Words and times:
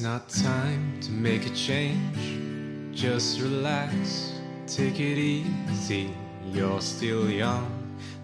It's 0.00 0.06
not 0.06 0.30
time 0.30 0.98
to 1.02 1.10
make 1.10 1.44
a 1.44 1.50
change. 1.50 2.96
Just 2.98 3.38
relax, 3.38 4.32
take 4.66 4.98
it 4.98 5.18
easy. 5.18 6.14
You're 6.42 6.80
still 6.80 7.28
young, 7.28 7.68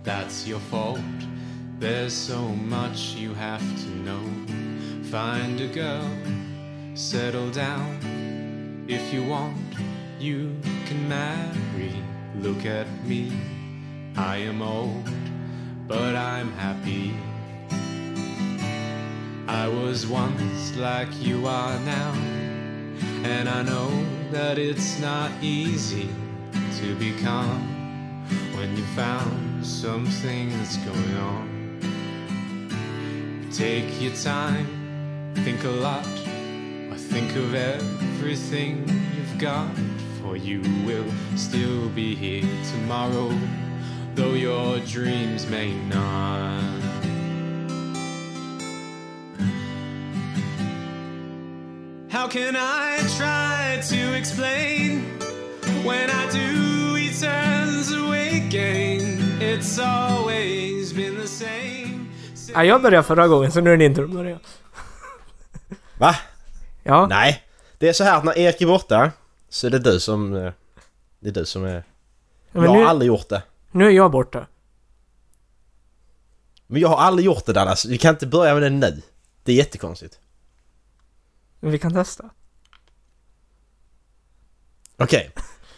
that's 0.02 0.48
your 0.48 0.58
fault. 0.58 1.00
There's 1.78 2.14
so 2.14 2.40
much 2.40 3.12
you 3.16 3.34
have 3.34 3.60
to 3.60 3.88
know. 3.90 4.24
Find 5.10 5.60
a 5.60 5.66
girl, 5.66 6.08
settle 6.94 7.50
down. 7.50 8.86
If 8.88 9.12
you 9.12 9.24
want, 9.24 9.58
you 10.18 10.58
can 10.86 11.06
marry. 11.10 11.92
Look 12.36 12.64
at 12.64 12.86
me, 13.04 13.30
I 14.16 14.38
am 14.38 14.62
old, 14.62 15.10
but 15.86 16.16
I'm 16.16 16.52
happy. 16.52 17.14
I 19.56 19.68
was 19.68 20.06
once 20.06 20.76
like 20.76 21.08
you 21.18 21.46
are 21.46 21.78
now, 21.80 22.12
and 23.24 23.48
I 23.48 23.62
know 23.62 23.90
that 24.30 24.58
it's 24.58 25.00
not 25.00 25.30
easy 25.40 26.10
to 26.80 26.94
be 26.96 27.14
calm 27.22 27.62
when 28.54 28.76
you 28.76 28.84
found 28.94 29.64
something 29.64 30.50
that's 30.58 30.76
going 30.76 31.16
on. 31.16 31.48
Take 33.50 33.98
your 33.98 34.14
time, 34.16 35.32
think 35.36 35.64
a 35.64 35.70
lot, 35.70 36.06
or 36.90 36.96
think 36.98 37.34
of 37.34 37.54
everything 37.54 38.86
you've 39.16 39.38
got, 39.38 39.74
for 40.20 40.36
you 40.36 40.60
will 40.84 41.10
still 41.34 41.88
be 41.88 42.14
here 42.14 42.46
tomorrow, 42.72 43.32
though 44.16 44.34
your 44.34 44.80
dreams 44.80 45.46
may 45.48 45.72
not. 45.86 46.85
How 52.26 52.32
can 52.32 52.56
I 52.56 52.98
try 53.18 53.80
to 53.90 54.16
explain 54.18 55.04
when 55.84 56.10
I 56.10 56.26
do 56.32 56.96
he 56.96 57.08
turns 57.12 57.92
away 57.94 58.42
again? 58.48 59.18
It's 59.40 59.78
always 59.78 60.92
been 60.92 61.14
the 61.20 61.26
same. 61.28 62.06
Ja, 62.54 62.64
jag 62.64 62.82
började 62.82 63.02
förra 63.06 63.28
gången 63.28 63.52
så 63.52 63.60
nu 63.60 63.72
är 63.72 63.76
det 63.76 63.84
din 63.84 63.94
tur 63.94 64.04
att 64.04 64.10
börja. 64.10 64.38
Va? 65.98 66.16
Ja. 66.82 67.06
Nej. 67.06 67.42
Det 67.78 67.88
är 67.88 67.92
så 67.92 68.04
här 68.04 68.18
att 68.18 68.24
när 68.24 68.38
Erik 68.38 68.60
är 68.60 68.66
borta 68.66 69.10
så 69.48 69.66
är 69.66 69.70
det 69.70 69.78
du 69.78 70.00
som... 70.00 70.34
eh, 70.36 70.52
Det 71.20 71.28
är 71.28 71.32
du 71.32 71.44
som 71.44 71.64
är... 71.64 71.74
Ja, 71.74 71.82
jag 72.52 72.60
men 72.60 72.70
har 72.70 72.76
nu, 72.76 72.84
aldrig 72.84 73.06
gjort 73.08 73.28
det. 73.28 73.42
nu 73.72 73.86
är 73.86 73.90
jag 73.90 74.10
borta. 74.10 74.46
Men 76.66 76.80
jag 76.80 76.88
har 76.88 76.96
aldrig 76.96 77.26
gjort 77.26 77.46
det 77.46 77.52
Dallas. 77.52 77.84
Vi 77.84 77.98
kan 77.98 78.10
inte 78.14 78.26
börja 78.26 78.54
med 78.54 78.62
det 78.62 78.70
nu. 78.70 79.02
Det 79.44 79.52
är 79.52 79.56
jättekonstigt. 79.56 80.18
Men 81.66 81.72
vi 81.72 81.78
kan 81.78 81.92
testa. 81.92 82.24
Okej. 84.96 85.30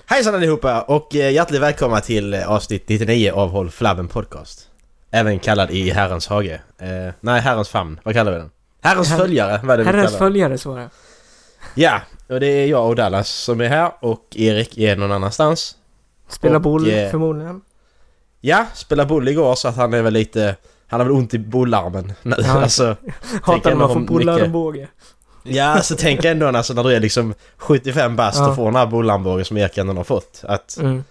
Hejsan 0.06 0.34
allihopa 0.34 0.82
och 0.82 1.14
eh, 1.16 1.30
hjärtligt 1.32 1.60
välkomna 1.60 2.00
till 2.00 2.34
eh, 2.34 2.50
avsnitt 2.50 2.88
99 2.88 3.32
av 3.32 3.50
Håll 3.50 3.70
Flabben 3.70 4.08
Podcast. 4.08 4.70
Även 5.10 5.38
kallad 5.38 5.70
i 5.70 5.90
Herrens 5.90 6.26
hage. 6.26 6.60
Eh, 6.78 7.14
nej, 7.20 7.40
Herrens 7.40 7.68
famn. 7.68 8.00
Vad 8.02 8.14
kallar 8.14 8.32
vi 8.32 8.38
den? 8.38 8.50
Herrens 8.80 9.08
Herr- 9.10 9.18
följare, 9.18 9.60
vad 9.64 9.70
är 9.74 9.76
det 9.78 9.82
vi 9.82 9.86
Herrens 9.88 10.06
kallar 10.06 10.10
den? 10.10 10.18
följare 10.18 10.58
svarar 10.58 10.80
jag. 10.80 10.90
Ja, 11.74 12.00
och 12.28 12.40
det 12.40 12.46
är 12.46 12.66
jag 12.66 12.88
och 12.88 12.96
Dallas 12.96 13.28
som 13.28 13.60
är 13.60 13.68
här 13.68 13.92
och 14.00 14.26
Erik 14.36 14.78
är 14.78 14.96
någon 14.96 15.12
annanstans. 15.12 15.76
Spela 16.28 16.56
Och, 16.56 16.62
boll 16.62 16.90
eh, 16.90 17.10
förmodligen. 17.10 17.60
Ja, 18.40 18.66
spelade 18.74 19.08
boll 19.08 19.28
igår 19.28 19.54
så 19.54 19.68
att 19.68 19.76
han 19.76 19.94
är 19.94 20.02
väl 20.02 20.12
lite... 20.12 20.56
Han 20.90 21.00
har 21.00 21.04
väl 21.06 21.16
ont 21.16 21.34
i 21.34 21.38
bollarmen 21.38 22.12
nu. 22.22 22.36
Ja. 22.38 22.52
alltså, 22.62 22.96
Hatar 23.42 23.70
när 23.70 23.76
man 23.76 23.92
får 23.92 24.00
bollar 24.00 24.42
och 24.42 24.50
båge. 24.50 24.88
ja, 25.56 25.64
alltså 25.64 25.96
tänk 25.98 26.24
ändå 26.24 26.46
alltså, 26.46 26.74
när 26.74 26.84
du 26.84 26.92
är 26.94 27.00
liksom 27.00 27.34
75 27.56 28.16
bast 28.16 28.38
Ja. 28.38 28.48
och 28.50 28.56
får 28.56 28.64
den 28.64 28.76
här 28.76 28.86
bollarmbågen 28.86 29.44
som 29.44 29.56
ändå 29.56 29.96
har 29.96 30.04
fått. 30.04 30.40
Att 30.44 30.76
Mm. 30.76 31.04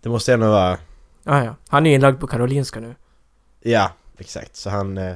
det 0.00 0.08
måste 0.08 0.32
ändå 0.32 0.50
vara... 0.50 0.78
Ja, 1.24 1.44
ja. 1.44 1.54
Han 1.68 1.86
är 1.86 1.94
inlagd 1.94 2.20
på 2.20 2.26
Karolinska 2.26 2.80
nu. 2.80 2.94
Ja, 3.60 3.90
exakt. 4.18 4.56
Så 4.56 4.70
han... 4.70 4.98
Eh, 4.98 5.14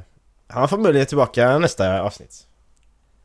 han 0.48 0.60
var 0.60 0.68
förmodligen 0.68 1.06
tillbaka 1.06 1.58
nästa 1.58 2.00
avsnitt. 2.00 2.46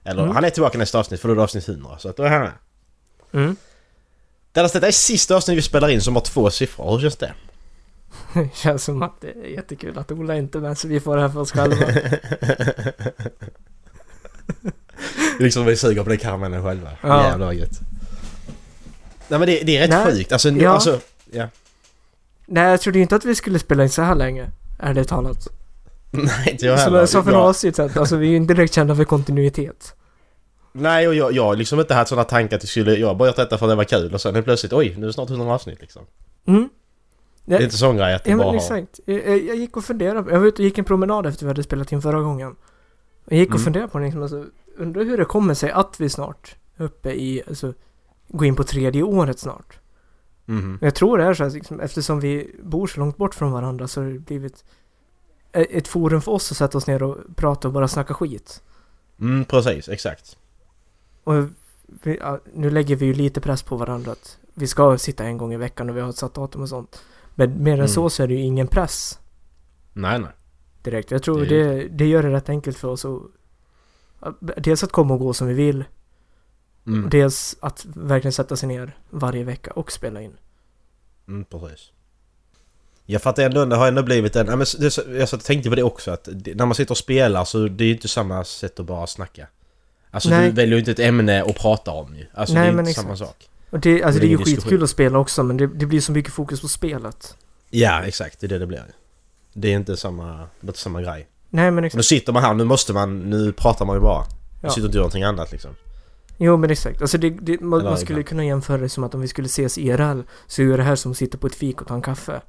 Eller 0.03 0.23
Mm. 0.23 0.35
han 0.35 0.43
är 0.43 0.49
tillbaka 0.49 0.77
nästa 0.77 0.99
avsnitt 0.99 1.21
för 1.21 1.27
då 1.27 1.31
är 1.33 1.35
det 1.35 1.43
avsnitt 1.43 1.67
100. 1.69 1.97
Så 1.97 2.09
att 2.09 2.17
då 2.17 2.23
är 2.23 2.29
han 2.29 2.41
med. 2.41 2.51
Mm. 3.33 3.55
Dallas, 4.53 4.71
detta 4.71 4.87
är 4.87 4.91
sista 4.91 5.35
avsnitt 5.35 5.57
vi 5.57 5.61
spelar 5.61 5.89
in 5.89 6.01
som 6.01 6.15
har 6.15 6.21
två 6.21 6.49
siffror. 6.49 6.91
Hur 6.91 6.99
känns 6.99 7.17
det? 7.17 7.33
Känns 8.53 8.83
som 8.83 9.01
att 9.03 9.21
det 9.21 9.27
är 9.31 9.45
jättekul 9.45 9.97
att 9.97 10.11
Ola 10.11 10.35
inte 10.35 10.57
är 10.57 10.61
med 10.61 10.77
så 10.77 10.87
vi 10.87 10.99
får 10.99 11.15
det 11.15 11.21
här 11.21 11.29
för 11.29 11.39
oss 11.39 11.51
själva. 11.51 11.85
liksom 15.39 15.65
vi 15.65 15.75
suger 15.75 16.03
på 16.03 16.09
den 16.09 16.17
karamellen 16.17 16.63
själva. 16.63 16.89
Ja. 17.01 17.23
Jävlar 17.23 17.45
vad 17.45 17.55
gött. 17.55 17.79
Nej 19.27 19.39
men 19.39 19.47
det, 19.47 19.61
det 19.63 19.77
är 19.77 19.81
rätt 19.81 19.89
Nej, 19.89 20.05
sjukt. 20.15 20.31
Alltså, 20.31 20.49
nu, 20.49 20.61
ja. 20.63 20.69
alltså... 20.69 20.99
Ja. 21.31 21.47
Nej, 22.45 22.69
jag 22.69 22.81
trodde 22.81 22.99
inte 22.99 23.15
att 23.15 23.25
vi 23.25 23.35
skulle 23.35 23.59
spela 23.59 23.83
in 23.83 23.89
så 23.89 24.01
här 24.01 24.15
länge. 24.15 24.49
Ärligt 24.79 25.07
talat. 25.07 25.47
Nej, 26.11 26.49
inte 26.51 26.65
jag 26.65 26.79
Som 26.79 26.83
heller. 26.85 26.99
jag 26.99 27.09
sa 27.09 27.23
för 27.23 27.31
några 27.31 27.45
avsnitt 27.45 27.79
alltså 27.79 28.15
vi 28.15 28.27
är 28.27 28.31
ju 28.31 28.37
inte 28.37 28.53
direkt 28.53 28.73
kända 28.73 28.95
för 28.95 29.03
kontinuitet. 29.03 29.93
Nej, 30.73 31.07
och 31.07 31.15
jag 31.15 31.31
jag 31.33 31.43
har 31.43 31.55
liksom 31.55 31.79
inte 31.79 31.93
haft 31.93 32.09
sådana 32.09 32.23
tankar 32.23 32.57
att 32.57 32.63
vi 32.63 32.67
skulle... 32.67 32.95
Jag 32.95 33.07
har 33.07 33.15
bara 33.15 33.29
gjort 33.29 33.35
detta 33.35 33.57
för 33.57 33.65
att 33.65 33.71
det 33.71 33.75
var 33.75 33.83
kul 33.83 34.13
och 34.13 34.21
sen 34.21 34.35
är 34.35 34.41
plötsligt 34.41 34.73
oj, 34.73 34.93
nu 34.97 35.03
är 35.03 35.07
det 35.07 35.13
snart 35.13 35.29
100 35.29 35.53
avsnitt 35.53 35.81
liksom. 35.81 36.01
Mm. 36.47 36.69
Det 37.45 37.55
är 37.55 37.61
inte 37.61 37.77
sån 37.77 37.97
grej 37.97 38.13
att 38.13 38.23
det 38.23 38.29
Ja 38.31 38.37
bara 38.37 38.51
men 38.51 38.61
har... 38.61 38.77
exakt. 38.77 38.99
Jag, 39.05 39.27
jag 39.27 39.43
jag 39.45 39.55
gick 39.55 39.77
och 39.77 39.85
funderade. 39.85 40.31
Jag 40.31 40.39
var 40.39 40.47
ute 40.47 40.61
och 40.61 40.65
gick 40.65 40.77
en 40.77 40.85
promenad 40.85 41.25
efter 41.25 41.45
vi 41.45 41.49
hade 41.49 41.63
spelat 41.63 41.91
in 41.91 42.01
förra 42.01 42.21
gången. 42.21 42.55
Jag 43.29 43.39
gick 43.39 43.49
och 43.49 43.55
Mm. 43.55 43.63
funderade 43.63 43.89
på 43.91 43.97
det 43.99 44.05
liksom, 44.05 44.21
alltså, 44.21 44.45
undrar 44.77 45.03
hur 45.03 45.17
det 45.17 45.25
kommer 45.25 45.53
sig 45.53 45.71
att 45.71 45.99
vi 45.99 46.09
snart 46.09 46.55
uppe 46.77 47.11
i, 47.11 47.43
alltså, 47.47 47.73
går 48.27 48.47
in 48.47 48.55
på 48.55 48.63
tredje 48.63 49.03
året 49.03 49.39
snart. 49.39 49.79
Men 50.45 50.79
jag 50.81 50.95
tror 50.95 51.17
det 51.17 51.23
är 51.23 51.33
så 51.33 51.43
här, 51.43 51.51
liksom, 51.51 51.79
eftersom 51.79 52.19
vi 52.19 52.55
bor 52.63 52.87
så 52.87 52.99
långt 52.99 53.17
bort 53.17 53.35
från 53.35 53.51
varandra 53.51 53.87
så 53.87 54.01
har 54.01 54.09
det 54.09 54.19
blivit 54.19 54.65
ett 55.51 55.87
forum 55.87 56.21
för 56.21 56.31
oss 56.31 56.51
att 56.51 56.57
sätta 56.57 56.77
oss 56.77 56.87
ner 56.87 57.03
och 57.03 57.17
prata 57.35 57.67
och 57.67 57.73
bara 57.73 57.87
snacka 57.87 58.13
skit. 58.13 58.63
Mm, 59.19 59.45
precis. 59.45 59.89
Exakt. 59.89 60.37
Och 61.23 61.33
vi, 62.03 62.17
ja, 62.19 62.39
nu 62.53 62.69
lägger 62.69 62.95
vi 62.95 63.05
ju 63.05 63.13
lite 63.13 63.41
press 63.41 63.63
på 63.63 63.75
varandra 63.77 64.11
att 64.11 64.37
vi 64.53 64.67
ska 64.67 64.97
sitta 64.97 65.23
en 65.23 65.37
gång 65.37 65.53
i 65.53 65.57
veckan 65.57 65.89
och 65.89 65.97
vi 65.97 66.01
har 66.01 66.09
ett 66.09 66.15
satt 66.17 66.33
datum 66.33 66.61
och 66.61 66.69
sånt. 66.69 67.01
Men 67.35 67.63
mer 67.63 67.71
än 67.73 67.77
Mm. 67.79 67.87
så 67.87 68.09
så 68.09 68.23
är 68.23 68.27
det 68.27 68.33
ju 68.33 68.39
ingen 68.39 68.67
press 68.67 69.19
Nej, 69.93 70.19
nej. 70.19 70.31
direkt. 70.83 71.11
Jag 71.11 71.23
tror 71.23 71.39
Det 71.39 71.45
det, 71.45 71.87
det, 71.87 72.05
gör 72.05 72.23
det 72.23 72.31
rätt 72.31 72.49
enkelt 72.49 72.77
för 72.77 72.87
oss 72.87 73.05
att 73.05 73.21
dels 74.57 74.83
att 74.83 74.91
komma 74.91 75.13
och 75.13 75.19
gå 75.19 75.33
som 75.33 75.47
vi 75.47 75.53
vill. 75.53 75.83
Mm. 76.87 77.09
Dels 77.09 77.55
att 77.59 77.85
verkligen 77.95 78.33
sätta 78.33 78.55
sig 78.55 78.67
ner 78.67 78.97
varje 79.09 79.43
vecka 79.43 79.71
och 79.71 79.91
spela 79.91 80.21
in. 80.21 80.33
Mm, 81.27 81.45
precis. 81.45 81.91
Jag 83.05 83.21
fattar 83.21 83.43
ändå, 83.43 83.65
det 83.65 83.75
har 83.75 83.87
ändå 83.87 84.03
blivit 84.03 84.35
en... 84.35 84.45
men 84.45 84.65
jag 85.19 85.29
tänkte 85.43 85.69
på 85.69 85.75
det 85.75 85.83
också 85.83 86.11
att 86.11 86.29
när 86.31 86.65
man 86.65 86.75
sitter 86.75 86.91
och 86.91 86.97
spelar 86.97 87.45
så 87.45 87.67
det 87.67 87.83
är 87.83 87.85
ju 87.85 87.93
inte 87.93 88.07
samma 88.07 88.43
sätt 88.43 88.79
att 88.79 88.85
bara 88.85 89.07
snacka. 89.07 89.47
Alltså 90.11 90.29
Nej. 90.29 90.49
du 90.49 90.55
väljer 90.55 90.73
ju 90.73 90.79
inte 90.79 90.91
ett 90.91 90.99
ämne 90.99 91.43
att 91.43 91.55
prata 91.55 91.91
om 91.91 92.15
ju. 92.15 92.25
Alltså 92.33 92.53
Nej, 92.53 92.63
det 92.63 92.69
är 92.69 92.73
men 92.73 92.87
inte 92.87 93.01
samma 93.01 93.13
exakt. 93.13 93.29
sak. 93.29 93.49
Och 93.69 93.79
det, 93.79 94.03
alltså 94.03 94.19
Det 94.19 94.25
det 94.25 94.27
är 94.27 94.29
ju 94.29 94.37
diskussion. 94.37 94.61
skitkul 94.61 94.83
att 94.83 94.89
spela 94.89 95.19
också 95.19 95.43
men 95.43 95.57
det, 95.57 95.67
det 95.67 95.85
blir 95.85 96.01
så 96.01 96.11
mycket 96.11 96.33
fokus 96.33 96.61
på 96.61 96.67
spelet. 96.67 97.37
Ja, 97.69 98.03
exakt. 98.03 98.39
Det 98.39 98.47
är 98.47 98.49
det 98.49 98.57
det 98.59 98.67
blir. 98.67 98.85
Det 99.53 99.67
är 99.67 99.75
inte 99.75 99.97
samma, 99.97 100.37
det 100.59 100.65
är 100.65 100.67
inte 100.67 100.79
samma 100.79 101.01
grej. 101.01 101.27
Nej 101.53 101.71
men 101.71 101.81
Nu 101.81 101.87
exakt. 101.87 102.05
sitter 102.05 102.33
man 102.33 102.43
här, 102.43 102.53
nu 102.53 102.63
måste 102.63 102.93
man, 102.93 103.19
nu 103.19 103.53
pratar 103.53 103.85
man 103.85 103.95
ju 103.95 104.01
bara. 104.01 104.21
Nu 104.21 104.27
Ja. 104.61 104.69
sitter 104.69 104.81
och 104.81 104.85
inte 104.85 104.97
gör 104.97 105.01
någonting 105.01 105.23
annat 105.23 105.51
liksom. 105.51 105.71
Jo 106.37 106.57
men 106.57 106.69
exakt. 106.69 107.01
Alltså 107.01 107.17
det, 107.17 107.29
det, 107.29 107.61
man, 107.61 107.83
man 107.83 107.97
skulle 107.97 108.23
kunna 108.23 108.45
jämföra 108.45 108.77
det 108.77 108.89
som 108.89 109.03
att 109.03 109.15
om 109.15 109.21
vi 109.21 109.27
skulle 109.27 109.45
ses 109.45 109.77
IRL 109.77 110.21
så 110.47 110.61
är 110.61 110.77
det 110.77 110.83
här 110.83 110.95
som 110.95 111.11
att 111.11 111.17
sitta 111.17 111.37
på 111.37 111.47
ett 111.47 111.55
fik 111.55 111.81
och 111.81 111.87
ta 111.87 111.93
en 111.93 112.01
kaffe. 112.01 112.41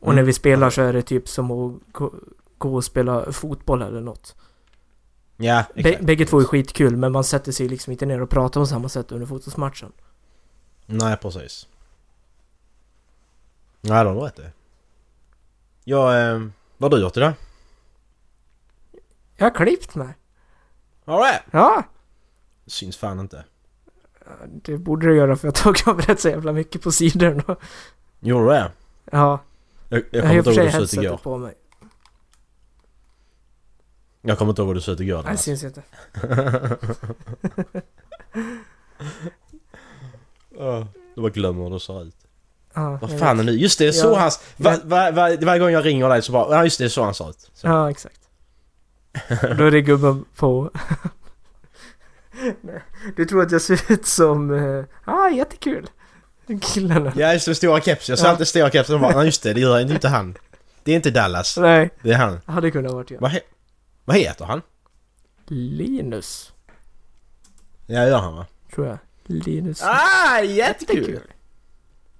Och 0.00 0.06
Mm. 0.06 0.16
när 0.16 0.22
vi 0.22 0.32
spelar 0.32 0.70
så 0.70 0.82
är 0.82 0.92
det 0.92 1.02
typ 1.02 1.28
som 1.28 1.50
att 1.50 1.72
gå, 1.92 2.12
gå 2.58 2.74
och 2.74 2.84
spela 2.84 3.32
fotboll 3.32 3.82
eller 3.82 4.00
något. 4.00 4.34
Ja, 5.36 5.64
exakt. 5.74 6.00
bägge 6.04 6.24
två 6.26 6.40
är 6.40 6.44
skitkul 6.44 6.96
men 6.96 7.12
man 7.12 7.24
sätter 7.24 7.52
sig 7.52 7.68
liksom 7.68 7.90
inte 7.92 8.06
ner 8.06 8.20
och 8.22 8.30
pratar 8.30 8.60
på 8.60 8.66
samma 8.66 8.88
sätt 8.88 9.12
under 9.12 9.26
fotbollsmatchen. 9.26 9.92
Nej, 10.86 11.16
precis. 11.16 11.66
Nej, 13.80 14.04
det 14.04 14.10
har 14.10 14.14
du 14.14 14.20
rätt 14.20 14.38
i. 14.38 14.42
Ja, 15.84 16.18
eh, 16.18 16.40
vad 16.78 16.92
har 16.92 16.98
du 16.98 17.04
gjort 17.04 17.16
idag? 17.16 17.32
Jag 19.42 19.50
har 19.50 19.54
klippt 19.66 19.94
mig. 19.94 20.08
Har 21.04 21.18
du 21.18 21.24
det? 21.24 21.42
Ja! 21.50 21.82
Syns 22.66 22.96
fan 22.96 23.20
inte. 23.20 23.44
Det 24.46 24.78
borde 24.78 25.06
du 25.06 25.16
göra 25.16 25.36
för 25.36 25.46
jag 25.48 25.54
tog 25.54 25.82
av 25.88 26.00
rätt 26.00 26.20
så 26.20 26.28
jävla 26.28 26.52
mycket 26.52 26.82
på 26.82 26.92
sidorna. 26.92 27.56
Gjorde 28.20 28.44
du 28.44 28.50
det? 28.50 28.70
Ja. 29.12 29.38
Jag, 29.88 30.02
jag 30.10 30.22
kommer 30.22 30.38
inte 30.38 30.50
ihåg 30.50 30.58
hur 30.58 30.80
du 30.80 30.86
såg 30.86 30.98
ut 30.98 31.04
igår. 31.04 31.16
på 31.16 31.38
mig. 31.38 31.54
Jag 34.20 34.38
kommer 34.38 34.50
inte 34.52 34.62
ihåg 34.62 34.68
hur 34.68 34.74
du 34.74 34.80
såg 34.80 34.94
ut 34.94 35.00
igår. 35.00 35.22
Nej, 35.22 35.32
det 35.32 35.38
syns 35.38 35.64
inte. 35.64 35.82
Ja, 40.58 40.86
Du 41.14 41.20
bara 41.22 41.30
glömmer 41.30 41.64
hur 41.64 41.70
du 41.70 41.80
ser 41.80 42.02
ut. 42.02 42.16
Ja, 42.74 42.98
Vad 43.02 43.18
fan 43.18 43.40
är 43.40 43.44
nu? 43.44 43.52
Just 43.52 43.78
det, 43.78 43.92
så 43.92 44.06
Ja. 44.06 44.18
hans... 44.18 44.40
Va, 44.56 44.76
va, 44.84 45.10
va, 45.10 45.36
varje 45.40 45.58
gång 45.60 45.70
jag 45.70 45.84
ringer 45.84 46.08
dig 46.08 46.22
så 46.22 46.32
bara... 46.32 46.56
Ja 46.56 46.64
just 46.64 46.78
det, 46.78 46.90
så 46.90 47.02
han 47.04 47.14
ser 47.14 47.30
ut. 47.30 47.50
Så. 47.54 47.66
Ja, 47.66 47.90
exakt. 47.90 48.20
Då 49.58 49.64
är 49.64 49.70
det 49.70 49.80
gubben 49.80 50.24
på... 50.36 50.70
Du 53.16 53.24
tror 53.24 53.42
att 53.42 53.52
jag 53.52 53.62
ser 53.62 53.92
ut 53.92 54.06
som... 54.06 54.50
Uh, 54.50 54.84
ah, 55.04 55.28
jättekul! 55.28 55.86
Killarna. 56.62 57.12
Ja 57.16 57.32
just 57.32 57.46
det, 57.46 57.54
stora 57.54 57.80
keps. 57.80 58.08
Jag 58.08 58.18
sa 58.18 58.26
Ja. 58.26 58.30
alltid 58.30 58.46
stora 58.48 58.70
keps 58.70 58.90
och 58.90 59.00
bara, 59.00 59.16
"Nej, 59.16 59.24
just 59.26 59.42
det, 59.42 59.52
det 59.52 59.60
gör 59.60 59.80
inte 59.92 60.08
han. 60.08 60.34
Det 60.84 60.92
är 60.92 60.96
inte 60.96 61.10
Dallas. 61.10 61.56
Nej, 61.58 61.90
Det 62.02 62.10
är 62.12 62.16
han. 62.16 62.40
hade 62.46 62.70
kunnat 62.70 62.92
varit 62.92 63.10
jag. 63.10 63.20
Vad, 63.20 63.30
he- 63.30 63.40
vad 64.04 64.16
heter 64.16 64.44
han? 64.44 64.62
Linus, 65.46 66.52
Ja, 67.86 68.06
gör 68.06 68.18
han 68.18 68.34
va? 68.36 68.46
tror 68.74 68.86
jag. 68.86 68.98
Linus. 69.24 69.82
Ah, 69.82 70.40
jättekul! 70.40 71.20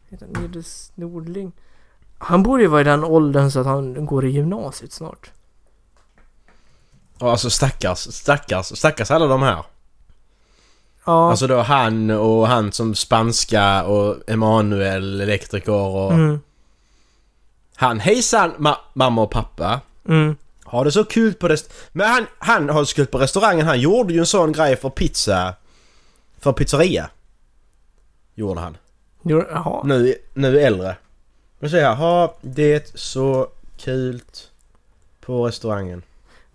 Heter 0.09 0.27
han 0.35 0.43
Linus 0.43 0.93
Nordling. 0.95 1.53
Han 2.19 2.43
borde 2.43 2.63
ju 2.63 2.69
vara 2.69 2.81
i 2.81 2.85
den 2.85 3.05
åldern 3.05 3.51
så 3.51 3.61
att 3.61 3.67
han 3.67 4.07
går 4.07 4.25
i 4.25 4.31
gymnasiet 4.31 4.93
snart. 4.93 5.31
Alltså 7.31 7.51
stackars, 7.51 7.99
stackars, 7.99 8.67
stackars 8.79 9.11
alla 9.11 9.27
de 9.27 9.43
här. 9.43 9.65
Ja. 11.05 11.31
Alltså 11.31 11.47
då 11.47 11.61
han 11.61 12.11
och 12.11 12.49
han 12.49 12.73
som 12.73 12.95
spanska 12.95 13.85
och 13.85 14.31
Emanuel 14.31 15.21
elektriker 15.21 15.73
och 15.73 16.13
mm, 16.13 16.41
han. 17.77 18.01
Hejsan 18.01 18.53
ma- 18.59 18.77
mamma 18.95 19.23
och 19.23 19.31
pappa. 19.31 19.81
mm. 20.09 20.37
Har 20.65 20.85
det 20.85 20.93
så 20.93 21.05
kul 21.05 21.35
på 21.35 21.49
rest... 21.49 21.73
Men 21.93 22.11
han, 22.11 22.27
han 22.39 22.69
har 22.69 22.85
så 22.85 22.95
kul 22.95 23.07
på 23.07 23.19
restaurangen. 23.19 23.67
Han 23.67 23.81
gjorde 23.81 24.13
ju 24.13 24.19
en 24.21 24.27
sån 24.27 24.53
grej 24.53 24.77
för 24.77 24.91
pizza... 24.91 25.55
För 26.41 26.53
pizzeria. 26.53 27.11
Gjorde 28.35 28.61
han. 28.61 28.77
Jo, 29.23 29.45
Jaha. 29.51 29.83
Nu, 29.85 30.15
nu 30.35 30.61
äldre. 30.61 30.97
Nu 31.59 31.69
säger 31.69 31.85
jag, 31.85 31.97
ha 31.97 32.35
det 32.41 32.99
så 32.99 33.49
kul 33.77 34.21
på 35.21 35.47
restaurangen. 35.47 36.03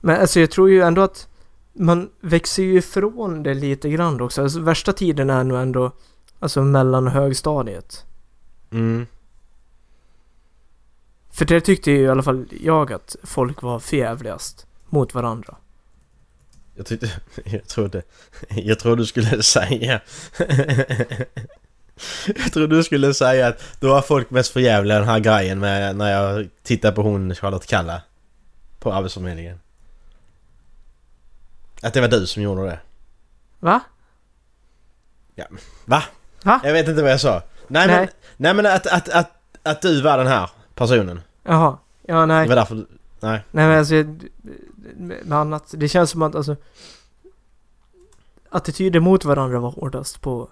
Men 0.07 0.21
alltså 0.21 0.39
jag 0.39 0.51
tror 0.51 0.69
ju 0.69 0.81
ändå 0.81 1.01
att 1.01 1.27
man 1.74 2.09
växer 2.21 2.63
ju 2.63 2.77
ifrån 2.77 3.44
det 3.44 3.54
lite 3.54 3.89
grann 3.89 4.21
också. 4.21 4.42
Alltså, 4.42 4.59
värsta 4.59 4.94
tiden 4.94 5.30
är 5.30 5.44
nog 5.44 5.57
ändå 5.57 5.92
alltså 6.39 6.62
mellan 6.63 7.07
och 7.07 7.13
högstadiet. 7.13 8.06
Mm. 8.71 9.07
För 11.31 11.45
det 11.45 11.62
tyckte 11.62 11.92
ju 11.92 11.98
i 11.98 12.07
alla 12.07 12.24
fall 12.24 12.45
jag 12.62 12.94
att 12.94 13.15
folk 13.24 13.62
var 13.62 13.80
förjävligast 13.80 14.68
mot 14.89 15.13
varandra. 15.13 15.56
Jag 16.75 16.86
tyckte... 16.86 17.12
Jag 17.45 17.68
trodde... 17.68 18.04
Jag 18.50 18.80
trodde 18.80 19.01
du 19.01 19.06
skulle 19.06 19.44
säga... 19.44 20.01
Jag 22.25 22.51
trodde 22.54 22.75
du 22.75 22.83
skulle 22.83 23.13
säga 23.13 23.48
att 23.48 23.63
då 23.80 23.88
var 23.88 24.01
folk 24.01 24.30
mest 24.30 24.54
förjävliga 24.54 25.00
den 25.00 25.07
här 25.07 25.19
grejen 25.19 25.59
med 25.59 25.95
när 25.95 26.12
jag 26.12 26.50
tittade 26.63 26.95
på 26.95 27.01
hon 27.01 27.36
Charlotte 27.36 27.68
Kalla. 27.68 28.01
På 28.80 28.94
Arbetsförmedlingen. 28.94 29.59
Att 31.81 31.94
det 31.94 32.01
var 32.01 32.07
du 32.07 32.27
som 32.27 32.44
gjorde 32.44 32.63
det. 32.65 32.79
Va? 33.59 33.79
Va? 35.85 36.03
Va? 36.44 36.62
Jag 36.63 36.74
vet 36.74 36.88
inte 36.88 37.01
vad 37.01 37.12
jag 37.12 37.21
sa. 37.21 37.41
Nej, 37.68 37.88
Nej. 37.88 37.97
men, 37.97 38.07
nej 38.38 38.53
men 38.53 38.65
att, 38.65 38.88
att, 38.88 39.09
att, 39.09 39.31
att 39.63 39.81
du 39.81 40.01
var 40.01 40.18
den 40.18 40.27
här 40.27 40.50
personen. 40.75 41.21
Jaha. 41.44 41.77
Ja, 42.01 42.19
Det 42.19 42.25
nej. 42.25 42.47
var 42.47 42.56
därför 42.56 42.75
du... 42.75 42.88
Nej. 43.19 43.44
Nej 43.51 43.68
men 43.68 43.77
alltså, 43.79 43.95
med 44.97 45.31
annat. 45.33 45.74
Det 45.77 45.88
känns 45.89 46.09
som 46.09 46.21
att 46.21 46.35
alltså 46.35 46.56
attityder 48.50 49.00
mot 49.00 49.25
varandra 49.25 49.59
var 49.59 49.71
hårdast 49.71 50.21
på 50.21 50.50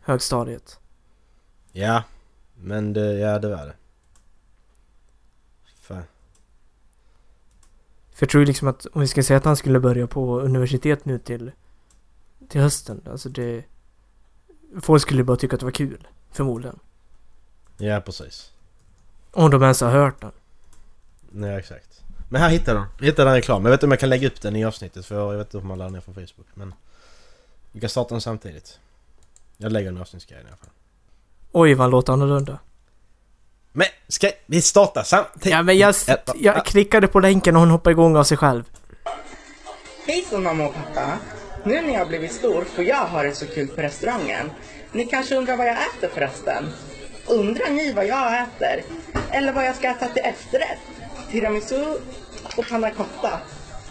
högstadiet. 0.00 0.78
Ja. 1.72 2.02
Men 2.54 2.92
det, 2.92 3.12
ja 3.14 3.38
det 3.38 3.48
var 3.48 3.66
det. 3.66 3.74
Fan. 5.80 6.02
För 8.22 8.26
jag 8.26 8.30
tror 8.30 8.46
liksom 8.46 8.68
att 8.68 8.86
om 8.86 9.00
vi 9.00 9.06
ska 9.06 9.22
säga 9.22 9.36
att 9.36 9.44
han 9.44 9.56
skulle 9.56 9.80
börja 9.80 10.06
på 10.06 10.40
universitet 10.40 11.04
nu 11.04 11.18
till, 11.18 11.52
till 12.48 12.60
hösten. 12.60 13.00
Alltså 13.10 13.28
det... 13.28 13.64
Folk 14.80 15.02
skulle 15.02 15.24
bara 15.24 15.36
tycka 15.36 15.56
att 15.56 15.60
det 15.60 15.66
var 15.66 15.72
kul. 15.72 16.08
Förmodligen. 16.30 16.78
Ja 17.78 18.00
precis. 18.00 18.52
Om 19.30 19.50
de 19.50 19.62
ens 19.62 19.80
har 19.80 19.90
hört 19.90 20.20
den. 20.20 20.30
Nej 21.30 21.56
exakt. 21.56 22.00
Men 22.28 22.40
här 22.40 22.50
hittar 22.50 22.74
den. 22.74 22.84
Jag 22.98 23.06
hittade 23.06 23.30
den 23.30 23.34
reklam. 23.34 23.64
Jag 23.64 23.70
vet 23.70 23.78
inte 23.78 23.86
om 23.86 23.90
jag 23.90 24.00
kan 24.00 24.08
lägga 24.08 24.28
upp 24.28 24.40
den 24.40 24.56
i 24.56 24.64
avsnittet 24.64 25.06
för 25.06 25.14
jag 25.14 25.38
vet 25.38 25.46
inte 25.46 25.58
om 25.58 25.66
man 25.66 25.78
laddar 25.78 25.90
ner 25.90 26.00
från 26.00 26.14
Facebook. 26.14 26.46
Men 26.54 26.74
vi 27.72 27.80
kan 27.80 27.88
starta 27.88 28.14
den 28.14 28.20
samtidigt. 28.20 28.78
Jag 29.56 29.72
lägger 29.72 29.88
den 29.88 29.98
i 29.98 30.00
avsnittsgrejen 30.00 30.46
i 30.46 30.48
alla 30.48 30.56
fall. 30.56 30.70
Oj 31.52 31.74
vad 31.74 31.90
låter 31.90 32.12
annorlunda. 32.12 32.58
Men 33.72 33.86
ska 34.08 34.30
vi 34.46 34.62
starta 34.62 35.04
samtidigt? 35.04 35.46
Ja 35.46 35.62
men 35.62 35.78
jag, 35.78 35.94
Ja, 36.06 36.16
jag 36.34 36.64
klickade 36.64 37.06
på 37.06 37.20
länken 37.20 37.56
och 37.56 37.60
hon 37.60 37.70
hoppade 37.70 37.92
igång 37.92 38.16
av 38.16 38.24
sig 38.24 38.36
själv. 38.36 38.64
Hejsan 40.06 40.42
mamma 40.42 40.66
och 40.68 40.74
pappa! 40.74 41.18
Nu 41.64 41.80
när 41.80 41.92
jag 41.92 41.98
har 41.98 42.06
blivit 42.06 42.32
stor 42.32 42.64
får 42.74 42.84
jag 42.84 42.96
ha 43.06 43.22
det 43.22 43.34
så 43.34 43.46
kul 43.46 43.68
på 43.68 43.82
restaurangen. 43.82 44.50
Ni 44.92 45.06
kanske 45.06 45.34
undrar 45.36 45.56
vad 45.56 45.66
jag 45.66 45.76
äter 45.76 46.08
förresten? 46.14 46.68
Undrar 47.26 47.70
ni 47.70 47.92
vad 47.92 48.06
jag 48.06 48.42
äter? 48.42 48.82
Eller 49.30 49.52
vad 49.52 49.64
jag 49.66 49.76
ska 49.76 49.88
äta 49.88 50.08
till 50.08 50.22
efterrätt? 50.24 50.78
Tiramisu 51.30 51.84
och 52.56 52.68
panna 52.70 52.90
cotta. 52.90 53.38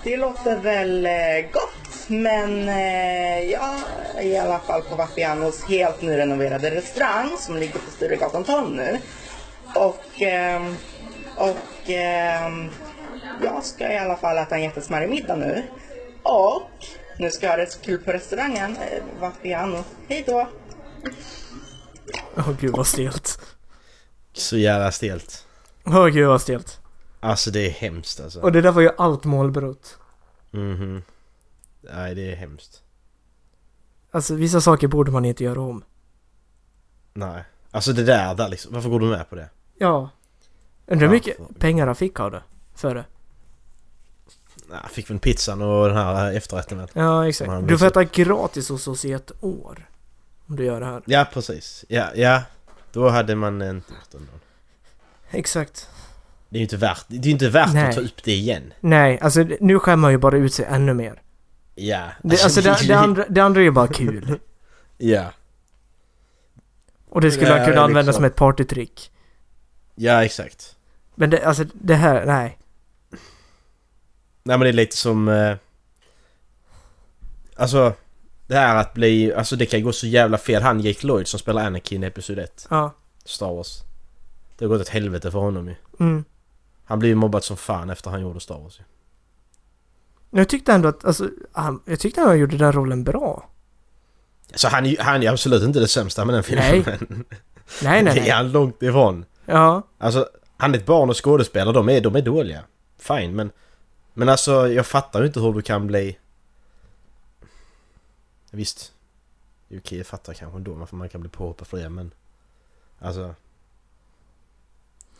Det 0.04 0.18
låter 0.18 0.57
väl 0.57 1.06
eh, 1.06 1.51
gott, 1.54 2.07
men 2.07 2.69
eh, 2.69 3.39
jag 3.51 3.75
är 4.18 4.24
i 4.24 4.38
alla 4.38 4.60
fall 4.60 4.81
på 4.81 4.95
Vapianos 4.95 5.63
helt 5.63 6.01
nyrenoverade 6.01 6.69
restaurang 6.69 7.38
som 7.39 7.57
ligger 7.57 7.74
på 7.80 7.92
Sturegatan 7.92 8.44
12 8.44 8.75
nu. 8.75 8.98
Och, 9.76 10.22
ehm, 10.22 10.76
och 11.38 11.90
ehm, 11.90 12.70
jag 13.44 13.64
ska 13.64 13.94
i 13.94 13.98
alla 13.98 14.16
fall 14.16 14.38
äta 14.38 14.56
en 14.56 14.64
jättesmarrig 14.64 15.10
middag 15.10 15.36
nu. 15.36 15.64
Och 16.24 16.70
nu 17.18 17.32
ska 17.32 17.46
jag 17.46 17.54
ha 17.54 17.58
det 17.58 17.72
så 17.72 17.80
kul 17.80 18.04
på 18.04 18.12
restaurangen. 18.12 18.78
Eh, 18.78 19.04
Vapiano. 19.20 19.84
Hej 20.08 20.24
då! 20.28 20.48
Åh 22.38 22.52
gud 22.60 22.72
vad 22.72 22.88
stelt. 22.88 23.40
Så 24.34 24.58
jävla 24.58 24.92
stelt. 24.92 25.48
Åh 25.86 26.08
gud 26.08 26.28
vad 26.28 26.42
stelt. 26.42 26.80
Alltså 27.20 27.52
det 27.52 27.66
är 27.66 27.70
hemskt 27.70 28.20
alltså. 28.20 28.40
Och 28.42 28.52
det 28.52 28.62
där 28.62 28.72
var 28.72 28.82
ju 28.82 28.90
allt 28.98 29.24
målbrott. 29.24 29.98
Mhm. 30.52 31.04
Nej 31.82 32.16
det 32.16 32.32
är 32.32 32.36
hemskt. 32.36 32.82
Alltså 34.12 34.36
vissa 34.36 34.62
saker 34.62 34.88
borde 34.88 35.12
man 35.12 35.26
inte 35.26 35.44
göra 35.44 35.62
om. 35.62 35.84
Nej. 37.13 37.44
Alltså 37.72 37.94
det 37.94 38.04
där, 38.04 38.36
där 38.36 38.50
liksom. 38.50 38.74
Varför 38.74 38.90
går 38.90 39.00
du 39.00 39.06
med 39.06 39.30
på 39.30 39.36
det? 39.36 39.50
Ja. 39.82 40.10
Undrar 40.88 41.08
hur 41.08 41.14
mycket 41.14 41.60
pengar 41.60 41.86
han 41.86 41.96
fick 41.96 42.20
av 42.20 42.32
det. 42.32 42.44
För 42.76 42.96
det. 42.96 43.06
Nej, 44.70 44.80
fick 44.92 45.10
väl 45.10 45.20
pizzan 45.20 45.62
och 45.62 45.88
den 45.88 45.98
här 45.98 46.34
efterrätten 46.34 46.78
väl. 46.78 46.88
Ja 46.94 47.28
exakt. 47.28 47.68
Du 47.68 47.78
får 47.78 47.86
äta 47.86 48.04
gratis 48.04 48.70
hos 48.70 48.88
oss 48.88 49.06
i 49.06 49.12
ett 49.12 49.32
år. 49.42 49.90
Om 50.48 50.56
du 50.56 50.66
gör 50.66 50.80
det 50.80 50.86
här. 50.86 51.02
Ja 51.06 51.26
precis. 51.34 51.86
Ja, 51.88 52.08
ja. 52.16 52.42
Då 52.92 53.10
hade 53.10 53.36
man 53.36 53.62
inte 53.62 53.94
gjort 53.94 54.12
det. 54.12 55.38
Exakt. 55.38 55.90
Det 56.50 56.58
är 56.58 56.60
ju 56.60 56.64
inte 56.64 56.78
värt, 56.78 57.06
det 57.08 57.28
är 57.28 57.32
inte 57.32 57.50
värt 57.50 57.74
Nej. 57.74 57.90
att 57.90 57.96
ta 57.96 58.02
upp 58.02 58.24
det 58.24 58.32
igen. 58.32 58.74
Nej, 58.80 59.20
alltså 59.20 59.46
nu 59.60 59.80
skämmer 59.80 60.02
man 60.02 60.12
ju 60.12 60.18
bara 60.18 60.38
ut 60.38 60.54
sig 60.54 60.66
ännu 60.66 60.94
mer. 60.94 61.22
Ja. 61.76 62.08
Det, 62.24 62.44
alltså 62.44 62.62
det, 62.62 62.78
det, 62.88 62.94
andra, 62.94 63.26
det 63.30 63.42
andra 63.42 63.62
är 63.62 63.66
ju 63.66 63.72
bara 63.72 63.88
kul. 63.88 64.40
Ja. 64.98 65.32
Och 67.10 67.22
det 67.22 67.32
skulle 67.32 67.54
är 67.54 67.66
kunna 67.66 67.82
använda 67.82 68.02
liksom- 68.02 68.14
som 68.14 68.26
ett 68.26 68.36
partytrick. 68.36 69.11
Ja 69.95 70.25
exakt. 70.25 70.75
Men 71.15 71.29
det, 71.29 71.45
alltså 71.45 71.63
det 71.74 71.95
här, 71.95 72.25
nej. 72.25 72.57
Nej 74.43 74.57
men 74.57 74.60
det 74.60 74.69
är 74.69 74.74
lite 74.74 74.98
som... 74.98 75.27
Eh, 75.27 75.55
alltså... 77.55 77.93
Det 78.48 78.55
här 78.57 78.75
att 78.75 78.93
bli... 78.93 79.33
Alltså 79.33 79.55
det 79.55 79.65
kan 79.65 79.83
gå 79.83 79.93
så 79.93 80.07
jävla 80.07 80.38
fel. 80.38 80.62
Han 80.63 80.79
Jake 80.79 81.07
Lloyd 81.07 81.27
som 81.27 81.39
spelar 81.39 81.65
Anakin 81.65 82.03
i 82.03 82.07
Episod 82.07 82.39
1. 82.39 82.67
Ja. 82.69 82.93
Star 83.25 83.53
Wars. 83.53 83.81
Det 84.57 84.65
har 84.65 84.69
gått 84.69 84.81
ett 84.81 84.89
helvete 84.89 85.31
för 85.31 85.39
honom 85.39 85.67
ju. 85.67 85.75
Mm. 86.00 86.24
Han 86.86 87.00
blev 87.00 87.10
ju 87.10 87.15
mobbad 87.15 87.43
som 87.43 87.57
fan 87.57 87.89
efter 87.89 88.12
han 88.12 88.21
gjorde 88.21 88.39
Star 88.39 88.60
Wars 88.60 88.79
ju. 88.79 88.83
Jag 90.39 90.50
tyckte 90.50 90.74
ändå 90.74 90.89
att, 90.89 91.05
alltså, 91.05 91.29
han, 91.51 91.81
jag 91.86 92.00
tyckte 92.00 92.21
han 92.21 92.39
gjorde 92.39 92.57
den 92.57 92.71
rollen 92.71 93.03
bra. 93.03 93.50
Så 94.55 94.67
han 94.67 94.95
han 95.00 95.24
är 95.24 95.31
absolut 95.31 95.63
inte 95.63 95.79
det 95.79 95.88
sämsta 95.88 96.25
med 96.25 96.36
den 96.36 96.43
filmen. 96.43 96.65
Nej. 96.71 96.83
men 96.86 97.25
Nej, 97.83 98.03
nej, 98.03 98.03
Det 98.13 98.19
är 98.19 98.21
nej. 98.21 98.29
han 98.29 98.51
långt 98.51 98.83
ifrån. 98.83 99.25
Ja. 99.51 99.81
Alltså, 99.98 100.29
han 100.58 100.74
är 100.74 100.77
ett 100.77 100.86
barn 100.86 101.10
och 101.10 101.25
skådespelare, 101.25 101.74
de 101.74 101.89
är, 101.89 102.01
de 102.01 102.15
är 102.15 102.22
dåliga. 102.22 102.63
Fine, 102.98 103.36
men... 103.36 103.51
Men 104.13 104.29
alltså, 104.29 104.67
jag 104.67 104.86
fattar 104.86 105.22
ju 105.22 105.27
inte 105.27 105.39
hur 105.39 105.53
du 105.53 105.62
kan 105.62 105.88
bli... 105.88 106.17
Visst. 108.51 108.93
Okej, 109.77 109.98
jag 109.98 110.08
fattar 110.08 110.34
kanske 110.34 110.58
ändå 110.58 110.74
varför 110.74 110.96
man 110.96 111.10
kan 111.10 111.22
bli 111.22 111.29
påhoppad 111.29 111.67
för 111.67 111.77
det, 111.77 111.89
men... 111.89 112.12
Alltså... 113.00 113.36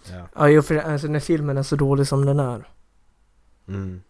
Ja. 0.10 0.28
Ja, 0.36 0.48
jo, 0.48 0.62
för 0.62 0.76
alltså 0.76 1.08
när 1.08 1.20
filmen 1.20 1.58
är 1.58 1.64
så 1.64 1.76
dålig 1.76 2.08
som 2.08 2.26
den 2.26 2.40
är. 2.40 2.70
Mm. 3.68 4.02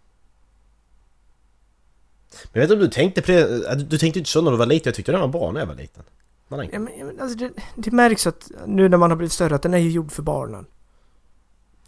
Men 2.51 2.61
jag 2.61 2.61
vet 2.61 2.63
inte 2.63 2.73
om 2.73 2.79
du 2.79 2.87
tänkte 2.87 3.21
på 3.21 3.31
det... 3.31 3.75
Du 3.75 3.97
tänkte 3.97 4.19
inte 4.19 4.31
så 4.31 4.41
när 4.41 4.51
du 4.51 4.57
var 4.57 4.65
liten, 4.65 4.89
jag 4.89 4.95
tyckte 4.95 5.11
den 5.11 5.21
var 5.21 5.27
bra 5.27 5.51
när 5.51 5.59
jag 5.59 5.67
var 5.67 5.75
liten. 5.75 6.03
När 6.51 6.57
den 6.57 6.69
Ja, 6.73 7.05
men, 7.05 7.19
alltså 7.19 7.37
det, 7.37 7.51
det 7.75 7.91
märks 7.91 8.27
att 8.27 8.51
nu 8.65 8.89
när 8.89 8.97
man 8.97 9.09
har 9.11 9.17
blivit 9.17 9.31
större 9.33 9.55
att 9.55 9.61
den 9.61 9.73
är 9.73 9.77
ju 9.77 9.89
gjord 9.89 10.11
för 10.11 10.23
barnen. 10.23 10.65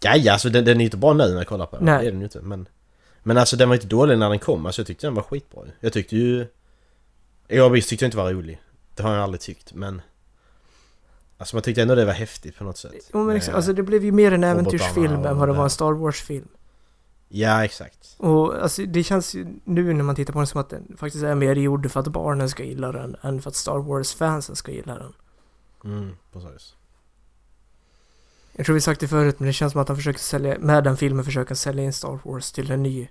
Ja, 0.00 0.16
ja, 0.16 0.32
alltså 0.32 0.50
den, 0.50 0.64
den 0.64 0.76
är 0.76 0.80
ju 0.80 0.84
inte 0.84 0.96
bra 0.96 1.12
nu 1.12 1.24
när 1.28 1.36
jag 1.36 1.46
kollar 1.46 1.66
på 1.66 1.76
den. 1.76 1.84
Nej. 1.84 1.98
Det 1.98 2.08
är 2.08 2.10
den 2.10 2.20
ju 2.20 2.24
inte. 2.24 2.40
Men, 2.40 2.68
men 3.22 3.38
alltså 3.38 3.56
den 3.56 3.68
var 3.68 3.76
inte 3.76 3.86
dålig 3.86 4.18
när 4.18 4.28
den 4.28 4.38
kom. 4.38 4.66
Alltså 4.66 4.80
jag 4.80 4.86
tyckte 4.86 5.06
den 5.06 5.14
var 5.14 5.22
skitbra. 5.22 5.62
Jag 5.80 5.92
tyckte 5.92 6.16
ju... 6.16 6.46
Jag 7.48 7.70
visst 7.70 7.88
tyckte 7.88 8.04
jag 8.04 8.08
inte 8.08 8.16
var 8.16 8.32
rolig. 8.32 8.60
Det 8.94 9.02
har 9.02 9.14
jag 9.14 9.22
aldrig 9.22 9.40
tyckt, 9.40 9.74
men... 9.74 10.02
Alltså 11.38 11.56
man 11.56 11.62
tyckte 11.62 11.82
ändå 11.82 11.94
det 11.94 12.04
var 12.04 12.12
häftigt 12.12 12.56
på 12.56 12.64
något 12.64 12.78
sätt. 12.78 13.10
Jo 13.12 13.24
men 13.24 13.36
exakt, 13.36 13.56
alltså 13.56 13.72
det 13.72 13.82
blev 13.82 14.04
ju 14.04 14.12
mer 14.12 14.32
en 14.32 14.44
äventyrsfilm 14.44 15.24
än 15.24 15.38
vad 15.38 15.48
det 15.48 15.52
det. 15.52 15.56
var 15.56 15.64
en 15.64 15.70
Star 15.70 15.92
Wars-film. 15.92 16.48
Ja, 17.28 17.64
exakt. 17.64 18.14
Och 18.18 18.62
alltså 18.62 18.86
det 18.86 19.04
känns 19.04 19.34
ju 19.34 19.46
nu 19.64 19.92
när 19.94 20.04
man 20.04 20.14
tittar 20.14 20.32
på 20.32 20.38
den 20.38 20.46
som 20.46 20.60
att 20.60 20.70
den 20.70 20.96
faktiskt 20.98 21.24
är 21.24 21.34
mer 21.34 21.56
gjord 21.56 21.90
för 21.90 22.00
att 22.00 22.08
barnen 22.08 22.48
ska 22.48 22.64
gilla 22.64 22.92
den 22.92 23.16
än 23.22 23.42
för 23.42 23.50
att 23.50 23.56
Star 23.56 23.78
Wars-fansen 23.78 24.56
ska 24.56 24.72
gilla 24.72 24.94
den. 24.98 25.12
Mm, 25.84 26.16
precis. 26.32 26.74
Jag 28.52 28.66
tror 28.66 28.74
vi 28.74 28.80
sagt 28.80 29.00
det 29.00 29.08
förut 29.08 29.40
men 29.40 29.46
det 29.46 29.52
känns 29.52 29.72
som 29.72 29.80
att 29.80 29.88
han 29.88 29.96
försöker 29.96 30.20
sälja, 30.20 30.58
med 30.58 30.84
den 30.84 30.96
filmen 30.96 31.24
försöker 31.24 31.50
han 31.50 31.56
sälja 31.56 31.84
in 31.84 31.92
Star 31.92 32.18
Wars 32.24 32.52
till 32.52 32.70
en 32.70 32.82
ny, 32.82 33.08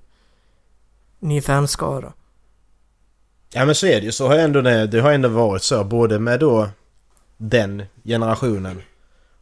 ny 1.19 1.41
fanskara. 1.41 2.13
Ja 3.53 3.65
men 3.65 3.75
så 3.75 3.85
är 3.85 3.99
det 3.99 4.05
ju. 4.05 4.11
Så 4.11 4.27
har 4.27 4.35
ändå 4.35 4.61
det, 4.61 4.87
det 4.87 4.99
har 4.99 5.11
ändå 5.11 5.29
varit 5.29 5.63
så 5.63 5.83
både 5.83 6.19
med 6.19 6.39
då 6.39 6.69
den 7.37 7.83
generationen 8.03 8.81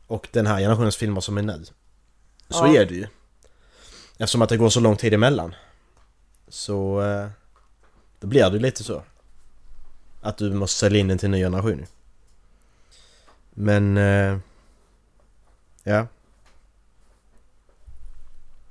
och 0.07 0.27
den 0.31 0.47
här 0.47 0.59
generationens 0.59 0.95
filmer 0.97 1.21
som 1.21 1.37
är 1.37 1.41
nu. 1.41 1.63
Så 2.49 2.65
Ja. 2.65 2.75
är 2.75 2.85
det 2.85 2.93
ju. 2.95 3.07
Eftersom 4.17 4.41
att 4.41 4.49
det 4.49 4.57
går 4.57 4.69
så 4.69 4.79
lång 4.79 4.95
tid 4.95 5.13
emellan. 5.13 5.55
Så... 6.47 7.01
Eh, 7.01 7.27
då 8.19 8.27
blir 8.27 8.49
det 8.49 8.53
ju 8.53 8.59
lite 8.59 8.83
så. 8.83 9.03
Att 10.21 10.37
du 10.37 10.53
måste 10.53 10.79
sälja 10.79 10.99
in 10.99 11.07
den 11.07 11.17
till 11.17 11.25
en 11.25 11.31
ny 11.31 11.39
generation. 11.39 11.85
Men... 13.51 13.97
Eh, 13.97 14.37
ja. 15.83 16.07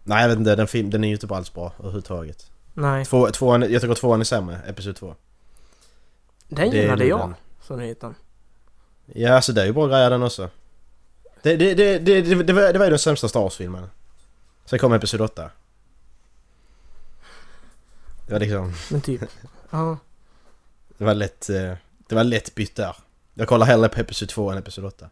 Nej 0.05 0.23
jag 0.23 0.29
vet 0.29 0.39
inte, 0.39 0.57
den, 0.57 0.67
film, 0.67 0.91
den 0.91 1.05
är 1.05 1.09
ju 1.09 1.15
inte 1.15 1.35
alls 1.35 1.55
bra 1.55 1.73
överhuvudtaget. 1.79 2.51
Nej, 2.75 3.05
Två, 3.05 3.31
tvåan, 3.31 3.73
jag 3.73 3.83
tycker 3.83 3.95
tvåan 3.95 4.21
är 4.21 4.25
sämre, 4.25 4.61
Episod 4.67 4.97
2. 4.97 5.15
den 6.49 6.71
Det 6.71 6.77
gillade 6.77 7.05
jag. 7.05 7.21
den. 7.21 7.35
Den 7.69 7.81
heter. 7.81 8.15
Ja, 9.07 9.35
alltså 9.35 9.53
det 9.53 9.63
är 9.63 9.67
ju 9.67 9.73
bra 9.73 9.87
grejer 9.87 10.11
den 10.11 10.23
också. 10.23 10.49
Det, 11.43 11.57
det, 11.57 11.75
det, 11.75 11.99
det, 11.99 12.23
det, 12.23 12.43
det, 12.43 12.53
var, 12.53 12.73
det 12.73 12.79
var 12.79 12.87
ju 12.87 12.91
den 12.91 12.99
sämsta 12.99 13.29
Star 13.29 13.41
Wars-filmen. 13.41 13.87
Sen 14.71 14.79
kom 14.79 14.93
Episod 14.93 15.21
8. 15.21 15.51
Det 18.27 18.33
var 18.33 18.41
liksom... 18.41 18.73
Men 18.91 19.01
typ. 19.01 19.21
ja. 19.71 19.99
Det 20.99 21.05
var 21.05 21.15
lätt... 21.15 21.51
eh, 21.51 21.73
Det 22.09 22.15
var 22.15 22.25
lätt 22.25 22.55
bytt 22.55 22.77
där. 22.77 22.97
Jag 23.35 23.49
kollar 23.49 23.67
hellre 23.67 23.89
på 23.89 24.01
Episod 24.01 24.29
2 24.29 24.51
än 24.51 24.59
Episod 24.59 24.85
8. 24.85 25.11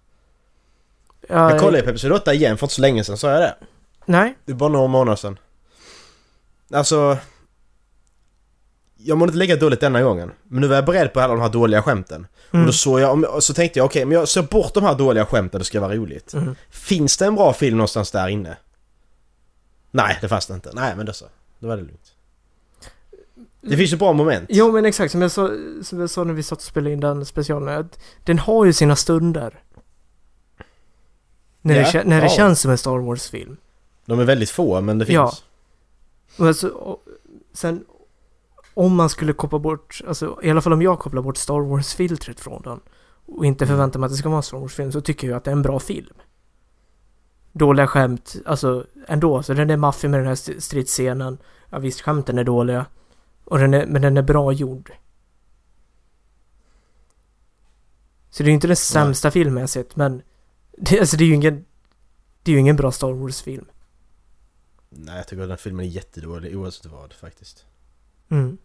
ja 1.29 1.51
Jag 1.51 1.61
kollade 1.61 1.83
på 1.83 1.91
Episod 1.91 2.13
8 2.13 2.35
igen 2.35 2.59
för 2.59 2.67
inte 2.67 2.75
så 2.75 2.81
länge 2.81 3.05
sedan, 3.05 3.17
sa 3.19 3.31
jag 3.31 3.41
det? 3.41 3.55
Nej. 4.07 4.35
Det 4.45 4.53
är 4.53 4.57
bara 4.57 4.69
några 4.69 4.87
månader 4.87 5.17
sedan. 5.17 5.39
Alltså... 6.73 7.19
Jag 8.97 9.19
mådde 9.19 9.31
inte 9.31 9.39
lika 9.39 9.57
dåligt 9.57 9.81
denna 9.81 10.03
gången. 10.03 10.33
Men 10.49 10.61
nu 10.61 10.67
var 10.69 10.75
jag 10.75 10.85
beredd 10.85 11.13
på 11.13 11.21
alla 11.21 11.35
de 11.35 11.41
här 11.43 11.49
dåliga 11.49 11.83
skämten. 11.83 12.27
Och 12.49 12.55
Mm. 12.55 12.67
då 12.67 12.73
såg 12.73 13.01
jag, 13.01 13.13
om- 13.13 13.41
så 13.41 13.55
tänkte 13.55 13.79
jag 13.79 13.87
okej, 13.87 14.05
men 14.05 14.19
jag 14.19 14.29
ser 14.29 14.43
bort 14.43 14.75
de 14.75 14.85
här 14.85 14.95
dåliga 14.95 15.27
skämten, 15.27 15.59
det 15.59 15.65
ska 15.65 15.81
vara 15.81 15.95
roligt. 15.95 16.33
Mm. 16.35 16.55
Finns 16.71 17.17
det 17.17 17.27
en 17.27 17.35
bra 17.35 17.53
film 17.53 17.77
någonstans 17.77 18.11
där 18.11 18.29
inne? 18.29 18.57
Nej, 19.91 20.19
det 20.21 20.29
fanns 20.29 20.47
det 20.47 20.55
inte. 20.55 20.71
Nej, 20.75 20.97
men 20.97 21.07
då 21.07 21.13
så. 21.13 21.25
Då 21.59 21.69
var 21.69 21.77
det 21.77 21.83
lugnt. 21.83 22.13
Det 23.61 23.77
finns 23.77 23.93
ju 23.93 23.97
bra 23.97 24.13
moment. 24.13 24.47
Jo 24.53 24.73
men 24.73 24.85
exakt, 24.85 25.13
som 25.13 25.23
jag 25.23 25.31
sa, 25.31 25.51
som 25.83 26.01
jag 26.01 26.11
sa 26.11 26.25
när 26.25 26.35
vi 26.35 26.43
satt 26.43 26.59
och 26.59 26.65
spelade 26.65 26.93
in 26.93 27.01
den 27.01 27.25
specialen, 27.27 27.69
att 27.81 28.01
den 28.25 28.39
har 28.39 28.65
ju 28.65 28.73
sina 28.73 28.97
stunder. 28.97 29.63
När, 31.61 31.75
Ja, 31.77 31.93
det, 31.93 32.05
när 32.05 32.21
det 32.21 32.29
känns 32.29 32.61
som 32.61 32.71
en 32.71 32.79
Star 32.79 32.99
Wars-film. 32.99 33.57
De 34.05 34.21
är 34.21 34.25
väldigt 34.25 34.51
få, 34.51 34.81
men 34.81 34.99
det 34.99 35.07
finns. 35.07 35.15
Ja. 35.15 35.33
Och 36.39 36.47
alltså, 36.47 36.69
och, 36.69 37.05
sen 37.53 37.85
om 38.75 38.95
man 38.97 39.09
skulle 39.11 39.33
koppla 39.33 39.59
bort, 39.59 40.01
alltså 40.09 40.39
i 40.43 40.51
alla 40.51 40.61
fall 40.61 40.73
om 40.73 40.83
jag 40.83 40.99
kopplar 40.99 41.23
bort 41.23 41.37
Star 41.37 41.61
Wars-filtret 41.61 42.41
från 42.41 42.63
den 42.63 42.81
och 43.27 43.47
inte 43.47 43.65
Mm. 43.65 43.77
förväntar 43.77 44.01
mig 44.01 44.07
att 44.07 44.13
det 44.13 44.17
ska 44.17 44.29
vara 44.29 44.37
en 44.37 44.43
Star 44.43 44.59
Wars-film 44.59 44.93
så 44.93 45.01
tycker 45.01 45.29
jag 45.29 45.37
att 45.37 45.45
det 45.45 45.51
är 45.51 45.53
en 45.53 45.63
bra 45.63 45.79
film. 45.81 46.15
Dåliga 47.59 47.87
skämt, 47.87 48.37
alltså 48.47 48.87
ändå, 49.09 49.43
så 49.43 49.55
den 49.55 49.71
är 49.71 49.77
maffig 49.77 50.11
med 50.11 50.21
den 50.21 50.27
här 50.27 50.33
st- 50.33 50.61
stridsscenen. 50.61 51.39
Ja 51.71 51.79
visst, 51.79 52.01
skämten 52.01 52.39
är 52.39 52.45
dåliga. 52.45 52.87
Och 53.45 53.59
den 53.59 53.75
är, 53.75 53.87
men 53.87 54.03
den 54.03 54.17
är 54.17 54.23
bra 54.23 54.53
gjord. 54.53 54.93
Så 58.31 58.43
det 58.43 58.47
är 58.47 58.51
ju 58.51 58.55
inte 58.55 58.67
den 58.67 58.77
sämsta 58.77 59.31
filmen 59.31 59.61
jag 59.61 59.71
sett, 59.71 59.97
men 59.97 60.23
det, 60.73 61.01
alltså 61.01 61.17
det 61.17 61.25
är 61.25 61.27
ju 61.29 61.35
ingen, 61.35 61.65
det 62.43 62.51
är 62.51 62.53
ju 62.53 62.61
ingen 62.61 62.77
bra 62.77 62.93
Star 62.93 63.13
Wars-film. 63.13 63.67
Nej, 64.89 65.17
jag 65.17 65.29
tycker 65.29 65.43
att 65.43 65.49
den 65.49 65.59
filmen 65.59 65.87
är 65.87 65.91
jättedålig 65.91 66.57
oavsett 66.57 66.87
vad 66.87 67.13
faktiskt. 67.13 67.67
Mm. 68.29 68.59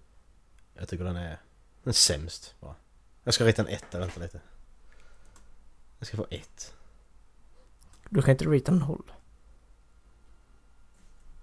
Jag 0.73 0.88
tycker 0.88 1.03
den 1.03 1.15
är... 1.15 1.38
Den 1.83 1.89
är 1.89 1.93
sämst 1.93 2.55
bara. 2.59 2.75
Jag 3.23 3.33
ska 3.33 3.45
rita 3.45 3.62
en 3.62 3.67
etta, 3.67 4.00
vänta 4.00 4.19
lite. 4.19 4.41
Jag 6.00 6.07
ska 6.07 6.17
få 6.17 6.27
ett. 6.29 6.73
Du 8.13 8.22
kan 8.22 8.32
inte 8.32 8.46
rita 8.46 8.72
en 8.72 8.77
noll. 8.77 9.12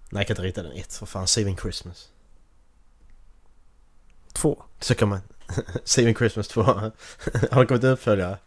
Nej, 0.09 0.19
jag 0.19 0.27
kan 0.27 0.33
inte 0.33 0.43
rita 0.43 0.63
den 0.63 0.71
ett. 0.71 0.93
För 0.93 1.05
fan, 1.05 1.27
Saving 1.27 1.57
Christmas. 1.57 2.11
Två. 4.33 4.63
Så 4.79 4.95
kan 4.95 5.09
man... 5.09 5.19
Saving 5.83 6.15
Christmas 6.15 6.47
2. 6.47 6.61
Har 6.63 6.91
det 7.59 7.65
kommit 7.65 7.83
en 7.83 7.89
uppföljare? 7.89 8.37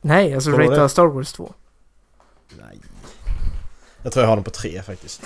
Nej, 0.00 0.34
alltså 0.34 0.56
rita 0.56 0.82
det? 0.82 0.88
Star 0.88 1.06
Wars 1.06 1.32
2. 1.32 1.54
Nej. 2.58 2.80
Jag 4.02 4.12
tror 4.12 4.22
jag 4.22 4.28
har 4.28 4.36
den 4.36 4.44
på 4.44 4.50
tre 4.50 4.82
faktiskt. 4.82 5.22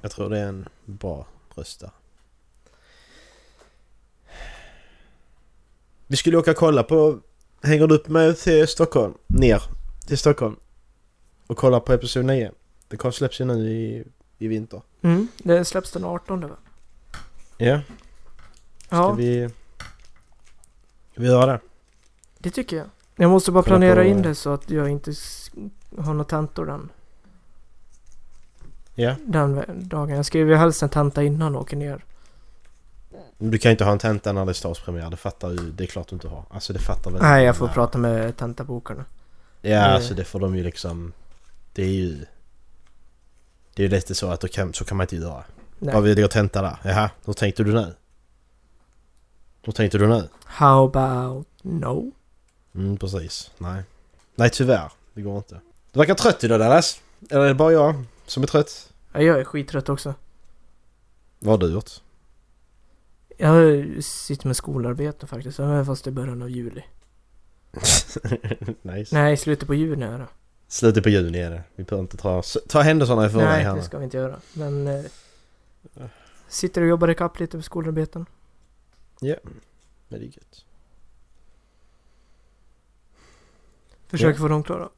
Jag 0.00 0.10
tror 0.10 0.30
det 0.30 0.38
är 0.38 0.46
en 0.46 0.68
bra 0.84 1.26
röst 1.54 1.80
där. 1.80 1.90
Vi 6.06 6.16
skulle 6.16 6.36
åka 6.36 6.50
och 6.50 6.56
kolla 6.56 6.82
på... 6.82 7.20
Hänger 7.62 7.86
du 7.86 7.94
upp 7.94 8.08
med 8.08 8.38
till 8.38 8.68
Stockholm? 8.68 9.14
Ner 9.26 9.77
till 10.08 10.18
Stockholm. 10.18 10.56
Och 11.46 11.56
kolla 11.56 11.80
på 11.80 11.92
Episod 11.92 12.24
9. 12.24 12.50
Det 12.88 13.12
släpps 13.12 13.40
ju 13.40 13.44
nu 13.44 13.70
i, 13.70 14.04
i 14.38 14.48
vinter. 14.48 14.82
Mm, 15.02 15.28
det 15.38 15.64
släpps 15.64 15.92
den 15.92 16.04
18 16.04 16.40
va? 16.40 16.48
Ja, 17.56 17.80
ska 18.86 18.96
Ja, 18.96 19.12
vi... 19.12 19.48
Ska 21.12 21.20
vi 21.22 21.26
göra 21.28 21.52
det? 21.52 21.60
det 22.38 22.50
tycker 22.50 22.76
jag. 22.76 22.86
Jag 23.16 23.30
måste 23.30 23.50
bara 23.52 23.62
Kolla 23.62 23.76
planera 23.76 24.02
på- 24.02 24.08
in 24.08 24.22
det 24.22 24.34
så 24.34 24.52
att 24.52 24.70
jag 24.70 24.88
inte 24.88 25.12
har 25.98 26.12
några 26.14 26.24
tentor 26.24 26.66
den, 26.66 26.88
Ja. 28.94 29.14
den 29.26 29.64
dagen. 29.88 30.08
Jag 30.16 30.26
skriver 30.26 30.50
ju 30.52 30.56
helst 30.56 30.82
en 30.82 30.88
tenta 30.88 31.22
innan 31.22 31.54
och 31.56 31.60
åker 31.62 31.76
ner. 31.76 32.04
Du 33.38 33.58
kan 33.58 33.70
ju 33.70 33.72
inte 33.72 33.84
ha 33.84 33.92
en 33.92 33.98
tenta 33.98 34.32
när 34.32 34.44
det 34.44 34.50
är 34.52 34.54
stadspremiär. 34.54 35.10
Det 35.10 35.16
fattar 35.16 35.50
ju... 35.50 35.56
Det 35.56 35.84
är 35.84 35.86
klart 35.86 36.08
du 36.08 36.14
inte 36.16 36.28
har. 36.28 36.44
Alltså 36.50 36.72
det 36.72 36.78
fattar 36.78 37.10
väl... 37.10 37.22
Nej, 37.22 37.44
jag 37.44 37.56
får 37.56 37.68
prata 37.68 37.98
med 37.98 38.36
tentabokarna. 38.36 39.04
Ja, 39.60 39.70
Det- 39.70 39.86
alltså 39.86 40.14
det 40.14 40.24
får 40.24 40.40
de 40.40 40.56
ju 40.56 40.62
liksom... 40.62 41.12
Det 41.72 41.82
är 41.82 41.88
ju... 41.92 42.26
Det 43.74 43.82
är 43.82 43.88
ju 43.88 43.88
lite 43.88 44.14
så 44.14 44.30
att 44.30 44.40
då 44.40 44.48
kan, 44.48 44.74
så 44.74 44.84
kan 44.84 44.96
man 44.96 45.04
inte 45.04 45.16
göra. 45.16 45.44
Nej. 45.78 45.94
Ja, 45.94 46.00
vi 46.00 46.08
ligger 46.08 46.24
och 46.24 46.30
tenta 46.30 46.62
där. 46.62 46.76
Jaha, 46.84 47.10
hur 47.24 47.32
tänkte 47.32 47.64
du 47.64 47.72
nu? 47.74 47.94
Hur 49.62 49.72
tänkte 49.72 49.98
du 49.98 50.06
nu? 50.08 50.28
How 50.44 50.84
about 50.86 51.46
no? 51.62 52.12
Mm, 52.74 52.96
precis. 52.96 53.50
Nej. 53.58 53.82
Nej, 54.34 54.50
tyvärr. 54.50 54.92
Det 55.14 55.22
går 55.22 55.36
inte. 55.36 55.60
Du 55.92 55.98
verkar 55.98 56.14
trött 56.14 56.44
idag 56.44 56.60
Dallas. 56.60 57.00
Eller 57.30 57.42
är 57.44 57.48
det 57.48 57.54
bara 57.54 57.72
jag 57.72 58.04
som 58.26 58.42
är 58.42 58.46
trött? 58.46 58.92
Ja, 59.12 59.20
jag 59.22 59.40
är 59.40 59.44
skittrött 59.44 59.88
också. 59.88 60.14
Vad 61.38 61.60
har 61.62 61.68
du 61.68 61.74
gjort? 61.74 61.90
Jag 63.38 63.84
sitter 64.04 64.46
med 64.46 64.56
skolarbete 64.56 65.26
faktiskt, 65.26 65.56
fast 65.86 66.06
är 66.06 66.10
början 66.10 66.42
av 66.42 66.50
juli. 66.50 66.82
nice. 68.82 69.14
Nej, 69.14 69.36
slutet 69.36 69.66
på 69.66 69.74
juni 69.74 70.04
är 70.04 70.18
det. 70.18 70.26
Slutet 70.68 71.02
på 71.04 71.08
juni 71.10 71.38
är 71.38 71.50
det. 71.50 71.62
Vi 71.76 71.84
behöver 71.84 72.02
inte 72.02 72.16
ta, 72.16 72.42
ta 72.68 72.80
händelserna 72.80 73.26
i 73.26 73.28
förväg 73.28 73.46
Nej, 73.46 73.62
här 73.64 73.70
det 73.70 73.76
nu. 73.76 73.82
ska 73.82 73.98
vi 73.98 74.04
inte 74.04 74.16
göra. 74.16 74.36
Men... 74.52 74.86
Eh, 74.86 75.04
sitter 76.48 76.82
och 76.82 76.88
jobbar 76.88 77.08
ikapp 77.10 77.40
lite 77.40 77.56
med 77.56 77.64
skolarbeten. 77.64 78.26
Men 79.20 79.36
det 80.08 80.16
är 80.16 80.20
gött. 80.20 80.64
Försöker 84.08 84.38
Ja. 84.40 84.42
få 84.42 84.48
dem 84.48 84.62
klara. 84.62 84.88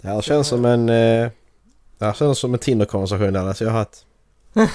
Det 0.00 0.08
här 0.08 0.20
känns 0.22 0.48
som 0.48 0.64
en... 0.64 0.88
Eh, 0.88 1.30
det 1.98 2.04
här 2.04 2.12
känns 2.12 2.38
som 2.38 2.52
en 2.54 2.58
Tinder-konversation 2.60 3.32
Dallas 3.32 3.60
jag 3.60 3.70
har 3.70 3.78
haft. 3.78 4.06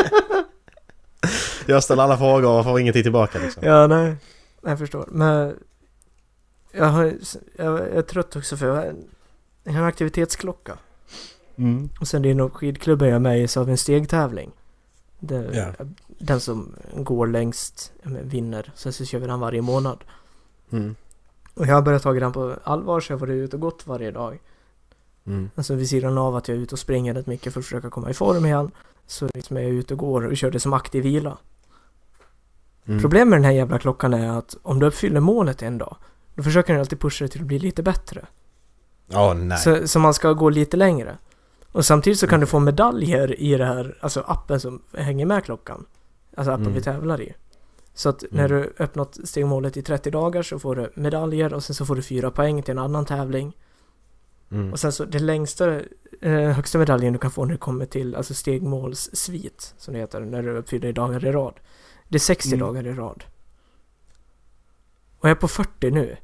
jag 1.66 1.84
ställer 1.84 2.02
alla 2.02 2.18
frågor 2.18 2.58
och 2.58 2.64
får 2.64 2.80
ingenting 2.80 3.02
tillbaka 3.02 3.38
liksom. 3.38 3.62
Ja, 3.66 3.86
nej. 3.86 4.16
Jag 4.62 4.78
förstår. 4.78 5.08
Men... 5.08 5.56
Jag, 6.72 6.86
har, 6.86 7.14
jag 7.56 7.78
är 7.78 8.02
trött 8.02 8.36
också 8.36 8.56
för 8.56 8.66
jag 8.66 8.74
har 8.74 8.82
en, 8.82 9.04
jag 9.64 9.72
har 9.72 9.80
en 9.80 9.86
aktivitetsklocka. 9.86 10.78
Mm. 11.56 11.88
Och 12.00 12.08
sen 12.08 12.22
det 12.22 12.30
är 12.30 12.34
nog 12.34 12.52
skidklubben 12.52 13.08
jag 13.08 13.16
är 13.16 13.20
med 13.20 13.42
i 13.42 13.48
så 13.48 13.60
har 13.60 13.64
vi 13.64 13.70
en 13.70 13.78
stegtävling. 13.78 14.50
Det, 15.18 15.50
Ja. 15.52 15.84
Den 16.18 16.40
som 16.40 16.74
går 16.94 17.26
längst 17.26 17.92
vinner. 18.02 18.72
Sen 18.74 18.92
så 18.92 19.04
kör 19.04 19.18
vi 19.18 19.26
den 19.26 19.40
varje 19.40 19.62
månad. 19.62 20.04
Mm. 20.70 20.94
Och 21.54 21.66
jag 21.66 21.74
har 21.74 21.82
börjat 21.82 22.02
ta 22.02 22.12
den 22.12 22.32
på 22.32 22.56
allvar 22.64 23.00
så 23.00 23.12
jag 23.12 23.18
har 23.18 23.26
varit 23.26 23.44
ute 23.44 23.56
och 23.56 23.62
gått 23.62 23.86
varje 23.86 24.10
dag. 24.10 24.38
Mm. 25.26 25.50
Alltså 25.54 25.74
vid 25.74 25.88
sidan 25.88 26.18
av 26.18 26.36
att 26.36 26.48
jag 26.48 26.56
är 26.56 26.60
ute 26.62 26.74
och 26.74 26.78
springer 26.78 27.14
rätt 27.14 27.26
mycket 27.26 27.52
för 27.52 27.60
att 27.60 27.66
försöka 27.66 27.90
komma 27.90 28.10
i 28.10 28.14
form 28.14 28.46
igen. 28.46 28.70
Så 29.06 29.28
liksom 29.34 29.56
är 29.56 29.60
jag 29.60 29.70
ute 29.70 29.94
och 29.94 30.00
går 30.00 30.26
och 30.26 30.36
kör 30.36 30.50
det 30.50 30.60
som 30.60 30.72
aktiv 30.72 31.02
vila. 31.02 31.38
Mm. 32.86 33.00
Problemet 33.02 33.28
med 33.28 33.36
den 33.38 33.44
här 33.44 33.52
jävla 33.52 33.78
klockan 33.78 34.14
är 34.14 34.38
att 34.38 34.56
om 34.62 34.78
du 34.78 34.86
uppfyller 34.86 35.20
målet 35.20 35.62
en 35.62 35.78
dag, 35.78 35.96
då 36.34 36.42
försöker 36.42 36.72
den 36.72 36.80
alltid 36.80 37.00
pusha 37.00 37.24
dig 37.24 37.30
till 37.30 37.40
att 37.40 37.46
bli 37.46 37.58
lite 37.58 37.82
bättre. 37.82 38.26
Åh 39.12 39.34
nej. 39.34 39.58
Så, 39.58 39.88
så 39.88 39.98
man 39.98 40.14
ska 40.14 40.32
gå 40.32 40.50
lite 40.50 40.76
längre. 40.76 41.18
Och 41.72 41.84
samtidigt 41.84 42.18
så 42.18 42.26
kan 42.26 42.34
Mm. 42.34 42.40
du 42.40 42.46
få 42.46 42.58
medaljer 42.58 43.40
i 43.40 43.56
det 43.56 43.64
här, 43.64 43.98
alltså 44.00 44.20
appen 44.26 44.60
som 44.60 44.82
hänger 44.94 45.26
med 45.26 45.44
klockan. 45.44 45.84
Alltså 46.36 46.50
appen 46.50 46.62
Mm. 46.66 46.74
vi 46.74 46.82
tävlar 46.82 47.20
i. 47.20 47.34
Så 47.94 48.08
att 48.08 48.24
när 48.30 48.44
Mm. 48.50 48.62
du 48.62 48.74
öppnat 48.84 49.18
stegmålet 49.24 49.76
i 49.76 49.82
30 49.82 50.10
dagar 50.10 50.42
så 50.42 50.58
får 50.58 50.76
du 50.76 50.92
medaljer 50.94 51.54
och 51.54 51.64
sen 51.64 51.74
så 51.74 51.86
får 51.86 51.96
du 51.96 52.02
fyra 52.02 52.30
poäng 52.30 52.62
till 52.62 52.72
en 52.72 52.78
annan 52.78 53.04
tävling. 53.04 53.56
Mm. 54.50 54.72
Och 54.72 54.80
sen 54.80 54.92
så 54.92 55.04
det 55.04 55.18
längsta, 55.18 55.80
eh, 56.20 56.32
högsta 56.40 56.78
medaljen 56.78 57.12
du 57.12 57.18
kan 57.18 57.30
få 57.30 57.44
när 57.44 57.52
det 57.52 57.58
kommer 57.58 57.86
till 57.86 58.14
alltså 58.16 58.34
stegmålssvit, 58.34 59.74
som 59.78 59.94
det 59.94 60.00
heter, 60.00 60.20
när 60.20 60.42
du 60.42 60.56
uppfyller 60.56 60.92
dagar 60.92 61.24
i 61.24 61.32
rad. 61.32 61.54
Det 62.10 62.16
är 62.16 62.20
60 62.20 62.48
Mm. 62.54 62.58
dagar 62.66 62.86
i 62.86 62.92
rad. 62.92 63.24
Och 65.18 65.28
jag 65.28 65.30
är 65.30 65.40
på 65.40 65.48
40 65.48 65.90
nu. 65.90 66.16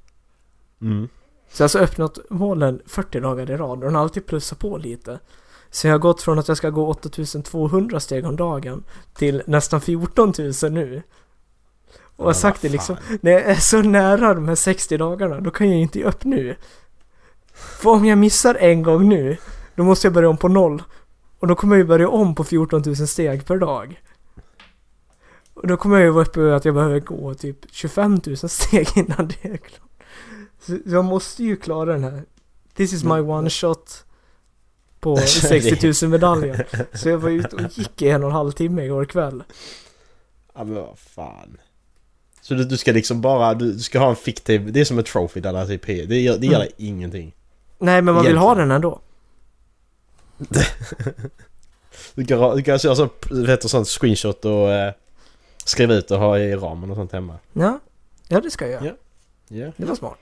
Mm. 0.81 1.09
Så 1.51 1.63
jag 1.63 1.65
har 1.65 1.65
alltså 1.65 1.79
öppnat 1.79 2.19
målen 2.31 2.83
40 2.87 3.21
dagar 3.21 3.51
i 3.51 3.57
rad 3.57 3.79
och 3.79 3.85
den 3.85 3.95
har 3.95 4.03
alltid 4.03 4.27
plussat 4.27 4.59
på 4.59 4.77
lite. 4.77 5.19
Så 5.71 5.87
jag 5.87 5.95
har 5.95 5.99
gått 5.99 6.23
från 6.23 6.39
att 6.39 6.49
jag 6.49 6.57
ska 6.57 6.71
gå 6.71 6.89
8200 6.89 8.01
steg 8.01 8.27
om 8.27 8.37
dagen 8.37 8.85
till 9.15 9.43
nästan 9.47 9.81
14 9.81 10.33
000 10.63 10.73
nu. 10.73 11.03
Och 11.99 12.23
jag 12.23 12.27
har 12.27 12.33
sagt 12.33 12.63
det 12.63 12.69
liksom, 12.69 12.97
när 13.21 13.33
jag 13.33 13.43
är 13.43 13.55
så 13.55 13.83
nära 13.83 14.35
de 14.35 14.49
här 14.49 14.55
60 14.55 14.97
dagarna, 14.97 15.41
då 15.41 15.51
kan 15.51 15.67
jag 15.67 15.77
ju 15.77 15.83
inte 15.83 15.99
ge 15.99 16.05
upp 16.05 16.25
nu. 16.25 16.57
För 17.55 17.91
om 17.91 18.05
jag 18.05 18.19
missar 18.19 18.55
en 18.55 18.83
gång 18.83 19.09
nu, 19.09 19.37
då 19.75 19.85
måste 19.85 20.07
jag 20.07 20.15
börja 20.15 20.29
om 20.29 20.37
på 20.37 20.49
noll. 20.49 20.83
Och 21.39 21.47
då 21.47 21.55
kommer 21.55 21.77
jag 21.77 21.83
ju 21.83 21.89
börja 21.89 22.09
om 22.09 22.35
på 22.35 22.45
14 22.45 22.83
000 22.87 22.97
steg 22.97 23.47
per 23.47 23.57
dag. 23.59 24.03
Och 25.57 25.67
då 25.67 25.77
kommer 25.77 25.97
jag 25.97 26.05
ju 26.05 26.11
vara 26.11 26.25
uppe 26.25 26.55
att 26.57 26.65
jag 26.65 26.75
behöver 26.75 27.01
gå 27.01 27.35
typ 27.35 27.57
25 27.73 28.21
000 28.27 28.37
steg 28.37 28.89
innan 28.97 29.29
det 29.29 29.49
är 29.49 29.57
klart. 29.57 29.91
Så 30.61 30.79
jag 30.87 31.05
måste 31.05 31.45
ju 31.45 31.57
klara 31.57 31.93
den 31.93 32.05
här. 32.05 32.23
This 32.75 32.93
is 32.93 33.05
my 33.05 33.11
one 33.21 33.51
shot. 33.51 34.05
På 35.01 35.17
60 35.27 36.05
000 36.07 36.11
medaljer. 36.11 36.67
Så 36.97 37.09
jag 37.09 37.19
var 37.19 37.31
ute 37.31 37.57
och 37.57 37.79
gick 37.79 38.03
i 38.03 38.09
en 38.09 38.23
och 38.25 38.29
en 38.31 38.35
halv 38.37 38.53
timme 38.53 38.85
igår 38.85 39.05
kväll. 39.05 39.43
Ja 40.55 40.65
men 40.65 40.75
vad 40.75 40.99
fan. 40.99 41.57
Så 42.41 42.55
du, 42.55 42.65
du 42.65 42.77
ska 42.77 42.93
liksom 42.93 43.21
bara, 43.21 43.55
du, 43.55 43.73
du 43.73 43.79
ska 43.79 43.99
ha 43.99 44.11
en 44.11 44.17
fiktiv, 44.17 44.73
det 44.73 44.81
är 44.81 44.85
som 44.85 44.99
en 44.99 45.05
trophy 45.05 45.41
där 45.41 45.55
alltså. 45.55 45.79
Det, 45.87 46.21
gör- 46.21 46.39
det 46.39 46.47
ger 46.47 46.55
Mm. 46.55 46.61
dig 46.61 46.71
ingenting. 46.77 47.35
Nej 47.79 48.03
men 48.03 48.15
man 48.15 48.25
vill 48.25 48.37
ha 48.37 48.55
den 48.55 48.71
ändå. 48.71 49.01
Du 52.15 52.25
kan, 52.25 52.57
du 52.57 52.63
kan 52.63 52.79
köra 52.79 52.95
så, 52.97 53.09
du 53.31 53.47
vet, 53.47 53.71
sånt 53.71 53.89
screenshot 53.89 54.45
och 54.45 54.73
eh, 54.73 54.93
skriva 55.69 55.95
ut 55.95 56.11
och 56.11 56.19
ha 56.19 56.39
i 56.39 56.57
ramen 56.57 56.91
och 56.91 56.97
sånt 56.97 57.13
hemma. 57.13 57.39
Ja, 57.53 57.79
ja 58.29 58.41
det 58.41 58.51
ska 58.51 58.65
jag 58.69 58.73
göra. 58.85 58.85
Ja. 59.49 59.57
Ja. 59.57 59.73
Det 59.77 59.85
var 59.85 59.95
smart. 59.95 60.19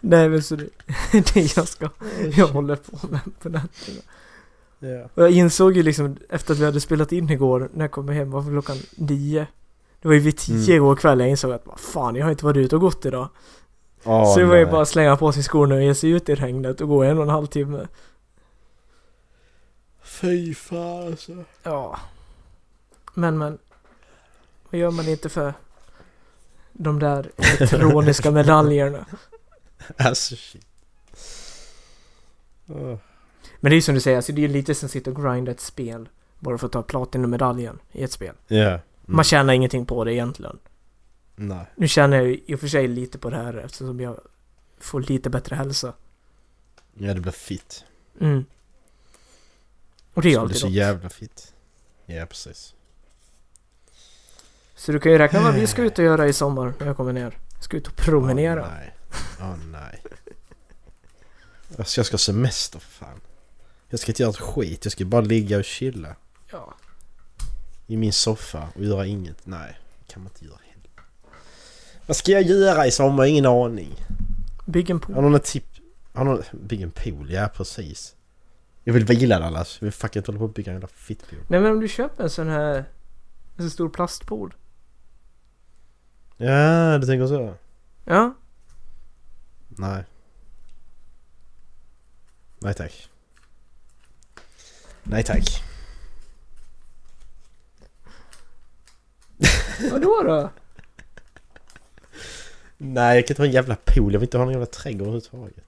Nej 0.00 0.28
men 0.28 0.42
så 0.42 0.56
det, 0.56 0.68
det 1.34 1.56
jag 1.56 1.68
ska, 1.68 1.88
jag 2.36 2.48
håller 2.48 2.76
på 2.76 3.06
med 3.08 3.20
på 3.42 3.48
nätterna. 3.48 4.00
Ja. 4.78 5.08
Och 5.14 5.22
jag 5.22 5.30
insåg 5.30 5.76
ju 5.76 5.82
liksom 5.82 6.16
efter 6.30 6.52
att 6.54 6.60
vi 6.60 6.64
hade 6.64 6.80
spelat 6.80 7.12
in 7.12 7.30
igår 7.30 7.70
när 7.74 7.84
jag 7.84 7.90
kom 7.90 8.08
hem 8.08 8.30
var 8.30 8.42
klockan 8.42 8.76
nio. 8.96 9.46
Det 10.02 10.08
var 10.08 10.14
ju 10.14 10.20
vid 10.20 10.36
tio 10.36 10.54
Mm. 10.54 10.76
igår 10.76 10.96
kväll 10.96 11.20
jag 11.20 11.28
insåg 11.28 11.52
att 11.52 11.66
vad 11.66 11.80
fan 11.80 12.16
jag 12.16 12.24
har 12.24 12.30
inte 12.30 12.44
varit 12.44 12.56
ute 12.56 12.74
och 12.74 12.80
gått 12.80 13.06
idag. 13.06 13.28
Åh, 14.04 14.34
så 14.34 14.40
det 14.40 14.46
var 14.46 14.56
ju 14.56 14.66
bara 14.66 14.82
att 14.82 14.88
slänga 14.88 15.16
på 15.16 15.32
sig 15.32 15.42
skorna 15.42 15.74
och 15.74 15.82
ge 15.82 15.94
sig 15.94 16.10
ut 16.10 16.28
i 16.28 16.34
regnet 16.34 16.80
och 16.80 16.88
gå 16.88 17.02
en 17.02 17.16
och 17.16 17.22
en 17.22 17.28
halv 17.30 17.46
timme. 17.46 17.86
Fy 20.20 20.54
fan 20.54 21.06
alltså. 21.06 21.44
Ja. 21.62 22.00
Men 23.14 23.38
men. 23.38 23.58
Vad 24.70 24.80
gör 24.80 24.90
man 24.90 25.08
inte 25.08 25.28
för 25.28 25.54
de 26.72 26.98
där 26.98 27.30
elektroniska 27.36 28.30
medaljerna? 28.30 29.06
Alltså 29.96 30.36
shit. 30.36 30.66
Men 32.66 32.98
det 33.60 33.70
är 33.70 33.74
ju 33.74 33.82
som 33.82 33.94
du 33.94 34.00
säger, 34.00 34.16
alltså 34.16 34.32
det 34.32 34.40
är 34.40 34.48
ju 34.48 34.52
lite 34.52 34.74
som 34.74 34.86
att 34.86 34.90
sitta 34.90 35.10
och 35.10 35.22
grinda 35.22 35.52
ett 35.52 35.60
spel. 35.60 36.08
Bara 36.38 36.58
för 36.58 36.66
att 36.66 36.72
ta 36.72 36.82
Platinum-medaljen 36.82 37.78
i 37.92 38.02
ett 38.02 38.12
spel. 38.12 38.34
Ja. 38.46 38.56
Mm. 38.56 38.80
Man 39.04 39.24
tjänar 39.24 39.52
ingenting 39.52 39.86
på 39.86 40.04
det 40.04 40.14
egentligen. 40.14 40.58
Nej. 41.36 41.66
Nu 41.76 41.88
tjänar 41.88 42.16
jag 42.16 42.26
ju 42.26 42.40
i 42.46 42.54
och 42.54 42.60
för 42.60 42.68
sig 42.68 42.88
lite 42.88 43.18
på 43.18 43.30
det 43.30 43.36
här 43.36 43.54
eftersom 43.54 44.00
jag 44.00 44.20
får 44.78 45.00
lite 45.00 45.30
bättre 45.30 45.56
hälsa. 45.56 45.92
Ja 46.94 47.14
det 47.14 47.20
blir 47.20 47.32
fit. 47.32 47.84
Mm. 48.20 48.44
Och 50.16 50.22
det 50.22 50.32
är 50.34 50.38
alltid 50.38 50.56
så 50.56 50.68
jävla 50.68 51.08
fit. 51.08 51.52
Ja 52.06 52.26
precis. 52.26 52.74
Så 54.76 54.92
du 54.92 55.00
kan 55.00 55.12
ju 55.12 55.18
räkna 55.18 55.40
vad 55.40 55.54
vi 55.54 55.66
ska 55.66 55.82
ut 55.82 55.98
och 55.98 56.04
göra 56.04 56.28
i 56.28 56.32
sommar 56.32 56.74
när 56.78 56.86
jag 56.86 56.96
kommer 56.96 57.12
ner. 57.12 57.38
Jag 57.54 57.64
ska 57.64 57.76
ut 57.76 57.86
och 57.86 57.96
promenera. 57.96 58.62
Åh 58.62 58.68
nej. 58.78 58.94
Åh 59.40 59.56
nej. 59.72 60.02
Alltså 61.78 61.98
jag 61.98 62.06
ska 62.06 62.14
ha 62.14 62.18
semester 62.18 62.78
för 62.78 62.90
fan. 62.90 63.20
Jag 63.88 64.00
ska 64.00 64.10
inte 64.12 64.22
göra 64.22 64.30
ett 64.30 64.36
skit. 64.36 64.84
Jag 64.84 64.92
ska 64.92 65.04
bara 65.04 65.20
ligga 65.20 65.58
och 65.58 65.64
chilla. 65.64 66.16
Ja. 66.52 66.74
I 67.86 67.96
min 67.96 68.12
soffa 68.12 68.68
och 68.74 68.84
göra 68.84 69.06
inget. 69.06 69.46
Nej, 69.46 69.78
det 70.06 70.12
kan 70.12 70.22
man 70.22 70.32
inte 70.32 70.44
göra 70.44 70.58
heller. 70.68 70.90
Vad 72.06 72.16
ska 72.16 72.32
jag 72.32 72.42
göra 72.42 72.86
i 72.86 72.90
sommar? 72.90 73.24
Ingen 73.24 73.46
aning. 73.46 73.94
Bygg 74.66 74.90
en 74.90 74.96
Har 74.96 75.06
pool. 75.06 75.14
någon 75.22 75.34
ett 75.34 75.44
tipp? 75.44 75.66
Har 76.12 76.24
någon... 76.24 76.42
Bygga 76.52 76.84
en 76.84 76.90
pool? 76.90 77.32
Ja, 77.32 77.48
precis. 77.54 78.15
Jag 78.88 78.92
vill 78.92 79.04
vila 79.04 79.38
Dallas. 79.38 79.76
Jag 79.80 79.86
vill 79.86 79.92
fucking 79.92 80.22
hålla 80.26 80.38
på 80.38 80.44
och 80.44 80.52
bygga 80.52 80.72
en 80.72 80.74
jävla 80.74 80.88
fittpool. 80.88 81.38
Nej 81.48 81.60
men 81.60 81.72
om 81.72 81.80
du 81.80 81.88
köper 81.88 82.22
en 82.22 82.30
sån 82.30 82.48
här... 82.48 82.74
En 83.56 83.62
sån 83.62 83.70
stor 83.70 83.88
plastpool. 83.88 84.54
Ja, 86.36 86.98
du 86.98 87.06
tänker 87.06 87.26
så? 87.26 87.54
Ja. 88.04 88.34
Nej. 89.68 90.04
Nej 92.58 92.74
tack. 92.74 93.08
Nej 95.02 95.22
tack. 95.22 95.62
Vadå 99.92 100.22
då? 100.24 100.50
Nej, 102.76 103.16
jag 103.16 103.26
kan 103.26 103.32
inte 103.34 103.42
ha 103.42 103.46
en 103.46 103.52
jävla 103.52 103.76
pool. 103.84 104.12
Jag 104.12 104.20
vill 104.20 104.26
inte 104.26 104.38
ha 104.38 104.44
någon 104.44 104.52
jävla 104.52 104.66
trädgård 104.66 105.08
överhuvudtaget. 105.08 105.64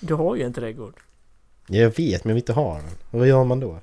Du 0.00 0.14
har 0.14 0.36
ju 0.36 0.42
en 0.42 0.52
trädgård. 0.52 1.00
Ja, 1.70 1.80
jag 1.80 1.96
vet, 1.96 2.24
men 2.24 2.30
jag 2.30 2.34
vill 2.34 2.42
inte 2.42 2.52
ha 2.52 2.74
den. 2.74 2.84
Och 3.10 3.18
vad 3.18 3.28
gör 3.28 3.44
man 3.44 3.60
då? 3.60 3.78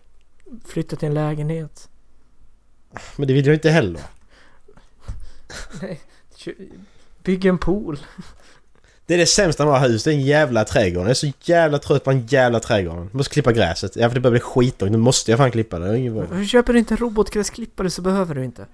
Flytta 0.66 0.96
till 0.96 1.08
en 1.08 1.14
lägenhet. 1.14 1.90
Men 3.16 3.28
det 3.28 3.34
vill 3.34 3.46
jag 3.46 3.56
inte 3.56 3.70
heller. 3.70 4.02
Nej. 5.82 6.00
Bygg 7.24 7.46
en 7.46 7.58
pool. 7.58 8.00
Det 9.06 9.14
är 9.14 9.18
det 9.18 9.26
sämsta 9.26 9.66
med 9.66 9.74
att 9.74 9.80
ha 9.80 9.88
hus, 9.88 10.04
det 10.04 10.12
är 10.12 10.14
en 10.14 10.22
jävla 10.22 10.66
trädgård. 10.66 11.04
Jag 11.04 11.10
är 11.10 11.14
så 11.14 11.32
jävla 11.42 11.80
trött 11.80 12.04
på 12.04 12.12
en 12.12 12.28
jävla 12.28 12.60
trädgård. 12.60 12.98
Jag 12.98 13.16
måste 13.16 13.34
klippa 13.34 13.52
gräset. 13.52 13.96
Ja, 13.96 14.10
för 14.10 14.16
det 14.16 14.22
börjar 14.22 14.32
bli 14.32 14.40
skitlångt. 14.40 14.92
Nu 14.92 14.98
måste 14.98 15.32
jag 15.32 15.38
fan 15.38 15.52
klippa 15.52 15.80
det. 15.80 16.10
Val. 16.10 16.28
Varför 16.30 16.46
köper 16.46 16.74
du 16.74 16.80
inte 16.80 16.94
en 16.94 16.98
robotgräsklippare 16.98 17.90
så 17.90 18.02
behöver 18.02 18.36
du 18.36 18.46
inte. 18.46 18.66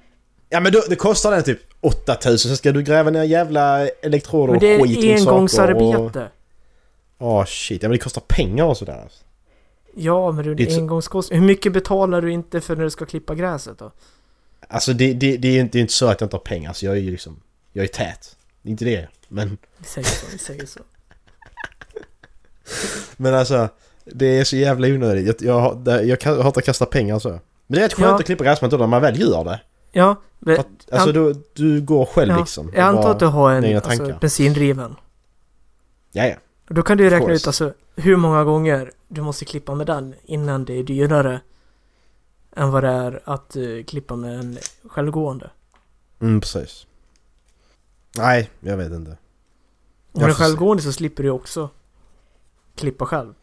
Ja 0.50 0.60
men 0.60 0.72
då, 0.72 0.84
det 0.90 0.96
kostar 0.96 1.32
den 1.32 1.44
typ 1.44 1.60
8000 1.82 2.52
så 2.52 2.56
ska 2.56 2.72
du 2.72 2.84
gräva 2.84 3.10
ner 3.10 3.24
jävla 3.24 3.88
elektroder 3.88 4.54
Men 4.54 4.82
och 4.82 4.88
det 4.88 4.96
skit 4.96 5.26
är 5.26 5.32
runt 5.32 5.52
saker 5.52 5.96
och... 5.96 6.18
engångsarbete. 7.24 7.40
Åh 7.40 7.46
shit, 7.46 7.84
ja 7.84 7.90
men 7.90 7.98
det 7.98 8.04
kostar 8.04 8.22
pengar 8.28 8.66
och 8.66 8.78
sådär. 8.78 9.02
alltså. 9.04 9.24
Ja, 9.96 10.32
men 10.32 10.46
du, 10.46 10.56
det 10.56 10.64
är 10.64 10.70
så- 10.70 10.80
engångskostnad. 10.82 11.40
Hur 11.40 11.48
mycket 11.48 11.74
betalar 11.74 12.22
du 12.22 12.32
inte 12.32 12.62
för 12.62 12.76
när 12.76 12.84
du 12.84 12.90
ska 12.90 13.06
klippa 13.06 13.36
gräset 13.36 13.78
då? 13.80 13.92
Alltså 14.68 14.94
det, 14.94 15.14
det, 15.14 15.38
det 15.38 15.48
är 15.48 15.60
inte, 15.60 15.72
det 15.72 15.80
är 15.80 15.82
inte 15.82 15.94
så 15.94 16.08
att 16.08 16.22
jag 16.22 16.26
inte 16.26 16.36
har 16.36 16.42
pengar, 16.42 16.74
så 16.74 16.86
jag 16.86 16.96
är 16.96 17.00
ju 17.02 17.12
liksom... 17.12 17.40
Jag 17.74 17.84
är 17.84 17.88
tät. 17.88 18.38
Det 18.62 18.70
är 18.70 18.72
inte 18.72 18.86
det. 18.86 19.08
Men, 19.28 19.58
Vi 19.78 19.86
säger 19.86 20.08
så, 20.08 20.26
vi 20.32 20.38
säger 20.38 20.66
så. 20.66 20.80
men 23.18 23.34
alltså... 23.34 23.70
Det 24.06 24.26
är 24.40 24.44
så 24.44 24.56
jävla 24.56 24.88
onödigt. 24.88 25.42
Jag, 25.42 25.82
jag, 25.86 26.06
jag, 26.08 26.24
jag 26.26 26.44
hatar 26.44 26.62
att 26.62 26.66
kasta 26.66 26.86
pengar 26.86 27.20
så. 27.20 27.30
Men 27.30 27.40
det 27.68 27.78
är 27.78 27.82
rätt 27.84 27.94
skönt 27.94 28.08
Ja. 28.10 28.16
att 28.16 28.26
klippa 28.26 28.44
gräsmattor 28.44 28.78
när 28.78 28.88
man 28.88 29.02
väl 29.02 29.20
gör 29.20 29.44
det. 29.44 29.62
Ja, 29.92 30.22
men, 30.40 30.60
att, 30.60 30.68
alltså 30.92 31.12
du, 31.12 31.44
du 31.54 31.82
går 31.82 32.06
själv 32.06 32.32
ja, 32.32 32.40
liksom. 32.40 32.72
jag 32.76 32.84
antar 32.84 33.12
att 33.12 33.20
du 33.20 33.26
har 33.26 33.52
en 33.52 33.76
alltså, 33.78 34.18
bensindriven. 34.22 34.96
Ja, 36.12 36.26
ja. 36.26 36.36
Och 36.36 36.42
Då 36.68 36.82
kan 36.82 36.98
du 36.98 37.04
ju 37.04 37.10
räkna 37.10 37.34
ut 37.34 37.48
alltså 37.48 37.74
hur 37.96 38.16
många 38.16 38.44
gånger 38.44 38.92
du 39.08 39.22
måste 39.22 39.46
klippa 39.46 39.76
med 39.76 39.88
den 39.88 40.16
innan 40.24 40.66
det 40.66 40.74
är 40.74 40.84
dyrare 40.84 41.42
än 42.56 42.72
vad 42.72 42.84
det 42.84 42.90
är 42.90 43.22
att 43.26 43.56
eh, 43.56 43.84
klippa 43.88 44.16
med 44.16 44.40
en 44.40 44.58
självgående. 44.84 45.50
Mm, 46.20 46.42
precis. 46.42 46.88
Nej, 48.18 48.50
jag 48.60 48.78
vet 48.78 48.92
inte. 48.92 49.12
Om 49.12 49.18
den 50.12 50.24
är 50.24 50.28
får 50.28 50.36
se. 50.36 50.44
självgående 50.44 50.84
så 50.84 50.94
slipper 50.94 51.24
du 51.24 51.30
också 51.30 51.70
klippa 52.76 53.06
själv. 53.06 53.34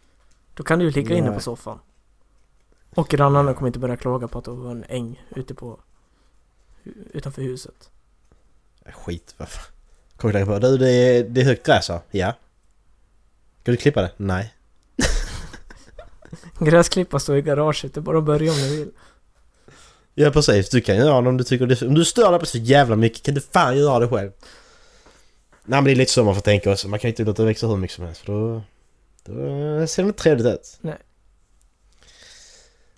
Då 0.54 0.62
kan 0.62 0.78
du 0.78 0.84
ju 0.84 0.90
ligga 0.90 1.16
inne 1.16 1.26
Nej. 1.26 1.34
på 1.34 1.42
soffan. 1.42 1.78
Och 2.94 3.08
grannarna 3.08 3.54
kommer 3.54 3.66
inte 3.66 3.78
börja 3.78 3.96
klaga 3.96 4.28
på 4.28 4.38
att 4.38 4.44
det 4.44 4.50
var 4.50 4.70
en 4.70 4.84
äng 4.88 5.22
ute 5.30 5.54
på 5.54 5.80
utanför 7.12 7.42
huset. 7.42 7.90
Skit, 8.92 9.34
vad 9.36 9.48
fan. 9.48 9.72
Kommer 10.16 10.34
jag 10.34 10.48
på. 10.48 10.58
Du, 10.58 10.78
det 10.78 10.90
är, 10.90 11.24
det 11.24 11.40
är 11.40 11.44
högt 11.44 11.66
gräs 11.66 11.88
här. 11.88 12.00
Ja. 12.10 12.34
Ska 13.62 13.70
du 13.70 13.76
klippa 13.76 14.02
det? 14.02 14.12
Nej. 14.16 14.54
Gräsklippa 16.58 17.18
står 17.18 17.36
i 17.36 17.42
garaget, 17.42 17.94
det 17.94 18.00
är 18.00 18.02
bara 18.02 18.18
att 18.18 18.24
börja 18.24 18.52
om 18.52 18.58
du 18.58 18.76
vill. 18.76 18.90
Ja 20.14 20.30
precis, 20.30 20.68
du 20.70 20.80
kan 20.80 20.96
göra 20.96 21.20
det 21.20 21.28
om 21.28 21.36
du 21.36 21.44
tycker 21.44 21.66
det 21.66 21.82
Om 21.82 21.94
du 21.94 22.04
stör 22.04 22.30
dig 22.30 22.40
på 22.40 22.46
så 22.46 22.58
jävla 22.58 22.96
mycket 22.96 23.22
kan 23.22 23.34
du 23.34 23.40
fan 23.40 23.78
göra 23.78 23.98
det 23.98 24.08
själv. 24.08 24.30
Nej 25.64 25.76
men 25.76 25.84
det 25.84 25.90
är 25.90 25.94
lite 25.94 26.12
så 26.12 26.24
man 26.24 26.34
får 26.34 26.42
tänka 26.42 26.72
också. 26.72 26.88
Man 26.88 26.98
kan 26.98 27.08
ju 27.08 27.12
inte 27.12 27.24
låta 27.24 27.42
det 27.42 27.46
växa 27.46 27.66
hur 27.66 27.76
mycket 27.76 27.96
som 27.96 28.04
helst 28.04 28.20
för 28.20 28.32
då... 28.32 28.62
Då 29.24 29.86
ser 29.86 30.02
det 30.02 30.06
inte 30.06 30.22
trevligt 30.22 30.46
ut. 30.46 30.78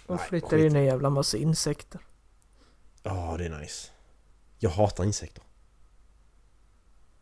Och 0.07 0.17
Nej, 0.17 0.27
flyttar 0.29 0.49
skit 0.49 0.71
in 0.71 0.77
en 0.77 0.85
jävla 0.85 1.11
massa 1.11 1.37
insekter. 1.37 2.01
Ja, 3.03 3.35
det 3.39 3.45
är 3.45 3.59
nice. 3.61 3.91
Jag 4.59 4.71
hatar 4.71 5.05
insekter. 5.05 5.43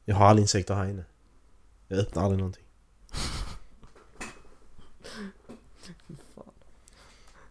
Jag 0.04 0.16
har 0.16 0.26
alla 0.26 0.40
insekter 0.40 0.74
här 0.74 0.84
inne. 0.84 1.04
Jag 1.88 1.98
öppnar 1.98 2.22
aldrig 2.22 2.38
någonting. 2.38 2.64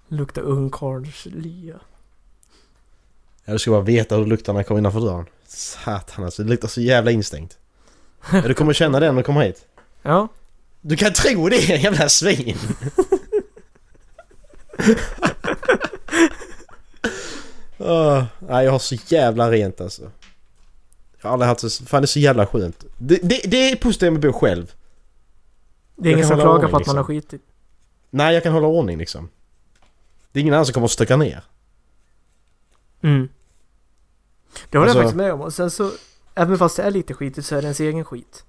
Luktar 0.08 0.42
ungkarlslya. 0.42 1.80
Ja, 3.46 3.54
du 3.54 3.60
ska 3.60 3.72
bara 3.72 3.82
veta 3.82 4.16
hur 4.16 4.24
det 4.24 4.30
luktar 4.30 4.54
när 4.54 4.60
jag 4.60 4.68
kommer 4.68 4.80
innanför 4.80 5.00
dörren. 5.00 5.26
Satan 5.48 6.26
alltså, 6.26 6.44
det 6.44 6.50
luktar 6.50 6.68
så 6.68 6.82
jävla 6.82 7.12
instängt. 7.12 7.58
Ja, 8.32 8.42
du 8.42 8.54
kommer 8.54 8.74
känna 8.74 9.00
det 9.00 9.12
när 9.12 9.18
du 9.18 9.24
kommer 9.24 9.42
hit. 9.42 9.66
Ja, 10.02 10.28
Du 10.82 10.96
kan 10.98 11.14
tro 11.14 11.50
det 11.50 11.56
jävla 11.56 12.10
svin! 12.10 12.58
Åh, 17.78 18.24
nej, 18.40 18.66
jag 18.66 18.72
har 18.72 18.80
så 18.80 18.96
jävla 19.08 19.52
rent 19.52 19.82
alltså. 19.82 20.12
Jag 21.22 21.30
har 21.30 21.34
aldrig 21.34 21.48
haft 21.48 21.62
så... 21.72 21.86
Fan 21.86 22.02
det 22.02 22.06
är 22.06 22.08
så 22.08 22.20
jävla 22.20 22.46
skönt. 22.46 22.86
Det, 22.98 23.20
det, 23.24 23.42
det 23.46 23.72
är 23.72 23.76
positivt 23.76 24.14
med 24.14 24.26
att 24.26 24.34
bo 24.34 24.40
själv. 24.40 24.74
Det 26.00 26.10
är 26.10 26.14
ingen 26.14 26.28
som 26.28 26.36
klagar 26.38 26.54
ordning, 26.54 26.72
på 26.72 26.78
att 26.78 26.88
man 26.88 26.96
har 26.98 27.04
liksom. 27.04 27.16
skitit. 27.16 27.42
Nej, 28.10 28.34
jag 28.34 28.44
kan 28.44 28.54
hålla 28.54 28.68
ordning 28.68 28.98
liksom. 28.98 29.30
Det 30.32 30.40
är 30.40 30.42
ingen 30.42 30.54
annan 30.54 30.66
som 30.66 30.74
kommer 30.74 30.86
att 30.86 30.92
stöka 30.92 31.18
ner. 31.18 31.44
Mm. 33.02 33.30
Det 34.70 34.78
håller 34.78 34.90
Alltså- 34.90 35.00
jag 35.00 35.06
faktiskt 35.06 35.18
med 35.18 35.34
om. 35.34 35.42
Och 35.42 35.54
sen 35.54 35.72
så, 35.72 35.92
även 36.36 36.58
fast 36.58 36.78
det 36.78 36.84
är 36.84 36.92
lite 36.92 37.14
skitigt 37.14 37.48
så 37.48 37.56
är 37.56 37.62
det 37.62 37.66
ens 37.66 37.80
egen 37.80 38.06
skit. 38.06 38.46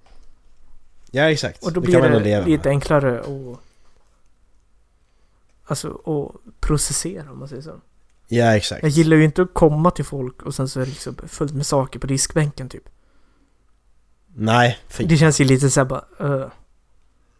Ja, 1.10 1.30
exakt. 1.30 1.64
Och 1.64 1.72
då 1.72 1.80
det 1.80 1.84
blir 1.86 1.92
kan 2.00 2.02
man 2.02 2.12
det 2.12 2.24
leva 2.24 2.46
lite 2.46 2.64
med. 2.68 2.74
enklare 2.74 3.20
att... 3.20 3.60
Alltså 5.64 5.88
att 6.04 6.60
processera 6.60 7.30
om 7.32 7.38
man 7.38 7.48
säger 7.48 7.62
så. 7.62 7.80
Ja, 8.28 8.56
exakt. 8.56 8.82
Jag 8.82 8.90
gillar 8.90 9.16
ju 9.16 9.24
inte 9.24 9.42
att 9.42 9.54
komma 9.54 9.90
till 9.90 10.04
folk 10.04 10.42
och 10.42 10.54
sen 10.54 10.68
så 10.68 10.80
är 10.80 10.84
det 10.84 10.90
liksom 10.90 11.16
fullt 11.28 11.54
med 11.54 11.66
saker 11.66 11.98
på 11.98 12.06
diskbänken 12.06 12.68
typ. 12.68 12.88
Nej, 14.34 14.78
fint. 14.88 15.10
Det 15.10 15.16
känns 15.16 15.40
ju 15.40 15.44
lite 15.44 15.70
såhär 15.70 15.84
bara... 15.84 16.04
Uh. 16.20 16.46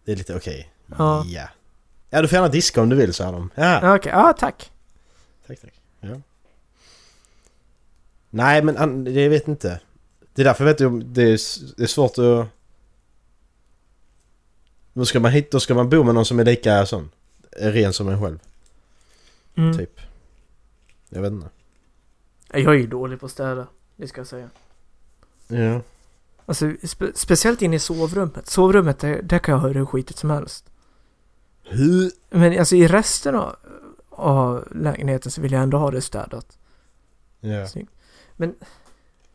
Det 0.05 0.13
är 0.13 0.17
lite 0.17 0.37
okej. 0.37 0.73
Ja. 0.99 1.25
Ja. 1.27 1.49
Ja, 2.11 2.23
du 2.23 2.29
får 2.29 2.35
gärna 2.37 2.49
diska 2.49 2.83
om 2.83 2.89
du 2.89 2.97
vill, 2.97 3.15
sa 3.15 3.33
de. 3.33 3.51
Ja, 3.55 3.81
Ja, 3.83 3.97
Okej, 3.97 4.13
ja 4.13 4.33
tack. 4.39 4.71
tack, 5.47 5.61
tack. 5.61 5.73
Ja. 6.01 6.21
Nej, 8.31 8.63
men 8.63 9.05
det 9.05 9.29
vet 9.29 9.49
inte. 9.49 9.81
Det 10.35 10.43
är 10.43 10.45
därför 10.45 10.65
vet 10.65 10.81
jag 10.81 11.05
det 11.05 11.23
är, 11.23 11.39
det 11.77 11.83
är 11.83 11.87
svårt 11.87 12.19
att... 12.19 12.49
Då 14.93 15.05
ska 15.07 15.21
man 15.21 15.33
hit, 15.33 15.51
då 15.51 15.61
ska 15.61 15.75
man 15.75 15.89
bo 15.91 16.03
med 16.05 16.15
någon 16.15 16.25
som 16.25 16.39
är 16.41 16.45
lika 16.45 16.87
sån. 16.87 17.11
Ren 17.51 17.93
som 17.93 18.09
en 18.09 18.21
själv, 18.23 18.39
Mm. 19.57 19.79
typ. 19.79 20.01
Jag 21.09 21.23
vet 21.23 21.33
inte. 21.33 21.49
Jag 22.53 22.65
är 22.75 22.79
ju 22.79 22.87
dålig 22.87 23.21
på 23.21 23.27
att 23.27 23.33
städa, 23.33 23.67
det 23.97 24.09
ska 24.09 24.21
jag 24.21 24.27
säga. 24.29 24.51
Ja. 25.49 25.81
Alltså 26.51 26.73
spe 26.83 27.13
speciellt 27.15 27.63
inne 27.63 27.77
i 27.77 27.79
sovrummet. 27.79 28.47
Sovrummet, 28.49 28.99
där, 28.99 29.23
där 29.23 29.39
kan 29.39 29.53
jag 29.53 29.61
höra 29.61 29.73
hur 29.73 29.87
skitigt 29.87 30.19
som 30.19 30.31
helst. 30.31 30.71
Hur? 31.63 32.11
Men 32.31 32.59
alltså 32.59 32.77
i 32.77 32.89
resten 32.89 33.35
av, 33.35 33.57
av 34.11 34.69
lägenheten 34.71 35.33
så 35.33 35.41
vill 35.41 35.53
jag 35.53 35.63
ändå 35.63 35.79
ha 35.79 35.91
det 35.91 36.01
städat. 36.01 36.59
Ja. 37.41 37.67
Snyggt. 37.67 37.93
Men 38.37 38.55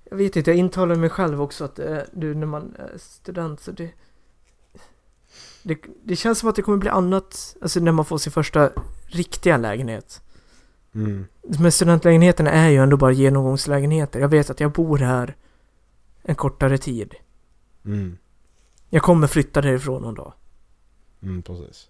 jag 0.10 0.18
vet 0.18 0.36
inte, 0.36 0.52
jag 0.52 0.58
intalar 0.58 0.96
mig 0.96 1.10
själv 1.10 1.42
också 1.42 1.64
att 1.64 1.80
eh, 1.80 1.98
du 2.14 2.36
när 2.36 2.48
man 2.48 2.76
är 2.80 2.98
student 2.98 3.60
så 3.60 3.72
det, 3.72 3.92
det... 5.64 5.78
Det 6.04 6.16
känns 6.16 6.40
som 6.40 6.50
att 6.50 6.56
det 6.56 6.62
kommer 6.62 6.78
bli 6.78 6.90
annat, 6.90 7.56
alltså 7.62 7.80
när 7.80 7.92
man 7.92 8.06
får 8.06 8.18
sin 8.18 8.32
första 8.32 8.70
riktiga 9.06 9.58
lägenhet. 9.58 10.22
Mm. 10.96 11.26
Men 11.42 11.72
studentlägenheterna 11.72 12.52
är 12.52 12.70
ju 12.70 12.78
ändå 12.78 12.98
bara 12.98 13.12
genomgångslägenheter. 13.12 14.20
Jag 14.20 14.30
vet 14.30 14.50
att 14.50 14.60
jag 14.60 14.72
bor 14.72 14.98
här 14.98 15.36
en 16.26 16.36
kortare 16.36 16.78
tid. 16.78 17.16
Mm. 17.86 18.18
Jag 18.90 19.04
kommer 19.04 19.28
flytta 19.28 19.62
därifrån 19.62 20.02
någon 20.02 20.16
dag. 20.16 20.34
Mm, 21.22 21.42
precis. 21.42 21.90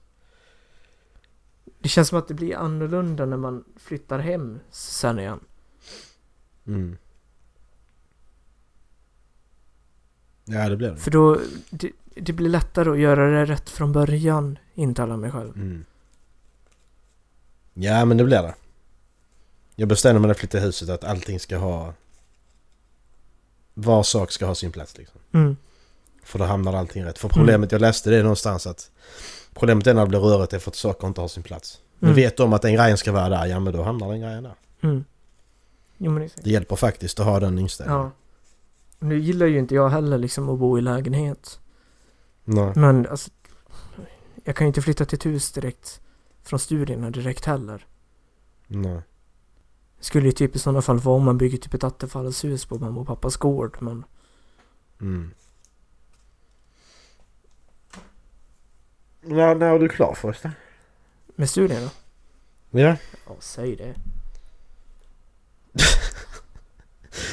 Det 1.79 1.89
känns 1.89 2.07
som 2.07 2.19
att 2.19 2.27
det 2.27 2.33
blir 2.33 2.55
annorlunda 2.55 3.25
när 3.25 3.37
man 3.37 3.63
flyttar 3.77 4.19
hem 4.19 4.59
sen 4.69 5.19
igen. 5.19 5.39
Mm. 6.67 6.97
Ja, 10.45 10.69
det 10.69 10.77
blir 10.77 10.91
det. 10.91 10.97
För 10.97 11.11
då, 11.11 11.39
det, 11.69 11.91
det 12.15 12.33
blir 12.33 12.49
lättare 12.49 12.89
att 12.89 12.99
göra 12.99 13.29
det 13.29 13.45
rätt 13.45 13.69
från 13.69 13.91
början, 13.91 14.59
intalar 14.73 15.17
mig 15.17 15.31
själv. 15.31 15.55
Mm. 15.55 15.85
Ja, 17.73 18.05
men 18.05 18.17
det 18.17 18.23
blir 18.23 18.41
det. 18.41 18.55
Jag 19.75 19.87
bestämde 19.87 20.19
mig 20.19 20.27
när 20.27 20.33
jag 20.33 20.37
flyttade 20.39 20.63
huset 20.63 20.89
att 20.89 21.03
allting 21.03 21.39
ska 21.39 21.57
ha... 21.57 21.93
Var 23.77 24.03
sak 24.03 24.31
ska 24.31 24.45
ha 24.45 24.55
sin 24.55 24.71
plats 24.71 24.97
liksom. 24.97 25.19
Mm. 25.31 25.57
För 26.23 26.39
då 26.39 26.45
hamnar 26.45 26.73
allting 26.73 27.05
rätt. 27.05 27.17
För 27.17 27.29
problemet, 27.29 27.71
jag 27.71 27.81
läste 27.81 28.09
det 28.09 28.21
någonstans 28.23 28.67
att... 28.67 28.91
Problemet 29.53 29.87
är 29.87 29.93
när 29.93 30.01
det 30.01 30.07
blir 30.09 30.19
rörigt 30.19 30.53
är 30.53 30.59
för 30.59 30.71
att 30.71 30.75
saker 30.75 31.07
inte 31.07 31.21
har 31.21 31.27
sin 31.27 31.43
plats. 31.43 31.81
Men 31.99 32.09
Mm. 32.09 32.15
vet 32.15 32.37
de 32.37 32.53
att 32.53 32.61
den 32.61 32.73
grejen 32.73 32.97
ska 32.97 33.11
vara 33.11 33.29
där, 33.29 33.45
ja 33.45 33.59
men 33.59 33.73
då 33.73 33.83
hamnar 33.83 34.09
den 34.09 34.21
grejen 34.21 34.43
där. 34.43 34.53
Mm. 34.81 35.05
Jo 35.97 36.19
exakt. 36.19 36.43
Det 36.43 36.49
hjälper 36.49 36.75
faktiskt 36.75 37.19
att 37.19 37.25
ha 37.25 37.39
den 37.39 37.59
inställningen. 37.59 38.01
Ja. 38.01 38.11
Nu 38.99 39.19
gillar 39.19 39.45
ju 39.45 39.59
inte 39.59 39.75
jag 39.75 39.89
heller 39.89 40.17
liksom 40.17 40.49
att 40.49 40.59
bo 40.59 40.77
i 40.77 40.81
lägenhet. 40.81 41.59
Nej. 42.43 42.71
Men 42.75 43.07
alltså, 43.07 43.31
jag 44.43 44.55
kan 44.55 44.65
ju 44.65 44.67
inte 44.67 44.81
flytta 44.81 45.05
till 45.05 45.15
ett 45.17 45.25
hus 45.25 45.51
direkt 45.51 46.01
från 46.43 46.59
studierna 46.59 47.09
direkt 47.09 47.45
heller. 47.45 47.85
Nej. 48.67 49.01
Skulle 49.99 50.25
ju 50.25 50.31
typ 50.31 50.55
i 50.55 50.59
sådana 50.59 50.81
fall 50.81 50.99
vara 50.99 51.15
om 51.15 51.23
man 51.23 51.37
bygger 51.37 51.57
typ 51.57 51.73
ett 51.73 51.83
attefallshus 51.83 52.65
på 52.65 52.79
mamma 52.79 53.01
och 53.01 53.07
pappas 53.07 53.37
gård. 53.37 53.77
Men 53.79 54.03
Mm. 55.01 55.31
Ja, 59.21 59.53
när 59.53 59.75
är 59.75 59.79
du 59.79 59.89
klar 59.89 60.13
förresten? 60.13 60.51
med 61.35 61.49
studierna? 61.49 61.89
Ja. 62.71 62.95
Ja, 63.27 63.35
säg 63.39 63.75
det. 63.75 63.95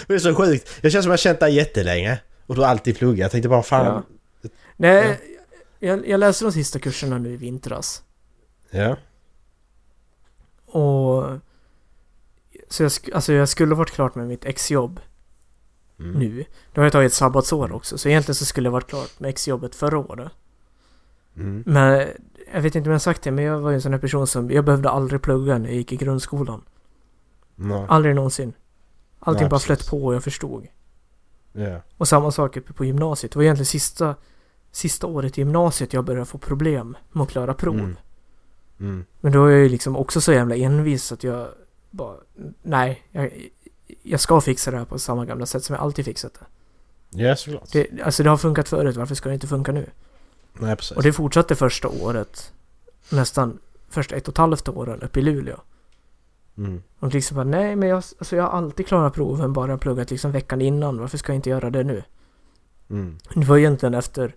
Det 0.06 0.14
är 0.14 0.18
så 0.18 0.34
sjukt. 0.34 0.68
Jag 0.82 0.92
känner 0.92 1.02
som 1.02 1.10
jag 1.10 1.12
har 1.12 1.16
känt 1.16 1.40
dig 1.40 1.54
jättelänge. 1.54 2.20
Och 2.46 2.54
du 2.54 2.60
har 2.60 2.68
alltid 2.68 2.96
pluggat. 2.98 3.18
Jag 3.18 3.30
tänkte 3.30 3.48
bara 3.48 3.62
fan. 3.62 3.86
Ja. 3.86 4.02
Nej, 4.76 5.20
jag, 5.78 6.08
jag 6.08 6.20
läste 6.20 6.44
de 6.44 6.52
sista 6.52 6.78
kurserna 6.78 7.18
nu 7.18 7.32
i 7.32 7.36
vintras. 7.36 8.02
Ja. 8.70 8.96
Och... 10.66 11.38
Så 12.72 12.82
jag, 12.82 12.92
alltså 13.12 13.32
jag 13.32 13.48
skulle 13.48 13.74
varit 13.74 13.90
klart 13.90 14.14
med 14.14 14.28
mitt 14.28 14.44
exjobb 14.44 15.00
Mm. 15.98 16.20
nu. 16.20 16.44
Då 16.72 16.80
har 16.80 16.84
jag 16.84 16.92
tagit 16.92 17.10
ett 17.10 17.16
sabbatsår 17.16 17.72
också, 17.72 17.98
så 17.98 18.08
egentligen 18.08 18.34
så 18.34 18.44
skulle 18.44 18.66
jag 18.66 18.72
varit 18.72 18.86
klart 18.86 19.20
med 19.20 19.28
exjobbet 19.28 19.74
förra 19.74 19.98
året. 19.98 20.32
Mm. 21.36 21.62
Men 21.66 22.08
jag 22.52 22.62
vet 22.62 22.74
inte 22.74 22.88
om 22.88 22.90
jag 22.90 22.94
har 22.94 22.98
sagt 22.98 23.22
det, 23.22 23.30
men 23.30 23.44
jag 23.44 23.58
var 23.58 23.70
ju 23.70 23.74
en 23.74 23.82
sån 23.82 23.92
här 23.92 24.00
person 24.00 24.26
som... 24.26 24.50
Jag 24.50 24.64
behövde 24.64 24.90
aldrig 24.90 25.22
plugga 25.22 25.58
när 25.58 25.66
jag 25.66 25.74
gick 25.74 25.92
i 25.92 25.96
grundskolan. 25.96 26.62
Nej. 27.54 27.86
Aldrig 27.88 28.14
någonsin. 28.14 28.52
Allting 29.18 29.42
Nej, 29.42 29.50
bara 29.50 29.60
flöt 29.60 29.90
på 29.90 30.04
och 30.04 30.14
jag 30.14 30.24
förstod. 30.24 30.66
Ja. 31.52 31.80
Och 31.96 32.08
samma 32.08 32.30
sak 32.30 32.56
uppe 32.56 32.72
på 32.72 32.84
gymnasiet. 32.84 33.32
Det 33.32 33.38
var 33.38 33.44
egentligen 33.44 33.66
sista, 33.66 34.14
sista 34.70 35.06
året 35.06 35.38
i 35.38 35.40
gymnasiet 35.40 35.92
jag 35.92 36.04
började 36.04 36.26
få 36.26 36.38
problem 36.38 36.96
med 37.12 37.22
att 37.22 37.30
klara 37.30 37.54
prov. 37.54 37.78
Mm. 37.78 37.96
Mm. 38.80 39.04
Men 39.20 39.32
då 39.32 39.44
är 39.44 39.50
jag 39.50 39.60
ju 39.60 39.68
liksom 39.68 39.96
också 39.96 40.20
så 40.20 40.32
jävla 40.32 40.56
envis 40.56 41.12
att 41.12 41.24
jag 41.24 41.48
bara... 41.92 42.16
Nej, 42.62 43.02
jag, 43.10 43.50
jag 44.02 44.20
ska 44.20 44.40
fixa 44.40 44.70
det 44.70 44.76
här 44.76 44.84
på 44.84 44.98
samma 44.98 45.24
gamla 45.24 45.46
sätt 45.46 45.64
som 45.64 45.74
jag 45.74 45.82
alltid 45.82 46.04
fixat 46.04 46.34
det. 46.34 46.46
Ja, 47.22 47.36
såklart. 47.36 47.72
det. 47.72 48.02
Alltså 48.02 48.22
det 48.22 48.30
har 48.30 48.36
funkat 48.36 48.68
förut, 48.68 48.96
varför 48.96 49.14
ska 49.14 49.28
det 49.28 49.34
inte 49.34 49.46
funka 49.46 49.72
nu? 49.72 49.86
Nej, 50.52 50.76
precis. 50.76 50.96
Och 50.96 51.02
det 51.02 51.12
fortsatte 51.12 51.54
första 51.54 51.88
året. 51.88 52.52
Nästan 53.10 53.58
första 53.88 54.16
ett 54.16 54.28
och 54.28 54.34
ett 54.34 54.38
halvt 54.38 54.68
åren 54.68 55.02
uppe 55.02 55.20
i 55.20 55.22
Luleå. 55.22 55.56
Mm. 56.56 56.82
Och 56.98 57.14
liksom 57.14 57.34
bara, 57.34 57.44
nej 57.44 57.76
men 57.76 57.88
jag, 57.88 57.96
alltså 57.96 58.36
jag 58.36 58.42
har 58.42 58.50
alltid 58.50 58.86
klarat 58.86 59.14
proven 59.14 59.52
bara 59.52 59.78
pluggat 59.78 60.10
liksom 60.10 60.32
veckan 60.32 60.60
innan. 60.60 60.98
Varför 60.98 61.18
ska 61.18 61.32
jag 61.32 61.38
inte 61.38 61.50
göra 61.50 61.70
det 61.70 61.84
nu? 61.84 62.02
Mm. 62.90 63.18
Det 63.34 63.44
var 63.44 63.58
egentligen 63.58 63.94
efter 63.94 64.34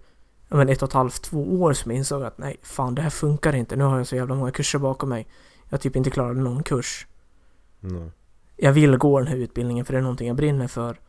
men 0.47 0.69
ett 0.69 0.81
och 0.81 0.89
ett 0.89 0.93
halvt, 0.93 1.21
två 1.21 1.61
år 1.61 1.73
som 1.73 1.91
jag 1.91 1.97
insåg 1.97 2.23
att 2.23 2.37
nej, 2.37 2.57
fan 2.61 2.95
det 2.95 3.01
här 3.01 3.09
funkar 3.09 3.55
inte. 3.55 3.75
Nu 3.75 3.83
har 3.83 3.97
jag 3.97 4.07
så 4.07 4.15
jävla 4.15 4.35
många 4.35 4.51
kurser 4.51 4.79
bakom 4.79 5.09
mig. 5.09 5.27
Jag 5.69 5.81
typ 5.81 5.95
inte 5.95 6.09
klarat 6.09 6.37
någon 6.37 6.63
kurs. 6.63 7.07
Nej. 7.85 8.11
Jag 8.55 8.73
vill 8.73 8.97
gå 8.97 9.19
den 9.19 9.27
här 9.27 9.35
utbildningen 9.35 9.85
för 9.85 9.93
det 9.93 9.99
är 9.99 10.03
någonting 10.03 10.27
jag 10.27 10.37
brinner 10.37 10.67
för. 10.67 10.99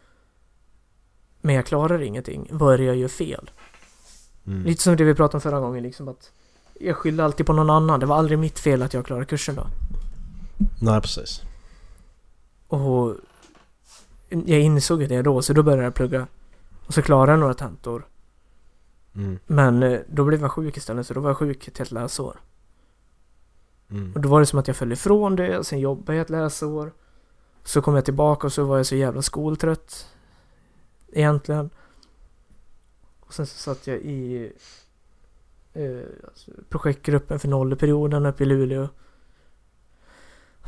Men 1.41 1.55
jag 1.55 1.67
klarar 1.67 2.03
ingenting. 2.03 2.49
Vad 2.51 2.75
är 2.75 2.79
det 2.79 2.85
jag 2.85 2.97
gör 2.97 3.09
fel? 3.09 3.51
Mm. 4.47 4.63
Lite 4.63 4.83
som 4.83 4.97
det 4.97 5.05
vi 5.05 5.15
pratade 5.15 5.37
om 5.37 5.41
förra 5.41 5.61
gången 5.61 5.83
liksom 5.83 6.09
att 6.09 6.33
jag 6.81 6.97
skyller 6.97 7.25
alltid 7.25 7.47
på 7.47 7.53
någon 7.53 7.71
annan. 7.71 8.01
Det 8.01 8.07
var 8.07 8.17
aldrig 8.17 8.39
mitt 8.39 8.59
fel 8.59 8.83
att 8.83 8.95
jag 8.95 9.07
klarade 9.07 9.27
kursen 9.27 9.55
då. 9.55 9.67
Nej, 10.81 11.01
precis. 11.01 11.43
Och 12.69 13.15
jag 14.29 14.61
insåg 14.61 15.09
det 15.09 15.23
då, 15.23 15.43
så 15.43 15.53
då 15.53 15.63
började 15.63 15.83
jag 15.83 15.95
plugga. 15.95 16.27
Och 16.87 16.95
så 16.95 17.03
klarade 17.03 17.33
jag 17.33 17.39
några 17.39 17.55
tentor. 17.55 18.07
Mm. 19.15 19.39
Men 19.47 19.83
eh, 19.83 20.01
då 20.09 20.25
blev 20.25 20.41
jag 20.41 20.53
sjuk 20.53 20.77
istället, 20.77 21.07
så 21.07 21.15
då 21.15 21.21
var 21.21 21.31
jag 21.31 21.37
sjuk 21.37 21.69
ett 21.69 21.79
helt 21.79 21.91
läsår. 21.91 22.37
Mm. 23.91 24.13
Och 24.13 24.21
då 24.21 24.29
var 24.29 24.41
det 24.41 24.47
som 24.47 24.59
att 24.59 24.69
jag 24.69 24.77
föll 24.77 24.93
ifrån 24.93 25.37
det, 25.37 25.65
sen 25.65 25.81
jobbade 25.81 26.19
jag 26.19 26.25
ett 26.25 26.31
läsår. 26.31 26.93
Så 27.65 27.83
kom 27.83 27.95
jag 27.95 28.05
tillbaka 28.05 28.47
och 28.47 28.53
så 28.53 28.65
var 28.65 28.77
jag 28.77 28.87
så 28.87 28.97
jävla 28.97 29.23
skoltrött. 29.23 30.07
Egentligen. 31.13 31.71
Och 33.21 33.35
sen 33.35 33.47
så 33.47 33.59
satt 33.59 33.87
jag 33.87 33.97
i 33.97 34.53
eh, 35.73 36.01
alltså, 36.25 36.51
projektgruppen 36.69 37.39
för 37.39 37.49
nolleperioden 37.49 38.27
uppe 38.27 38.43
i 38.43 38.47
Luleå. 38.47 38.89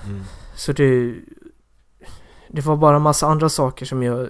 Mm. 0.04 0.22
Så 0.56 0.72
det... 0.72 1.14
Det 2.50 2.60
var 2.60 2.76
bara 2.76 2.98
massa 2.98 3.26
andra 3.26 3.48
saker 3.48 3.86
som 3.86 4.02
jag 4.02 4.28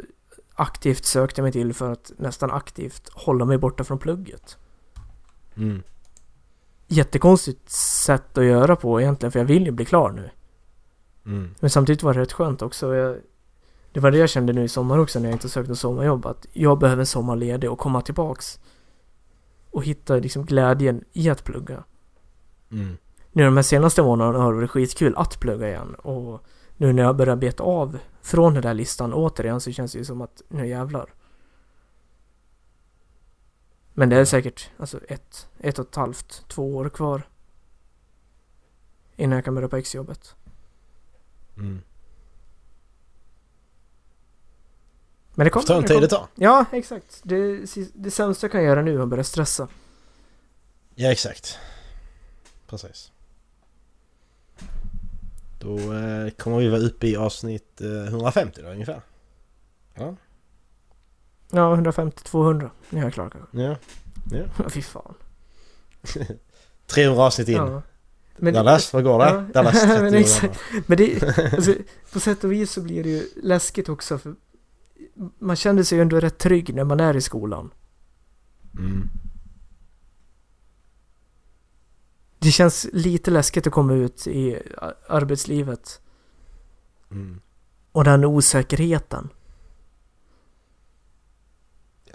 aktivt 0.55 1.05
sökte 1.05 1.43
mig 1.43 1.53
till 1.53 1.75
för 1.75 1.93
att 1.93 2.13
nästan 2.17 2.51
aktivt 2.51 3.09
hålla 3.13 3.45
mig 3.45 3.59
borta 3.59 3.85
från 3.85 3.99
plugget. 3.99 4.57
Mm. 5.57 5.83
Jättekonstigt 6.91 7.71
sätt 7.71 8.39
att 8.39 8.45
göra 8.45 8.77
på 8.77 9.01
egentligen, 9.01 9.33
för 9.33 9.39
jag 9.39 9.47
vill 9.47 9.67
ju 9.67 9.71
bli 9.71 9.85
klar 9.85 10.11
nu. 10.11 10.31
Mm. 11.27 11.55
Men 11.61 11.71
samtidigt 11.71 12.03
var 12.03 12.15
det 12.15 12.21
rätt 12.21 12.33
skönt 12.33 12.63
också. 12.63 12.95
Jag, 12.95 13.17
det 13.93 14.01
var 14.01 14.11
det 14.11 14.19
jag 14.19 14.29
kände 14.29 14.53
nu 14.53 14.65
i 14.65 14.69
sommar 14.69 14.99
också 14.99 15.21
när 15.21 15.29
jag 15.29 15.35
inte 15.35 15.49
sökte 15.49 15.77
sommarjobb. 15.77 16.27
Att 16.27 16.47
jag 16.53 16.79
behöver 16.79 17.05
sommarledig 17.05 17.71
och 17.71 17.79
komma 17.79 18.01
tillbaks. 18.01 18.61
Och 19.71 19.85
hitta 19.85 20.17
liksom 20.17 20.45
glädjen 20.45 21.05
i 21.13 21.31
att 21.31 21.45
plugga. 21.45 21.85
Mm. 22.73 22.97
Nu 23.33 23.45
de 23.45 23.57
här 23.57 23.63
senaste 23.63 24.03
månaderna 24.03 24.39
har 24.45 24.53
det 24.53 24.59
varit 24.59 24.71
skitkul 24.71 25.15
att 25.17 25.41
plugga 25.41 25.69
igen. 25.69 25.95
Och 25.95 26.47
nu 26.77 26.93
när 26.93 27.03
jag 27.03 27.17
börjar 27.17 27.37
beta 27.37 27.63
av 27.63 27.99
från 28.23 28.55
den 28.55 28.63
där 28.63 28.75
listan 28.75 29.13
återigen 29.13 29.61
så 29.61 29.73
känns 29.73 29.93
det 29.93 29.99
ju 29.99 30.05
som 30.05 30.21
att 30.21 30.43
nu 30.49 30.69
jävlar. 30.69 31.15
Men 33.99 34.09
det 34.09 34.17
är 34.17 34.25
säkert 34.25 34.71
alltså 34.77 35.01
ett, 35.09 35.49
ett 35.59 35.79
och 35.79 35.89
ett 35.89 35.95
halvt, 35.95 36.45
två 36.49 36.77
år 36.77 36.89
kvar. 36.89 37.23
Innan 39.17 39.37
jag 39.37 39.45
kan 39.45 39.55
börja 39.55 39.69
på 39.69 39.77
exjobbet. 39.77 40.35
Mm. 41.57 41.81
Men 45.35 45.45
det 45.45 45.51
kommer. 45.51 45.67
Ta 45.67 45.77
en 45.77 45.85
tid 45.85 46.01
det 46.01 46.09
tar. 46.09 46.27
Ja, 46.35 46.65
exakt. 46.73 47.21
Det, 47.23 47.65
det 47.95 48.11
sämsta 48.11 48.45
jag 48.45 48.53
kan 48.53 48.63
göra 48.63 48.83
nu 48.83 48.95
är 48.95 49.03
att 49.03 49.09
börja 49.09 49.25
stressa. 49.25 49.69
Ja, 50.95 51.13
exakt. 51.13 51.59
Precis. 52.67 53.13
Då 55.59 55.77
eh, 55.77 56.31
kommer 56.31 56.59
vi 56.59 56.69
vara 56.69 56.81
uppe 56.81 57.07
i 57.07 57.17
avsnitt 57.17 57.81
eh, 57.81 58.07
150 58.07 58.63
då 58.63 58.69
ungefär. 58.69 59.03
Ja. 59.95 60.17
Ja, 61.51 61.77
150-200. 61.77 62.71
Nu 62.91 62.99
är 63.01 63.05
jag 63.05 63.13
klar 63.15 63.31
kanske. 63.31 63.61
Ja. 63.63 63.77
Ja, 64.31 64.69
fy 64.69 64.83
fan. 64.83 65.15
300 66.87 67.23
avsnitt 67.23 67.49
in. 67.49 67.55
Ja. 67.55 67.83
Men, 68.37 68.55
Dallas, 68.55 68.93
vad 68.93 69.05
går 69.05 69.19
det? 69.19 69.25
Ja, 69.25 69.45
Dallas 69.55 69.83
30 69.83 70.03
men 70.03 70.15
exakt. 70.15 70.61
men 70.87 70.99
det, 70.99 71.23
alltså, 71.53 71.75
på 72.13 72.21
sätt 72.21 72.45
och 72.45 72.53
vis 72.53 72.73
så 72.73 72.81
blir 72.81 73.03
det 73.03 73.09
ju 73.11 73.29
läskigt 73.43 73.89
också 73.89 74.19
för 74.19 74.35
man 75.39 75.57
känner 75.57 75.83
sig 75.83 75.99
ju 75.99 76.03
ändå 76.03 76.21
rätt 76.21 76.39
trygg 76.39 76.75
när 76.75 76.85
man 76.85 77.01
är 77.01 77.17
i 77.17 77.21
skolan. 77.21 77.71
Mm. 78.79 79.09
Det 82.39 82.51
känns 82.51 82.87
lite 82.93 83.31
läskigt 83.31 83.67
att 83.67 83.73
komma 83.73 83.95
ut 83.95 84.27
i 84.27 84.63
arbetslivet 85.09 86.01
Mm. 87.11 87.41
och 87.93 88.05
den 88.05 88.25
osäkerheten. 88.25 89.29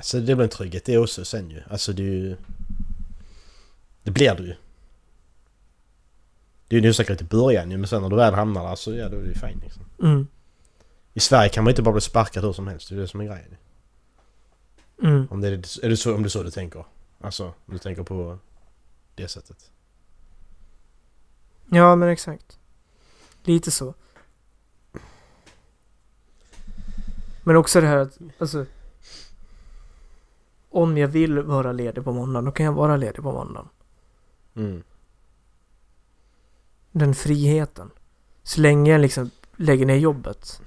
Alltså 0.04 0.20
det 0.20 0.36
blir 0.36 0.44
en 0.44 0.50
trygghet 0.50 0.86
det 0.86 0.98
också 0.98 1.26
sen 1.26 1.50
ju. 1.50 1.62
Alltså 1.70 1.94
det 1.94 2.04
är 2.04 2.06
ju... 2.06 2.38
Det 4.04 4.12
blir 4.12 4.36
det 4.36 4.44
ju. 4.44 4.56
Det 6.68 6.76
är 6.76 6.80
ju 6.80 6.86
en 6.86 6.90
osäkerhet 6.90 7.22
i 7.22 7.26
början 7.26 7.72
ju 7.72 7.78
men 7.78 7.88
sen 7.88 8.02
när 8.02 8.10
du 8.10 8.16
väl 8.16 8.34
hamnar 8.34 8.70
där 8.70 8.76
så 8.76 8.94
ja 8.94 9.10
då 9.10 9.18
är 9.18 9.22
det 9.22 9.28
ju 9.28 9.34
fine 9.34 9.60
liksom. 9.64 9.84
Mm. 10.02 10.28
I 11.14 11.20
Sverige 11.20 11.50
kan 11.50 11.64
man 11.64 11.72
inte 11.72 11.82
bara 11.82 11.92
bli 11.92 12.02
sparkad 12.02 12.44
hur 12.44 12.54
som 12.54 12.68
helst. 12.68 12.90
Det 12.90 12.96
är 12.96 13.00
det 13.00 13.08
som 13.08 13.22
är 13.22 13.26
grejen. 13.26 13.56
Mm. 15.02 15.28
Om 15.32 15.42
det 15.42 15.48
är, 15.48 15.86
är 15.86 15.90
det 15.90 15.98
så, 15.98 16.16
om 16.16 16.24
det 16.24 16.28
är 16.28 16.30
så 16.30 16.44
du 16.44 16.52
tänker. 16.52 16.86
Alltså 17.22 17.46
om 17.46 17.74
du 17.74 17.78
tänker 17.78 18.04
på 18.04 18.38
det 19.16 19.28
sättet. 19.28 19.72
Ja, 21.70 21.96
men 21.96 22.10
exakt. 22.10 22.60
Lite 23.44 23.72
så. 23.72 23.94
Men 27.44 27.56
också 27.56 27.82
det 27.82 27.88
här 27.88 27.98
att, 27.98 28.18
alltså. 28.40 28.66
Om 30.74 30.98
jag 30.98 31.08
vill 31.08 31.40
vara 31.42 31.72
ledig 31.72 32.04
på 32.04 32.12
måndagen, 32.12 32.46
då 32.46 32.52
kan 32.52 32.66
jag 32.66 32.74
vara 32.74 32.98
ledig 32.98 33.24
på 33.24 33.32
måndagen. 33.32 33.70
Mm. 34.56 34.84
Den 36.92 37.16
friheten. 37.16 37.92
Så 38.44 38.62
länge 38.62 38.92
jag 38.92 39.02
liksom 39.02 39.30
lägger 39.58 39.86
ner 39.86 39.96
jobbet. 39.96 40.62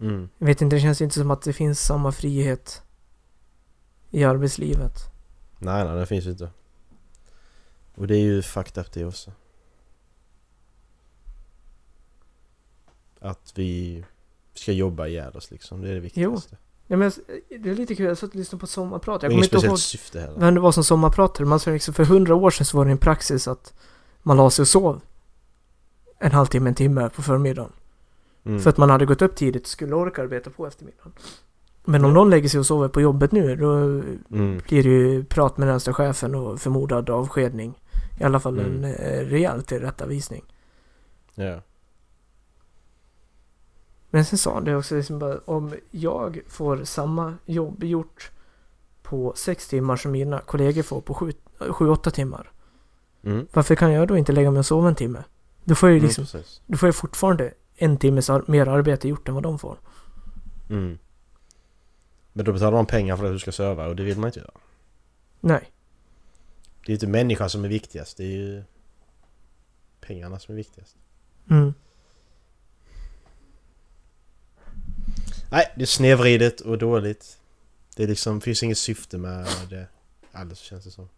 Mm. 0.00 0.28
Jag 0.38 0.46
vet 0.46 0.62
inte, 0.62 0.76
det 0.76 0.80
känns 0.80 1.00
inte 1.00 1.14
som 1.14 1.30
att 1.30 1.42
det 1.42 1.52
finns 1.52 1.80
samma 1.80 2.12
frihet 2.12 2.82
i 4.10 4.24
arbetslivet. 4.24 4.98
Nej 5.58 5.84
nej 5.84 5.96
det 5.96 6.06
finns 6.06 6.26
inte. 6.26 6.50
Och 7.94 8.06
det 8.06 8.16
är 8.16 8.22
ju 8.22 8.42
fucked 8.42 8.78
up 8.78 8.92
det 8.92 9.04
också. 9.04 9.32
Att 13.20 13.52
vi 13.54 14.04
ska 14.54 14.72
jobba 14.72 15.06
ihjäl 15.06 15.36
oss 15.36 15.50
liksom. 15.50 15.80
Det 15.80 15.90
är 15.90 15.94
det 15.94 16.00
viktigaste. 16.00 16.56
Ja, 16.86 16.96
men 16.96 17.12
det 17.60 17.70
är 17.70 17.74
lite 17.74 17.94
kul, 17.94 18.06
jag 18.06 18.18
satt 18.18 18.30
och 18.30 18.36
lyssnade 18.36 18.60
på 18.60 18.66
sommarprat. 18.66 19.22
Jag 19.22 19.32
kommer 19.32 19.44
inte 19.44 19.66
ihåg 19.66 19.78
syfte 19.78 20.20
heller. 20.20 20.40
vem 20.40 20.54
det 20.54 20.60
var 20.60 20.72
som 20.72 20.84
sommarpratade. 20.84 21.48
Man 21.48 21.60
sa 21.60 21.70
liksom, 21.70 21.94
för 21.94 22.04
hundra 22.04 22.34
år 22.34 22.50
sedan 22.50 22.64
så 22.66 22.76
var 22.76 22.84
det 22.84 22.90
en 22.90 22.98
praxis 22.98 23.48
att 23.48 23.72
man 24.22 24.36
la 24.36 24.50
sig 24.50 24.62
och 24.62 24.68
sov 24.68 25.00
en 26.18 26.32
halvtimme, 26.32 26.68
en 26.70 26.74
timme 26.74 27.10
på 27.16 27.22
förmiddagen. 27.22 27.72
Mm. 28.44 28.60
För 28.60 28.70
att 28.70 28.76
man 28.76 28.90
hade 28.90 29.06
gått 29.06 29.22
upp 29.22 29.36
tidigt 29.36 29.62
och 29.62 29.68
skulle 29.68 29.94
orka 29.94 30.22
arbeta 30.22 30.50
på 30.50 30.66
eftermiddagen. 30.66 31.12
Men 31.84 32.04
om 32.04 32.10
Ja. 32.10 32.14
någon 32.14 32.30
lägger 32.30 32.48
sig 32.48 32.60
och 32.60 32.66
sover 32.66 32.88
på 32.88 33.00
jobbet 33.00 33.32
nu, 33.32 33.56
då 33.56 33.72
Mm. 33.72 34.60
blir 34.68 34.82
det 34.82 34.88
ju 34.88 35.24
prat 35.24 35.58
med 35.58 35.68
närmsta 35.68 35.92
chefen 35.94 36.34
och 36.34 36.60
förmodad 36.60 37.10
avskedning. 37.10 37.74
I 38.20 38.24
alla 38.24 38.40
fall 38.40 38.58
en 38.58 38.66
Mm. 38.66 38.84
eh, 38.84 39.26
rejäl 39.26 39.62
tillrättavisning. 39.62 40.44
Ja. 41.34 41.60
Men 44.10 44.24
sen 44.24 44.38
sa 44.38 44.54
han 44.54 44.64
det 44.64 44.76
också, 44.76 44.94
liksom 44.96 45.18
bara, 45.18 45.38
om 45.44 45.74
jag 45.90 46.40
får 46.48 46.84
samma 46.84 47.34
jobb 47.46 47.84
gjort 47.84 48.30
på 49.02 49.32
sex 49.36 49.68
timmar 49.68 49.96
som 49.96 50.10
mina 50.12 50.38
kollegor 50.40 50.82
får 50.82 51.00
på 51.00 51.14
sju, 51.14 51.32
sju 51.70 51.88
åtta 51.88 52.10
timmar. 52.10 52.50
Mm. 53.22 53.46
Varför 53.52 53.74
kan 53.74 53.92
jag 53.92 54.08
då 54.08 54.16
inte 54.18 54.32
lägga 54.32 54.50
mig 54.50 54.58
och 54.58 54.66
sova 54.66 54.88
en 54.88 54.94
timme? 54.94 55.24
Då 55.64 55.74
får 55.74 55.88
jag 55.88 55.94
ju 55.94 55.98
Mm, 55.98 56.06
liksom, 56.06 56.24
precis. 56.26 56.62
då 56.66 56.78
får 56.78 56.86
jag 56.86 56.94
fortfarande 56.96 57.54
en 57.76 57.96
timmes 57.96 58.30
ar- 58.30 58.44
mer 58.46 58.66
arbete 58.68 59.08
gjort 59.08 59.28
än 59.28 59.34
vad 59.34 59.42
de 59.42 59.58
får. 59.58 59.78
Mm. 60.70 60.98
Men 62.32 62.44
då 62.44 62.52
betalar 62.52 62.76
de 62.76 62.86
pengar 62.86 63.16
för 63.16 63.24
att 63.24 63.32
du 63.32 63.38
ska 63.38 63.52
sova 63.52 63.86
och 63.86 63.96
det 63.96 64.02
vill 64.02 64.18
man 64.18 64.28
inte 64.28 64.38
göra. 64.40 64.50
Nej. 65.40 65.72
Det 66.86 66.92
är 66.92 66.94
inte 66.94 67.06
människan 67.06 67.50
som 67.50 67.64
är 67.64 67.68
viktigast, 67.68 68.16
det 68.16 68.24
är 68.24 68.28
ju 68.36 68.62
pengarna 70.00 70.38
som 70.38 70.52
är 70.52 70.56
viktigast. 70.56 70.96
Mm. 71.50 71.74
Nej, 75.50 75.72
det 75.76 75.82
är 75.82 75.86
snedvridet 75.86 76.60
och 76.60 76.78
dåligt. 76.78 77.38
Det 77.96 78.02
är 78.02 78.06
liksom, 78.06 78.40
finns 78.40 78.62
inget 78.62 78.78
syfte 78.78 79.18
med 79.18 79.46
det 79.70 79.86
alls 80.32 80.58
känns 80.58 80.84
det 80.84 80.90
som. 80.90 81.08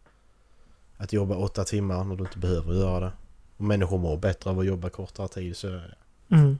Att 0.96 1.12
jobba 1.12 1.36
åtta 1.36 1.64
timmar 1.64 2.04
när 2.04 2.16
du 2.16 2.24
inte 2.24 2.38
behöver 2.38 2.74
göra 2.74 3.00
det. 3.00 3.12
Och 3.56 3.64
människor 3.64 3.98
mår 3.98 4.16
bättre 4.16 4.50
av 4.50 4.58
att 4.58 4.66
jobba 4.66 4.90
kortare 4.90 5.28
tid 5.28 5.56
så... 5.56 5.66
Jag 5.66 5.82
Mm. 6.30 6.58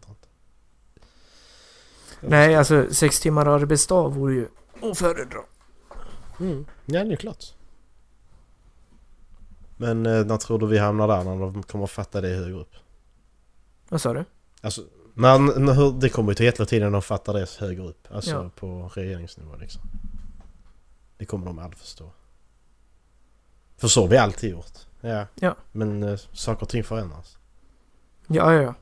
Nej, 2.20 2.54
alltså 2.54 2.94
sex 2.94 3.20
timmar 3.20 3.46
arbetsdag 3.46 4.08
vore 4.08 4.34
ju 4.34 4.48
att 4.82 4.98
föredra. 4.98 5.40
Mm. 6.40 6.66
Ja, 6.86 7.04
det 7.04 7.12
är 7.12 7.16
klart. 7.16 7.44
Men 9.76 10.06
eh, 10.06 10.26
när 10.26 10.36
tror 10.36 10.58
du 10.58 10.66
vi 10.66 10.78
hamnar 10.78 11.08
där 11.08 11.24
när 11.24 11.36
de 11.36 11.62
kommer 11.62 11.84
att 11.84 11.90
fatta 11.90 12.20
det 12.20 12.28
högre 12.28 12.60
upp? 12.60 12.74
Vad 13.88 14.00
sa 14.00 14.12
du? 14.12 14.24
Alltså, 14.60 14.82
men 15.18 15.66
det 16.00 16.08
kommer 16.08 16.30
ju 16.30 16.34
ta 16.34 16.44
jättelång 16.44 16.66
tid 16.66 16.82
när 16.82 16.90
de 16.90 17.02
fattar 17.02 17.32
det 17.32 17.50
högre 17.58 17.82
upp. 17.82 18.08
Alltså 18.10 18.30
Ja. 18.30 18.50
på 18.56 18.90
regeringsnivå 18.94 19.56
liksom. 19.56 19.82
Det 21.18 21.24
kommer 21.24 21.46
de 21.46 21.58
aldrig 21.58 21.78
förstå. 21.78 22.10
För 23.76 23.88
så 23.88 24.00
har 24.00 24.08
vi 24.08 24.16
alltid 24.16 24.50
gjort. 24.50 24.72
Ja. 25.00 25.26
Ja. 25.34 25.56
Men 25.72 26.02
eh, 26.02 26.18
saker 26.32 26.62
och 26.62 26.68
ting 26.68 26.84
förändras. 26.84 27.38
Ja, 28.26 28.54
ja, 28.54 28.62
ja. 28.62 28.74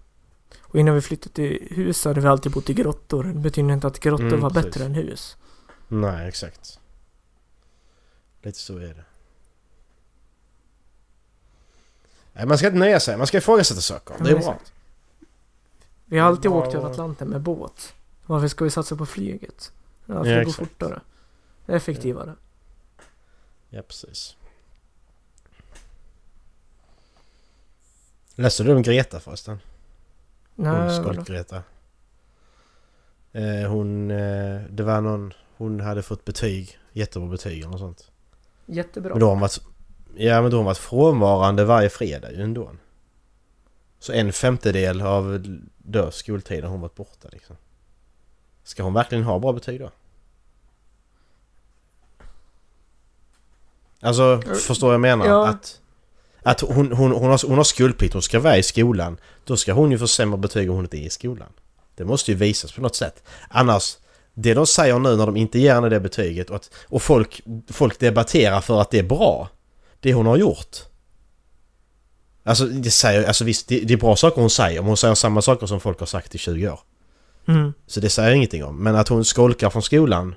Och 0.61 0.79
innan 0.81 0.95
vi 0.95 1.01
flyttade 1.01 1.35
till 1.35 1.69
hus 1.71 2.05
hade 2.05 2.21
vi 2.21 2.27
alltid 2.27 2.53
bott 2.53 2.71
i 2.71 2.75
grottor. 2.75 3.25
Det 3.25 3.35
betyder 3.41 3.73
inte 3.73 3.87
att 3.87 3.99
grottor 4.01 4.27
Mm, 4.27 4.41
var 4.41 4.51
precis. 4.51 4.65
bättre 4.65 4.85
än 4.85 4.95
hus. 4.95 5.37
Nej, 5.89 6.29
exakt. 6.29 6.81
Lite 8.43 8.59
så 8.59 8.77
är 8.79 8.95
det. 8.95 9.05
Nej, 12.33 12.47
man 12.47 12.59
ska 12.59 12.67
inte 12.67 12.79
nöja 12.79 13.01
sig. 13.01 13.17
Man 13.17 13.27
ska 13.27 13.39
ifrågasätta 13.39 13.81
saker. 13.81 14.15
Ja, 14.19 14.25
Det 14.25 14.31
är 14.31 14.35
bra. 14.39 14.41
exakt. 14.53 14.73
Vi 16.09 16.19
har 16.19 16.29
alltid 16.29 16.51
Ja. 16.51 16.55
åkt 16.55 16.75
över 16.75 16.91
Atlanten 16.91 17.29
med 17.29 17.41
båt. 17.41 17.95
Varför 18.27 18.49
ska 18.49 18.65
vi 18.65 18.71
satsa 18.71 18.97
på 18.97 19.07
flyget? 19.07 19.73
Ja, 20.07 20.25
för 20.25 20.31
Ja, 20.31 20.39
det 20.39 20.45
går 20.45 20.53
fortare. 20.53 21.01
Det 21.67 21.73
är 21.73 21.77
effektivare. 21.77 22.35
Ja, 23.71 23.83
precis. 23.83 24.37
Läste 28.35 28.63
du 28.63 28.75
om 28.75 28.83
Greta 28.83 29.21
förresten? 29.21 29.59
Hon 30.57 30.65
Nej, 30.65 30.75
vadå? 30.75 31.03
Skolk-Greta. 31.03 31.63
Eh, 33.33 33.69
hon... 33.71 34.11
Eh, 34.11 34.61
det 34.71 34.83
var 34.83 35.01
någon... 35.01 35.33
Hon 35.57 35.81
hade 35.81 36.03
fått 36.03 36.25
betyg. 36.25 36.79
Jättebra 36.93 37.29
betyg 37.29 37.59
eller 37.59 37.69
något 37.71 37.81
sånt. 37.81 38.11
Jättebra. 38.67 39.11
Men 39.11 39.21
då 39.21 39.27
har 39.27 39.31
hon 39.31 39.41
varit... 39.41 39.61
Ja 40.17 40.43
men 40.43 40.51
då 40.51 40.57
har 40.57 40.59
hon 40.59 40.67
varit 40.67 40.79
frånvarande 40.79 41.65
varje 41.65 41.89
fredag 41.89 42.33
ju 42.33 42.43
ändå. 42.43 42.71
Så 44.07 44.13
en 44.13 44.33
femtedel 44.33 45.03
av 45.03 45.47
då 45.79 46.11
skoltiden 46.11 46.65
har 46.65 46.71
hon 46.71 46.81
varit 46.81 46.95
borta 46.95 47.29
liksom. 47.33 47.57
Ska 48.65 48.83
hon 48.83 48.95
verkligen 48.95 49.25
ha 49.25 49.39
bra 49.39 49.53
betyg 49.53 49.81
då? 49.81 49.91
Alltså, 54.01 54.43
förstår 54.67 54.93
jag 54.93 55.01
menar? 55.01 55.27
Ja. 55.27 55.49
Att, 55.49 55.81
att 56.43 56.61
hon, 56.61 56.93
hon, 56.93 57.13
hon, 57.13 57.31
har, 57.31 57.49
hon 57.49 57.57
har 57.57 57.65
skolplikt, 57.65 58.13
hon 58.13 58.23
ska 58.23 58.41
vara 58.41 58.57
i 58.57 58.63
skolan. 58.63 59.17
Då 59.45 59.57
ska 59.57 59.73
hon 59.73 59.91
ju 59.91 59.99
få 59.99 60.09
sämre 60.09 60.39
betyg 60.39 60.71
om 60.71 60.77
hon 60.77 60.85
inte 60.85 60.99
är 60.99 61.07
i 61.07 61.11
skolan. 61.11 61.53
Det 61.95 62.05
måste 62.05 62.31
ju 62.31 62.37
visas 62.37 62.73
på 62.73 62.81
något 62.81 62.97
sätt. 62.97 63.23
Annars, 63.49 63.99
det 64.35 64.55
de 64.55 64.67
säger 64.67 64.99
nu 64.99 65.17
när 65.17 65.27
de 65.27 65.37
inte 65.37 65.59
ger 65.59 65.75
henne 65.75 65.89
det 65.89 66.01
betyget 66.01 66.51
och, 66.51 66.57
att, 66.57 66.71
och 66.89 67.03
folk, 67.03 67.41
folk 67.71 67.99
debatterar 67.99 68.61
för 68.61 68.81
att 68.81 68.91
det 68.91 68.99
är 68.99 69.03
bra. 69.03 69.49
Det 70.01 70.15
hon 70.15 70.27
har 70.27 70.37
gjort. 70.37 70.77
Alltså, 72.47 72.65
det 72.67 72.91
säger, 72.91 73.25
alltså 73.25 73.45
visst, 73.45 73.69
det, 73.69 73.81
det 73.81 73.93
är 73.95 73.99
bra 73.99 74.17
saker 74.17 74.41
hon 74.41 74.51
säger, 74.51 74.81
men 74.81 74.87
hon 74.89 74.97
säger 74.97 75.15
samma 75.15 75.43
saker 75.43 75.67
som 75.67 75.81
folk 75.81 75.99
har 76.01 76.07
sagt 76.07 76.35
i 76.35 76.39
20 76.39 76.69
år. 76.69 76.81
Mm. 77.49 77.73
Så 77.87 78.01
det 78.01 78.11
säger 78.11 78.29
jag 78.29 78.37
ingenting 78.37 78.65
om. 78.65 78.83
Men 78.83 78.97
att 78.97 79.09
hon 79.09 79.25
skolkar 79.25 79.71
från 79.71 79.83
skolan 79.83 80.35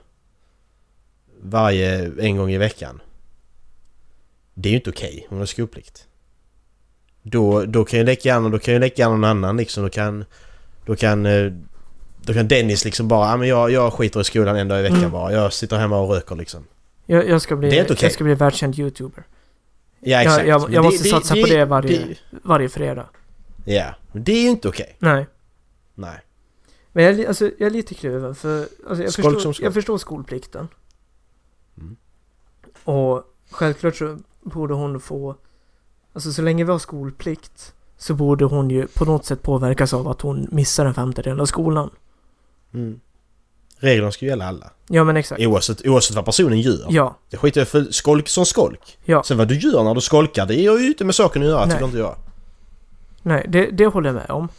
varje, 1.42 2.12
en 2.20 2.38
gång 2.38 2.52
i 2.52 2.58
veckan. 2.58 3.02
Det 4.54 4.70
är 4.70 4.72
ju 4.72 4.78
inte 4.78 4.90
okej. 4.90 5.26
Hon 5.30 5.40
har 5.40 5.46
skolplikt. 5.46 6.08
Då, 7.22 7.66
då 7.66 7.86
kan 7.86 8.00
ju 8.00 8.06
lika 8.06 8.30
gärna, 8.30 8.50
då 8.50 8.60
kan 8.60 8.74
ju 8.74 8.80
lika 8.80 9.02
gärna 9.02 9.16
någon 9.16 9.24
annan 9.24 9.58
liksom, 9.58 9.84
då 9.84 9.90
kan... 9.90 10.26
Då 10.86 10.96
kan... 10.96 11.26
eh, 11.26 11.52
Då 12.22 12.34
kan 12.34 12.48
Dennis 12.48 12.86
liksom 12.86 13.08
bara, 13.08 13.30
ja 13.32 13.38
men 13.38 13.48
jag, 13.48 13.72
jag 13.72 13.94
skiter 13.94 14.22
i 14.22 14.24
skolan 14.24 14.56
en 14.56 14.68
dag 14.68 14.80
i 14.80 14.82
veckan 14.82 14.98
Mm. 14.98 15.12
bara. 15.12 15.32
Jag 15.32 15.54
sitter 15.54 15.78
hemma 15.78 15.98
och 16.00 16.10
röker 16.10 16.36
liksom. 16.36 16.66
Jag, 17.06 17.30
jag, 17.30 17.42
ska 17.42 17.56
bli, 17.56 17.70
Det 17.70 17.78
är 17.78 17.82
inte 17.82 17.94
okej. 17.94 18.06
jag 18.06 18.14
ska 18.14 18.24
bli 18.24 18.34
världskänd 18.36 18.80
youtuber. 18.80 19.24
Ja 20.00 20.22
exakt. 20.22 20.48
jag- 20.48 20.62
Men 20.64 20.74
jag 20.74 20.84
måste 20.86 21.04
satsa 21.10 21.34
på 21.36 21.48
det 21.48 21.66
varje- 21.66 22.06
det- 22.06 22.18
Varje 22.44 22.70
fredag. 22.70 23.10
Ja, 23.66 23.96
men 24.12 24.24
det 24.24 24.32
är 24.32 24.44
ju 24.44 24.50
inte 24.50 24.68
okej. 24.68 24.96
Nej. 25.00 25.28
Nej. 25.96 26.20
Men 26.92 27.04
jag, 27.04 27.26
alltså, 27.26 27.46
jag 27.46 27.62
är 27.68 27.70
lite 27.70 27.94
kluven 27.96 28.36
för 28.36 28.60
alltså, 28.90 29.04
jag, 29.04 29.14
Skolk 29.14 29.34
förstår, 29.42 29.56
jag 29.64 29.74
förstår 29.74 29.98
skolplikten. 29.98 30.68
Mm. 31.78 31.96
Och 32.84 33.24
självklart 33.52 33.96
så 33.96 34.18
borde 34.42 34.74
hon 34.74 35.00
få... 35.00 35.36
Alltså 36.14 36.32
så 36.34 36.42
länge 36.42 36.64
vi 36.64 36.72
har 36.72 36.80
skolplikt 36.80 37.74
så 37.98 38.14
borde 38.14 38.46
hon 38.46 38.70
ju 38.70 38.88
på 38.88 39.06
något 39.06 39.26
sätt 39.26 39.42
påverkas 39.44 39.94
av 39.94 40.08
att 40.08 40.22
hon 40.22 40.48
missar 40.52 40.86
en 40.86 40.94
femtedel 40.94 41.40
av 41.40 41.46
skolan. 41.46 41.90
Mm. 42.74 43.00
Reglerna 43.80 44.12
ska 44.12 44.26
ju 44.26 44.30
gälla 44.30 44.46
alla. 44.48 44.72
Ja 44.88 45.04
men 45.04 45.18
exakt. 45.18 45.42
Oavsett, 45.42 45.88
oavsett 45.88 46.16
vad 46.16 46.26
personen 46.26 46.60
gör. 46.62 46.86
Ja, 46.90 47.16
Det 47.30 47.38
skiter 47.38 47.62
jag 47.62 47.68
för 47.68 47.84
skolk 47.84 48.28
som 48.30 48.46
skolk. 48.46 48.98
ja. 49.06 49.24
Sen 49.24 49.38
vad 49.38 49.48
du 49.48 49.60
gör 49.60 49.84
när 49.84 49.96
du 49.96 50.02
skolkar, 50.02 50.46
det 50.46 50.56
är 50.56 50.80
ju 50.80 50.88
inte 50.88 51.06
med 51.06 51.16
saken 51.16 51.42
att 51.42 51.48
göra, 51.48 51.66
Nej. 51.66 51.72
tycker 51.74 51.86
inte 51.86 51.98
jag. 51.98 52.16
Nej, 53.22 53.46
det, 53.50 53.66
det 53.66 53.86
håller 53.86 54.10
jag 54.10 54.16
med 54.16 54.30
om. 54.30 54.50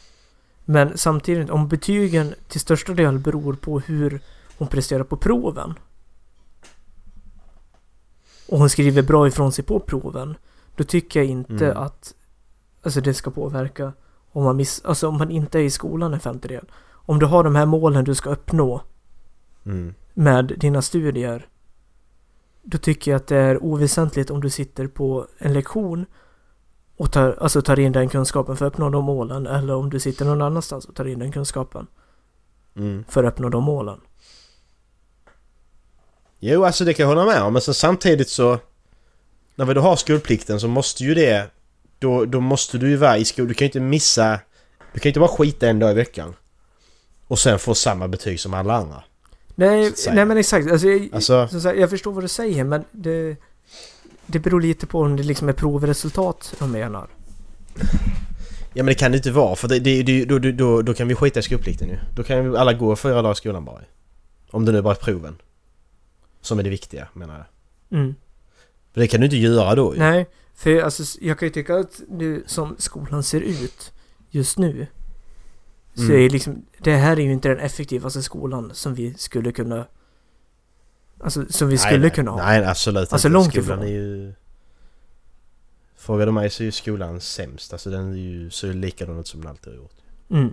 Men 0.65 0.99
samtidigt, 0.99 1.51
om 1.51 1.69
betygen 1.69 2.35
till 2.49 2.61
största 2.61 2.93
del 2.93 3.19
beror 3.19 3.55
på 3.55 3.81
hur 3.81 4.21
hon 4.59 4.69
presterar 4.69 5.05
på 5.05 5.17
proven. 5.17 5.75
Och 8.49 8.59
hon 8.59 8.71
skriver 8.71 9.03
bra 9.03 9.29
ifrån 9.29 9.53
sig 9.53 9.65
på 9.65 9.81
proven. 9.81 10.37
Då 10.77 10.85
tycker 10.85 11.21
jag 11.21 11.27
inte 11.29 11.65
Mm. 11.67 11.77
att 11.77 12.15
alltså 12.83 13.01
det 13.01 13.15
ska 13.15 13.31
påverka 13.31 13.93
om 14.33 14.45
man, 14.45 14.57
miss, 14.57 14.83
alltså 14.85 15.09
om 15.09 15.19
man 15.19 15.31
inte 15.31 15.59
är 15.59 15.63
i 15.63 15.71
skolan 15.71 16.15
en 16.15 16.21
femtedel. 16.21 16.65
Om 16.91 17.19
du 17.19 17.27
har 17.27 17.45
de 17.45 17.55
här 17.57 17.67
målen 17.67 18.05
du 18.05 18.15
ska 18.15 18.31
uppnå 18.31 18.83
Mm. 19.67 19.95
med 20.15 20.53
dina 20.59 20.83
studier. 20.83 21.47
Då 22.63 22.79
tycker 22.79 23.11
jag 23.11 23.17
att 23.17 23.27
det 23.27 23.37
är 23.37 23.63
oväsentligt 23.63 24.31
om 24.31 24.41
du 24.41 24.51
sitter 24.51 24.87
på 24.87 25.27
en 25.39 25.53
lektion 25.53 26.07
och 26.97 27.13
tar, 27.13 27.37
alltså 27.41 27.63
tar 27.63 27.79
in 27.79 27.93
den 27.93 28.09
kunskapen 28.09 28.57
för 28.57 28.67
att 28.67 28.73
uppnå 28.73 28.91
de 28.91 29.05
målen 29.05 29.47
eller 29.47 29.75
om 29.75 29.91
du 29.91 30.01
sitter 30.01 30.25
någon 30.25 30.43
annanstans 30.43 30.85
och 30.85 30.95
tar 30.95 31.05
in 31.05 31.19
den 31.19 31.33
kunskapen 31.33 31.87
Mm. 32.77 33.05
för 33.09 33.25
att 33.25 33.33
uppnå 33.35 33.49
de 33.49 33.65
målen. 33.65 34.01
Jo, 36.39 36.65
alltså 36.65 36.85
det 36.85 36.95
kan 36.95 37.03
jag 37.09 37.17
hålla 37.17 37.25
med 37.25 37.43
om, 37.43 37.53
men 37.53 37.63
sen 37.63 37.75
samtidigt 37.75 38.29
så... 38.29 38.59
När 39.55 39.65
vi 39.65 39.75
då 39.75 39.81
har 39.81 39.97
skolplikten 39.97 40.61
så 40.61 40.69
måste 40.69 41.05
ju 41.05 41.15
det... 41.15 41.51
Då, 41.99 42.25
då 42.25 42.41
måste 42.41 42.79
du 42.79 42.89
ju 42.91 42.97
vara 42.97 43.19
i 43.19 43.25
skolan. 43.25 43.49
Du 43.49 43.55
kan 43.55 43.65
ju 43.65 43.69
inte 43.69 43.81
missa... 43.81 44.41
Du 44.93 45.01
kan 45.01 45.09
ju 45.09 45.11
inte 45.11 45.21
bara 45.21 45.29
skita 45.29 45.69
en 45.69 45.79
dag 45.79 45.91
i 45.91 45.95
veckan. 45.95 46.35
Och 47.27 47.39
sen 47.39 47.59
få 47.59 47.75
samma 47.75 48.09
betyg 48.09 48.41
som 48.41 48.55
alla 48.55 48.75
andra. 48.75 49.05
Nej, 49.61 49.93
nej 50.13 50.25
men 50.25 50.37
exakt. 50.37 50.71
Alltså, 50.71 50.89
jag, 50.89 51.09
Alltså... 51.13 51.49
sagt, 51.49 51.79
jag 51.79 51.91
förstår 51.91 52.13
vad 52.13 52.25
du 52.25 52.29
säger 52.29 52.65
men 52.65 52.85
det, 52.93 53.37
det 54.27 54.39
beror 54.39 54.61
lite 54.61 54.87
på 54.87 55.01
om 55.01 55.17
det 55.17 55.23
liksom 55.23 55.49
är 55.49 55.53
provresultat 55.53 56.55
de 56.59 56.73
menar. 56.73 57.09
Ja 58.73 58.83
men 58.83 58.87
det 58.87 58.95
kan 58.95 59.11
det 59.11 59.17
inte 59.17 59.31
vara 59.31 59.57
för 59.57 59.69
det, 59.69 59.79
det, 59.79 60.03
det, 60.03 60.25
då, 60.25 60.39
då, 60.39 60.51
då, 60.51 60.83
då 60.83 60.95
kan 60.95 61.09
vi 61.09 61.15
skita 61.15 61.41
i 61.41 61.43
skolplikten 61.43 61.89
ju. 61.89 61.99
Då 62.15 62.23
kan 62.23 62.45
ju 62.45 62.57
alla 62.57 62.73
gå 62.73 62.97
fyra 62.97 63.15
dagar 63.15 63.33
i 63.33 63.35
skolan 63.35 63.65
bara. 63.65 63.81
Om 64.51 64.65
det 64.65 64.73
nu 64.73 64.83
bara 64.83 64.95
är 64.95 64.99
proven. 64.99 65.37
Som 66.41 66.59
är 66.59 66.63
det 66.63 66.71
viktiga 66.71 67.09
menar 67.13 67.35
jag. 67.35 67.99
Mm. 67.99 68.15
För 68.93 69.01
det 69.01 69.09
kan 69.09 69.21
du 69.21 69.27
inte 69.27 69.37
göra 69.37 69.75
då 69.75 69.95
ju. 69.95 69.99
Nej, 69.99 70.27
för 70.55 70.81
alltså, 70.81 71.19
jag 71.21 71.39
kan 71.39 71.49
ju 71.49 71.53
tycka 71.53 71.77
att 71.77 72.01
nu 72.09 72.45
som 72.47 72.77
skolan 72.79 73.23
ser 73.23 73.41
ut 73.41 73.93
just 74.31 74.59
nu 74.59 74.87
så 75.95 76.03
Mm. 76.03 76.17
är 76.17 76.31
liksom, 76.31 76.63
det 76.79 76.97
här 76.97 77.13
är 77.19 77.21
ju 77.21 77.33
inte 77.33 77.49
den 77.49 77.59
effektivaste 77.59 78.23
skolan 78.23 78.71
som 78.75 78.95
vi 78.95 79.15
skulle 79.15 79.53
kunna 79.53 79.87
Alltså 81.23 81.45
som 81.51 81.69
vi 81.69 81.79
skulle 81.79 81.99
nej, 81.99 82.11
kunna 82.11 82.31
ha. 82.31 82.39
Nej 82.47 82.65
absolut 82.65 83.13
Alltså, 83.13 83.29
inte. 83.29 83.33
långt 83.35 83.53
skolan 83.53 83.65
ifrån. 83.79 83.83
är 83.83 83.87
ju... 83.93 84.33
Frågar 85.97 86.27
du 86.27 86.33
mig 86.33 86.51
så 86.51 86.63
är 86.63 86.65
ju 86.65 86.73
skolan 86.73 87.21
sämst. 87.21 87.73
Alltså 87.73 87.91
den 87.91 88.13
är 88.13 88.17
ju 88.17 88.51
så 88.51 88.67
likadan 88.73 89.19
ut 89.21 89.27
som 89.27 89.41
den 89.41 89.51
alltid 89.51 89.73
har 89.73 89.81
gjort. 89.81 89.97
Mm. 90.31 90.53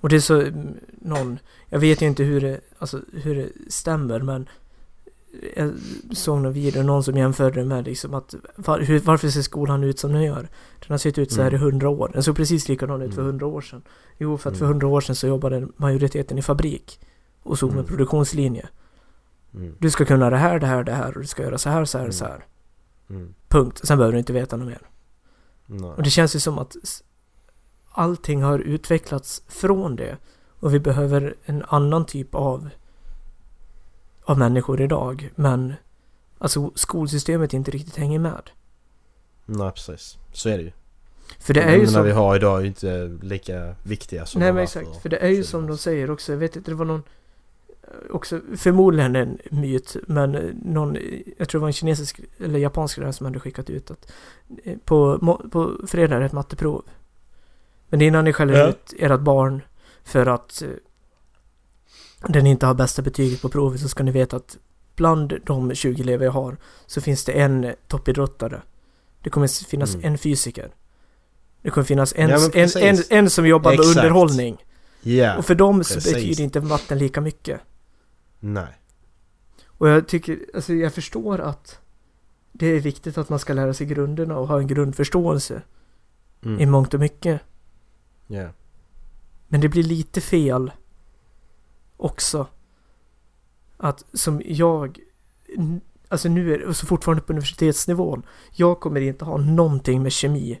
Och 0.00 0.08
det 0.08 0.16
är 0.16 0.20
så 0.20 0.40
mm, 0.40 0.74
någon, 1.00 1.38
jag 1.68 1.78
vet 1.78 2.02
ju 2.02 2.06
inte 2.06 2.22
hur 2.24 2.40
det, 2.40 2.60
alltså 2.78 3.00
hur 3.12 3.34
det 3.34 3.48
stämmer 3.72 4.20
men 4.20 4.48
jag 5.56 5.72
såg 6.12 6.40
någon 6.40 6.52
video, 6.52 6.82
någon 6.82 7.04
som 7.04 7.16
jämförde 7.16 7.64
med 7.64 7.84
liksom 7.84 8.14
att 8.14 8.34
var, 8.56 8.80
hur, 8.80 9.00
varför 9.00 9.28
ser 9.28 9.42
skolan 9.42 9.84
ut 9.84 9.98
som 9.98 10.12
den 10.12 10.22
gör? 10.22 10.48
Den 10.80 10.88
har 10.90 10.98
sett 10.98 11.18
ut 11.18 11.32
så 11.32 11.42
här 11.42 11.50
i 11.54 11.56
Mm. 11.56 11.60
hundra 11.70 11.88
år. 11.88 12.10
Den 12.12 12.22
såg 12.22 12.36
precis 12.36 12.68
likadan 12.68 13.02
ut 13.02 13.14
för 13.14 13.20
Mm. 13.20 13.30
hundra 13.32 13.46
år 13.46 13.60
sedan. 13.60 13.82
Jo, 14.18 14.38
för 14.38 14.50
att 14.50 14.56
för 14.56 14.64
Mm. 14.64 14.72
hundra 14.74 14.86
år 14.88 15.00
sedan 15.00 15.16
så 15.16 15.26
jobbade 15.26 15.68
majoriteten 15.76 16.38
i 16.38 16.42
fabrik 16.42 17.00
och 17.42 17.58
såg 17.58 17.68
med 17.70 17.78
Mm. 17.78 17.86
produktionslinje. 17.88 18.68
Du 19.78 19.90
ska 19.90 20.04
kunna 20.04 20.30
det 20.30 20.36
här, 20.36 20.58
det 20.58 20.66
här, 20.66 20.84
det 20.84 20.92
här 20.92 21.14
och 21.14 21.20
du 21.20 21.26
ska 21.26 21.42
göra 21.42 21.58
så 21.58 21.70
här, 21.70 21.84
så 21.84 21.98
här, 21.98 22.10
så 22.10 22.24
här. 22.24 22.46
Punkt. 23.48 23.80
Sen 23.84 23.98
behöver 23.98 24.12
du 24.12 24.18
inte 24.18 24.32
veta 24.32 24.56
något 24.56 24.66
mer. 24.68 24.82
Nej. 25.66 25.90
Och 25.90 26.02
det 26.02 26.10
känns 26.10 26.36
ju 26.36 26.40
som 26.40 26.58
att 26.58 26.76
allting 27.90 28.42
har 28.42 28.58
utvecklats 28.58 29.42
från 29.48 29.96
det. 29.96 30.16
Och 30.60 30.74
vi 30.74 30.80
behöver 30.80 31.34
en 31.44 31.62
annan 31.68 32.04
typ 32.06 32.34
av, 32.34 32.68
av 34.24 34.38
människor 34.38 34.80
idag. 34.80 35.30
Men 35.34 35.74
alltså 36.38 36.70
skolsystemet 36.74 37.52
inte 37.54 37.70
riktigt 37.70 37.96
hänger 37.96 38.18
med. 38.18 38.50
Nej 39.46 39.70
precis. 39.70 40.18
Så 40.32 40.48
är 40.48 40.56
det 40.58 40.62
ju. 40.64 40.72
För 41.38 41.54
det 41.54 41.62
är 41.62 41.76
ju 41.76 41.86
som... 41.86 42.04
vi 42.04 42.10
har 42.10 42.36
idag 42.36 42.56
är 42.58 42.60
ju 42.60 42.66
inte 42.66 43.18
lika 43.22 43.74
viktiga 43.82 44.26
som 44.26 44.40
Nej 44.40 44.52
men 44.52 44.62
exakt. 44.62 44.86
för 44.92 45.00
För 45.00 45.08
det 45.08 45.16
är 45.16 45.28
ju 45.28 45.36
20 45.36 45.42
som 45.44 45.66
de 45.66 45.78
säger 45.78 46.10
också. 46.10 46.32
Jag 46.32 46.38
vet 46.38 46.56
inte, 46.56 46.70
det 46.70 46.74
var 46.74 46.84
någon... 46.84 47.02
eh, 47.82 47.88
Också 48.14 48.40
förmodligen 48.56 49.16
en 49.16 49.38
myt. 49.50 49.96
Men 50.06 50.34
eh, 50.34 50.42
någon... 50.64 50.96
eh, 50.96 51.02
Jag 51.38 51.48
tror 51.48 51.58
det 51.58 51.62
var 51.62 51.68
en 51.68 51.72
kinesisk 51.72 52.20
eller 52.38 52.58
japansk 52.58 52.96
lärare 52.98 53.12
som 53.12 53.26
hade 53.26 53.40
skickat 53.40 53.70
ut 53.70 53.90
att 53.90 54.12
på, 54.84 55.18
på 55.52 55.72
fredag 55.86 56.16
är 56.16 56.20
det 56.20 56.26
ett 56.26 56.32
matteprov. 56.32 56.82
Men 57.88 58.00
innan 58.02 58.24
ni 58.24 58.32
skäller 58.32 58.54
Ja. 58.58 58.68
ut 58.68 58.94
ert 58.98 59.20
barn 59.20 59.62
för 60.04 60.26
att 60.26 60.62
eh, 62.26 62.32
den 62.32 62.46
inte 62.46 62.66
har 62.66 62.74
bästa 62.74 63.02
betyget 63.02 63.42
på 63.42 63.48
provet 63.48 63.80
så 63.80 63.88
ska 63.88 64.02
ni 64.02 64.10
veta 64.10 64.36
att 64.36 64.58
bland 64.96 65.32
de 65.46 65.74
20 65.74 66.02
elever 66.02 66.24
jag 66.24 66.32
har 66.32 66.56
så 66.86 67.00
finns 67.00 67.24
det 67.24 67.32
en 67.32 67.74
toppidrottare. 67.88 68.62
Det 69.22 69.30
kommer 69.30 69.66
finnas 69.66 69.94
Mm. 69.94 70.06
en 70.06 70.18
fysiker. 70.18 70.70
Det 71.62 71.70
kommer 71.70 71.84
finnas 71.84 72.12
en, 72.16 72.30
Ja, 72.30 72.50
en, 72.54 72.68
en, 72.82 72.98
en 73.10 73.30
som 73.30 73.46
jobbar 73.46 73.70
med 73.70 73.80
Exakt. 73.80 73.96
underhållning. 73.96 74.64
Ja. 75.02 75.36
Och 75.36 75.44
för 75.46 75.54
dem 75.54 75.84
så 75.84 75.94
precis. 75.94 76.12
betyder 76.14 76.44
inte 76.44 76.60
matten 76.60 76.98
lika 76.98 77.20
mycket. 77.20 77.60
Nej. 78.40 78.78
Och 79.66 79.88
jag 79.88 80.08
tycker, 80.08 80.38
alltså 80.54 80.74
jag 80.74 80.94
förstår 80.94 81.40
att 81.40 81.78
det 82.52 82.66
är 82.66 82.80
viktigt 82.80 83.18
att 83.18 83.28
man 83.28 83.38
ska 83.38 83.52
lära 83.52 83.74
sig 83.74 83.86
grunderna 83.86 84.38
och 84.38 84.48
ha 84.48 84.58
en 84.58 84.66
grundförståelse 84.66 85.62
Mm. 86.44 86.60
i 86.60 86.66
mångt 86.66 86.94
och 86.94 87.00
mycket. 87.00 87.40
Ja. 88.26 88.48
Men 89.48 89.60
det 89.60 89.68
blir 89.68 89.82
lite 89.82 90.20
fel 90.20 90.70
också. 91.96 92.46
Att 93.76 94.04
som 94.12 94.42
jag, 94.44 94.98
alltså 96.08 96.28
nu 96.28 96.54
är 96.54 96.58
det 96.58 96.74
så 96.74 96.86
fortfarande 96.86 97.22
på 97.22 97.32
universitetsnivån. 97.32 98.22
Jag 98.52 98.80
kommer 98.80 99.00
inte 99.00 99.24
ha 99.24 99.36
någonting 99.36 100.02
med 100.02 100.12
kemi 100.12 100.60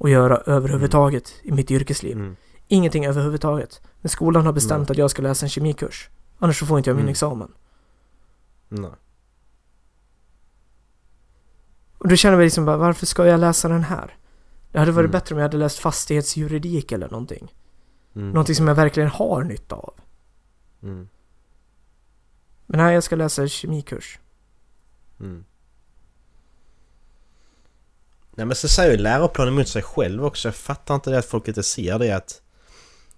att 0.00 0.10
göra 0.10 0.36
överhuvudtaget 0.36 1.32
i 1.42 1.52
mitt 1.52 1.70
yrkesliv. 1.70 2.16
Mm. 2.16 2.36
Ingenting 2.68 3.06
överhuvudtaget. 3.06 3.80
Men 4.00 4.08
skolan 4.08 4.46
har 4.46 4.52
bestämt 4.52 4.88
Nej. 4.88 4.90
att 4.94 4.98
jag 4.98 5.10
ska 5.10 5.22
läsa 5.22 5.46
en 5.46 5.50
kemikurs. 5.50 6.08
Annars 6.38 6.58
så 6.60 6.66
får 6.66 6.78
inte 6.78 6.90
jag 6.90 6.94
min 6.96 7.02
Mm. 7.02 7.10
examen. 7.10 7.52
Nej. 8.68 8.90
Och 11.98 12.08
då 12.08 12.16
känner 12.16 12.38
jag 12.38 12.44
liksom 12.44 12.64
bara, 12.64 12.76
varför 12.76 13.06
ska 13.06 13.26
jag 13.26 13.40
läsa 13.40 13.68
den 13.68 13.84
här? 13.84 14.16
Det 14.72 14.78
hade 14.78 14.92
varit 14.92 15.04
Mm. 15.04 15.10
bättre 15.12 15.34
om 15.34 15.38
jag 15.38 15.44
hade 15.44 15.56
läst 15.56 15.78
fastighetsjuridik 15.78 16.92
eller 16.92 17.10
någonting. 17.10 17.52
Mm. 18.14 18.30
Någonting 18.30 18.54
som 18.54 18.68
jag 18.68 18.74
verkligen 18.74 19.08
har 19.08 19.44
nytta 19.44 19.76
av. 19.76 19.94
Mm. 20.82 21.08
Men 22.66 22.78
nej, 22.80 22.94
jag 22.94 23.02
ska 23.04 23.16
läsa 23.16 23.48
kemikurs. 23.48 24.18
Mm. 25.20 25.44
Nej 28.36 28.46
men 28.46 28.56
så 28.56 28.68
säger 28.68 28.90
ju 28.92 28.96
läroplanen 28.98 29.54
emot 29.54 29.68
sig 29.68 29.82
själv 29.82 30.24
också. 30.24 30.48
Jag 30.48 30.54
fattar 30.54 30.94
inte 30.94 31.10
det 31.10 31.18
att 31.18 31.24
folk 31.26 31.48
inte 31.48 31.62
ser 31.62 31.98
det 31.98 32.12
att... 32.16 32.42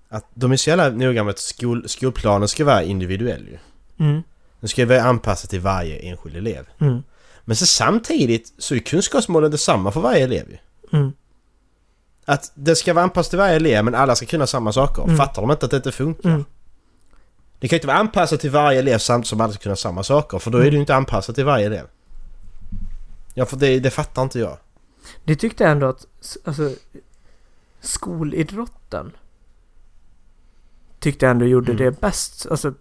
Att 0.08 0.26
de 0.34 0.52
är 0.52 0.56
så 0.56 0.70
jävla 0.70 0.88
noga 0.88 1.24
med 1.24 1.30
att 1.30 1.38
skol, 1.38 1.88
skolplanen 1.88 2.48
ska 2.48 2.64
vara 2.64 2.82
individuell 2.82 3.48
ju. 3.48 3.58
Mm, 4.06 4.22
Den 4.60 4.68
ska 4.68 4.86
vara 4.86 5.02
anpassad 5.02 5.50
till 5.50 5.60
varje 5.60 5.96
enskild 5.98 6.36
elev. 6.36 6.66
mm, 6.80 7.02
Men 7.44 7.56
så 7.56 7.66
samtidigt 7.66 8.52
så 8.58 8.74
är 8.74 8.78
kunskapsmålen 8.78 9.50
detsamma 9.50 9.90
för 9.92 10.00
varje 10.00 10.24
elev 10.24 10.50
ju. 10.50 10.58
mm. 10.98 11.12
Att 12.24 12.52
det 12.54 12.76
ska 12.76 12.94
vara 12.94 13.04
anpassat 13.04 13.30
till 13.30 13.38
varje 13.38 13.56
elev 13.56 13.84
men 13.84 13.94
alla 13.94 14.14
ska 14.16 14.26
kunna 14.26 14.46
samma 14.46 14.72
saker. 14.72 15.02
Mm. 15.02 15.16
Fattar 15.16 15.42
de 15.42 15.50
inte 15.50 15.64
att 15.64 15.70
det 15.70 15.76
inte 15.76 15.92
funkar? 15.92 16.44
Mm. 17.60 17.66
Det 17.68 17.68
kan 17.68 17.76
ju 17.76 17.78
inte 17.78 17.86
vara 17.86 17.96
anpassat 17.98 18.40
till 18.40 18.50
varje 18.50 18.78
elev 18.78 18.98
samtidigt 18.98 19.28
som 19.28 19.40
alla 19.40 19.52
ska 19.52 19.62
kunna 19.62 19.76
samma 19.76 20.02
saker. 20.02 20.38
För 20.38 20.50
då 20.50 20.58
är 20.58 20.62
det 20.64 20.70
ju 20.70 20.80
inte 20.80 20.94
anpassat 20.94 21.34
till 21.34 21.44
varje 21.44 21.66
elev. 21.66 21.86
Ja 23.34 23.44
för 23.46 23.56
det, 23.56 23.80
det 23.80 23.90
fattar 23.90 24.22
inte 24.22 24.38
jag. 24.38 24.56
Det 25.24 25.36
tyckte 25.36 25.64
jag 25.64 25.70
ändå 25.72 25.86
att, 25.86 26.06
alltså, 26.44 26.70
skolidrotten 27.80 29.12
tyckte 30.98 31.24
jag 31.26 31.30
ändå 31.30 31.46
gjorde 31.46 31.72
Mm. 31.72 31.84
det 31.84 32.00
bäst. 32.00 32.46
Alltså, 32.50 32.74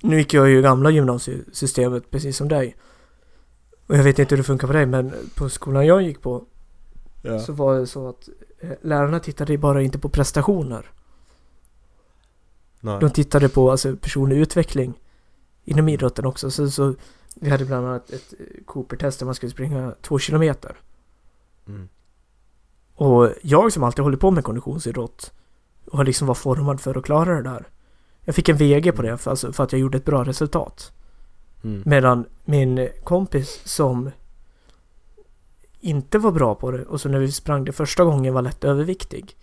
nu 0.00 0.18
gick 0.18 0.34
jag 0.34 0.48
ju 0.48 0.58
i 0.58 0.62
gamla 0.62 0.90
gymnasiesystemet 0.90 2.10
precis 2.10 2.36
som 2.36 2.48
dig. 2.48 2.76
Och 3.86 3.96
jag 3.96 4.02
vet 4.04 4.18
inte 4.18 4.34
hur 4.34 4.36
det 4.42 4.46
funkar 4.46 4.66
på 4.66 4.72
dig, 4.72 4.86
men 4.86 5.12
på 5.34 5.48
skolan 5.48 5.86
jag 5.86 6.02
gick 6.02 6.22
på 6.22 6.44
Ja. 7.22 7.38
så 7.40 7.52
var 7.52 7.78
det 7.78 7.86
så 7.86 8.08
att 8.08 8.28
eh, 8.60 8.70
lärarna 8.82 9.20
tittade 9.20 9.58
bara 9.58 9.82
inte 9.82 9.98
på 9.98 10.08
prestationer. 10.08 10.90
Nej. 12.84 13.00
De 13.00 13.10
tittade 13.10 13.48
på 13.48 13.70
alltså, 13.70 13.96
personlig 13.96 14.36
utveckling 14.36 14.94
inom 15.64 15.88
idrotten 15.88 16.26
också. 16.26 16.50
Så, 16.50 16.70
så 16.70 16.94
vi 17.34 17.50
hade 17.50 17.64
bland 17.64 17.86
annat 17.86 18.10
ett 18.10 18.34
eh, 18.38 18.64
Cooper-test 18.64 19.18
där 19.18 19.26
man 19.26 19.34
skulle 19.34 19.52
springa 19.52 19.94
två 20.02 20.18
kilometer. 20.18 20.76
Mm. 21.68 21.88
Och 22.94 23.30
jag 23.42 23.72
som 23.72 23.82
alltid 23.82 24.04
håller 24.04 24.16
på 24.16 24.30
med 24.30 24.44
konditionsidrott 24.44 25.32
och 25.86 25.96
har 25.96 26.04
liksom 26.04 26.26
var 26.26 26.34
formad 26.34 26.80
för 26.80 26.98
att 26.98 27.04
klara 27.04 27.34
det 27.34 27.42
där. 27.42 27.68
Jag 28.20 28.34
fick 28.34 28.48
en 28.48 28.56
VG 28.56 28.92
på 28.92 29.02
det 29.02 29.18
för, 29.18 29.30
alltså, 29.30 29.52
för 29.52 29.64
att 29.64 29.72
jag 29.72 29.80
gjorde 29.80 29.98
ett 29.98 30.04
bra 30.04 30.24
resultat. 30.24 30.92
Mm. 31.64 31.82
Medan 31.86 32.26
min 32.44 32.88
kompis 33.04 33.60
som 33.64 34.10
inte 35.80 36.18
var 36.18 36.32
bra 36.32 36.54
på 36.54 36.70
det 36.70 36.84
och 36.84 37.00
så 37.00 37.08
när 37.08 37.18
vi 37.18 37.32
sprang 37.32 37.64
det 37.64 37.72
första 37.72 38.04
gången 38.04 38.34
var 38.34 38.42
lätt 38.42 38.64
överviktig. 38.64 39.36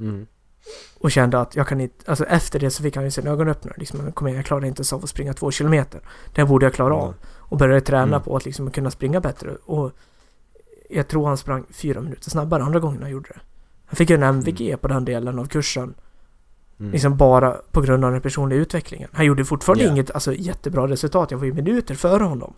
Mm. 0.00 0.26
Och 1.00 1.10
kände 1.10 1.40
att 1.40 1.56
jag 1.56 1.68
kan 1.68 1.80
inte, 1.80 2.10
alltså 2.10 2.24
efter 2.24 2.58
det 2.60 2.70
så 2.70 2.82
fick 2.82 2.96
han 2.96 3.04
ju 3.04 3.10
sin 3.10 3.26
ögonöppnare. 3.26 3.74
Liksom, 3.78 4.12
kom 4.12 4.26
igen, 4.26 4.36
jag 4.36 4.46
klarar 4.46 4.64
inte 4.64 4.78
ens 4.80 4.92
av 4.92 5.04
att 5.04 5.10
springa 5.10 5.32
två 5.34 5.50
kilometer. 5.50 6.00
Det 6.34 6.44
borde 6.44 6.66
jag 6.66 6.74
klara 6.74 6.94
av. 6.94 7.14
Och 7.38 7.56
började 7.58 7.80
träna 7.80 8.02
Mm. 8.02 8.22
på 8.22 8.36
att 8.36 8.44
liksom 8.44 8.70
kunna 8.70 8.90
springa 8.90 9.20
bättre. 9.20 9.50
Och 9.64 9.92
jag 10.90 11.08
tror 11.08 11.26
han 11.26 11.36
sprang 11.36 11.64
fyra 11.70 12.00
minuter 12.00 12.30
snabbare 12.30 12.62
andra 12.62 12.80
gången 12.80 13.02
han 13.02 13.10
gjorde 13.10 13.28
det. 13.28 13.40
Han 13.86 13.96
fick 13.96 14.10
ju 14.10 14.16
en 14.16 14.22
MVG 14.22 14.76
på 14.80 14.88
den 14.88 15.04
delen 15.04 15.38
av 15.38 15.46
kursen. 15.46 15.94
Mm. 16.80 16.92
Liksom 16.92 17.16
bara 17.16 17.50
på 17.70 17.80
grund 17.80 18.04
av 18.04 18.12
den 18.12 18.20
personliga 18.20 18.58
utvecklingen. 18.60 19.08
Han 19.12 19.26
gjorde 19.26 19.44
fortfarande 19.44 19.84
Ja. 19.84 19.90
inget 19.90 20.10
alltså, 20.10 20.34
jättebra 20.34 20.88
resultat. 20.88 21.30
Jag 21.30 21.38
var 21.38 21.44
ju 21.44 21.52
minuter 21.52 21.94
före 21.94 22.24
honom. 22.24 22.54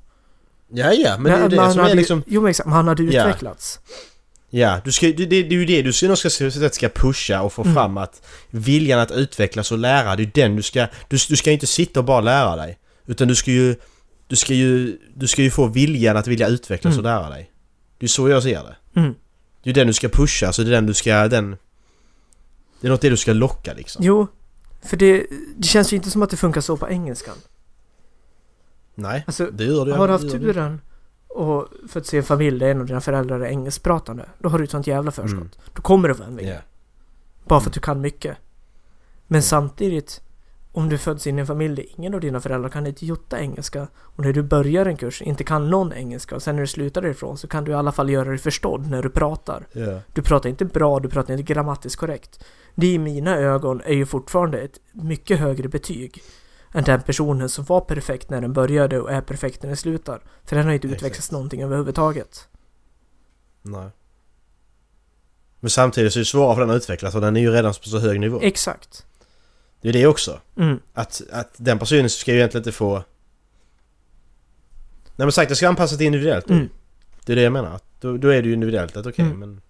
Ja, 0.69 0.93
ja, 0.93 1.15
men 1.19 1.33
det 1.33 1.39
är 1.39 1.49
det 1.49 1.61
han 1.61 1.73
som 1.73 1.81
hade, 1.81 1.93
är 1.93 1.97
liksom... 1.97 2.23
Jo 2.27 2.41
men 2.43 2.51
exakt, 2.51 2.67
men 2.67 2.73
han 2.77 2.89
hade 2.89 3.03
utvecklats. 3.03 3.81
Ja, 3.85 3.91
du 4.85 4.93
ska, 4.93 5.07
det, 5.07 5.13
det, 5.13 5.27
det 5.27 5.55
är 5.55 5.59
ju 5.59 5.65
det 5.65 5.83
du 5.83 5.93
ska, 5.93 6.17
ska, 6.17 6.31
ska, 6.31 6.69
ska 6.71 6.89
pusha 6.89 7.43
och 7.43 7.53
få 7.53 7.63
Mm. 7.63 7.75
fram 7.75 7.97
att 7.99 8.27
viljan 8.51 9.01
att 9.01 9.11
utvecklas 9.11 9.73
och 9.73 9.79
lära, 9.79 10.17
det 10.17 10.23
är 10.23 10.31
den 10.35 10.57
du 10.57 10.63
ska... 10.63 10.87
Du, 11.09 11.17
du 11.29 11.37
ska 11.37 11.51
inte 11.51 11.67
sitta 11.67 12.01
och 12.01 12.07
bara 12.07 12.21
lära 12.21 12.57
dig. 12.57 12.79
Utan 13.07 13.29
du 13.29 13.35
ska 13.35 13.51
ju... 13.51 13.77
Du 14.27 14.37
ska 14.37 14.55
ju, 14.55 14.99
du 15.15 15.27
ska 15.27 15.43
ju 15.43 15.51
få 15.51 15.67
viljan 15.67 16.17
att 16.17 16.27
vilja 16.27 16.49
utvecklas 16.49 16.95
Mm. 16.95 16.99
och 16.99 17.05
lära 17.05 17.29
dig. 17.31 17.51
Det 17.99 18.07
är 18.07 18.09
så 18.09 18.29
jag 18.29 18.43
ser 18.43 18.63
det. 18.63 19.01
Mm. 19.01 19.15
Det 19.63 19.71
är 19.71 19.75
den 19.75 19.87
du 19.87 19.93
ska 19.93 20.09
pusha, 20.09 20.53
så 20.53 20.63
det 20.63 20.69
är 20.69 20.73
den 20.73 20.87
du 20.87 20.95
ska... 20.95 21.29
Den, 21.29 21.51
det 22.81 22.87
är 22.87 22.91
något 22.91 23.01
det 23.01 23.11
du 23.11 23.17
ska 23.17 23.33
locka 23.33 23.75
liksom. 23.75 24.05
Jo, 24.05 24.27
för 24.85 24.97
det, 24.97 25.27
det 25.57 25.67
känns 25.67 25.93
ju 25.93 25.97
inte 25.97 26.11
som 26.11 26.23
att 26.23 26.31
det 26.31 26.37
funkar 26.37 26.61
så 26.61 26.77
på 26.77 26.89
engelskan. 26.89 27.35
Nej, 28.95 29.25
Alltså, 29.27 29.47
det 29.53 29.65
gör 29.65 29.87
det 29.87 29.95
har 29.97 30.07
du 30.09 30.13
haft 30.13 30.31
turen 30.31 30.81
och 31.35 31.69
fått 31.89 32.07
se 32.07 32.17
en 32.17 32.23
familj 32.23 32.59
där 32.59 32.71
en 32.71 32.81
av 32.81 32.87
dina 32.87 33.01
föräldrar 33.01 33.41
är 33.41 33.47
engelskpratande, 33.47 34.25
då 34.39 34.49
har 34.49 34.59
du 34.59 34.65
ett 34.65 34.71
sånt 34.71 34.87
jävla 34.87 35.11
förskott. 35.11 35.41
Mm. 35.41 35.51
Då 35.73 35.83
kommer 35.83 36.09
det 36.09 36.15
vara 36.15 36.29
en 36.29 36.37
vinge. 36.37 36.63
Bara 37.45 37.61
för 37.61 37.71
att 37.71 37.75
du 37.75 37.81
kan 37.81 38.01
mycket. 38.01 38.37
Men 39.27 39.43
samtidigt, 39.43 40.21
om 40.73 40.89
du 40.89 40.99
föds 40.99 41.27
in 41.27 41.39
i 41.39 41.41
en 41.41 41.47
familj 41.47 41.77
där 41.77 41.87
ingen 41.99 42.15
av 42.15 42.21
dina 42.21 42.41
föräldrar 42.41 42.69
kan 42.69 42.87
ett 42.87 43.03
jota 43.03 43.41
engelska 43.41 43.89
och 43.97 44.25
när 44.25 44.33
du 44.33 44.43
börjar 44.43 44.87
en 44.87 44.97
kurs 44.97 45.23
inte 45.23 45.45
kan 45.45 45.71
någon 45.71 45.93
engelska 45.93 46.35
och 46.35 46.43
sen 46.43 46.57
när 46.57 46.63
du 46.63 46.67
slutar 46.67 47.07
ifrån 47.07 47.39
så 47.39 47.49
kan 47.49 47.65
du 47.65 47.71
i 47.71 47.75
alla 47.75 47.93
fall 47.93 48.11
göra 48.11 48.29
dig 48.29 48.39
förstådd 48.39 48.91
när 48.91 49.03
du 49.03 49.11
pratar. 49.11 49.67
Ja. 49.73 50.01
Du 50.13 50.23
pratar 50.23 50.49
inte 50.49 50.65
bra, 50.65 51.01
du 51.01 51.09
pratar 51.09 51.35
inte 51.35 51.53
grammatiskt 51.53 52.01
korrekt. 52.01 52.45
Det 52.75 52.87
i 52.87 52.99
mina 52.99 53.37
ögon 53.37 53.81
är 53.85 53.95
ju 53.95 54.07
fortfarande 54.07 54.59
ett 54.61 54.81
mycket 54.93 55.39
högre 55.39 55.69
betyg 55.69 56.23
än 56.75 56.85
den 56.85 57.03
personen 57.03 57.49
som 57.49 57.65
var 57.65 57.81
perfekt 57.81 58.31
när 58.31 58.41
den 58.41 58.53
började 58.53 59.01
och 59.01 59.13
är 59.13 59.21
perfekt 59.21 59.63
när 59.63 59.69
den 59.69 59.77
slutar. 59.77 60.21
För 60.45 60.57
den 60.57 60.65
har 60.67 60.73
inte 60.73 60.87
Exakt. 60.87 61.03
utvecklats 61.03 61.31
någonting 61.31 61.63
överhuvudtaget. 61.63 62.49
Nej. 63.63 63.91
Men 65.61 65.71
samtidigt 65.71 66.13
så 66.13 66.19
är 66.19 66.21
det 66.21 66.25
svårare 66.25 66.55
för 66.55 66.61
den 66.61 66.71
att 66.71 66.77
utvecklas 66.77 67.15
och 67.15 67.21
den 67.21 67.37
är 67.37 67.41
ju 67.41 67.51
redan 67.51 67.73
på 67.73 67.89
så 67.89 67.99
hög 67.99 68.21
nivå. 68.21 68.41
Exakt. 68.43 69.07
Det 69.81 69.89
är 69.89 69.93
det 69.93 70.07
också. 70.07 70.41
Mm. 70.57 70.81
Att, 70.95 71.23
att 71.33 71.55
den 71.57 71.79
personen 71.79 72.11
ska 72.11 72.31
ju 72.33 72.37
egentligen 72.39 72.61
inte 72.61 72.73
få... 72.73 72.95
Nej 75.17 75.27
men 75.27 75.33
sagt, 75.33 75.49
det 75.49 75.57
ska 75.57 75.69
anpassas 75.69 75.99
till 75.99 76.07
individuellt. 76.07 76.51
Mm. 76.51 76.69
Det 77.25 77.33
är 77.33 77.37
det 77.37 77.43
jag 77.43 77.53
menar. 77.53 77.81
Då, 78.01 78.17
då 78.17 78.29
är 78.29 78.43
det 78.43 78.49
ju 78.49 78.55
individuellt. 78.55 78.97
Att 78.97 79.07
okej 79.07 79.25
Mm. 79.25 79.39
men... 79.39 79.61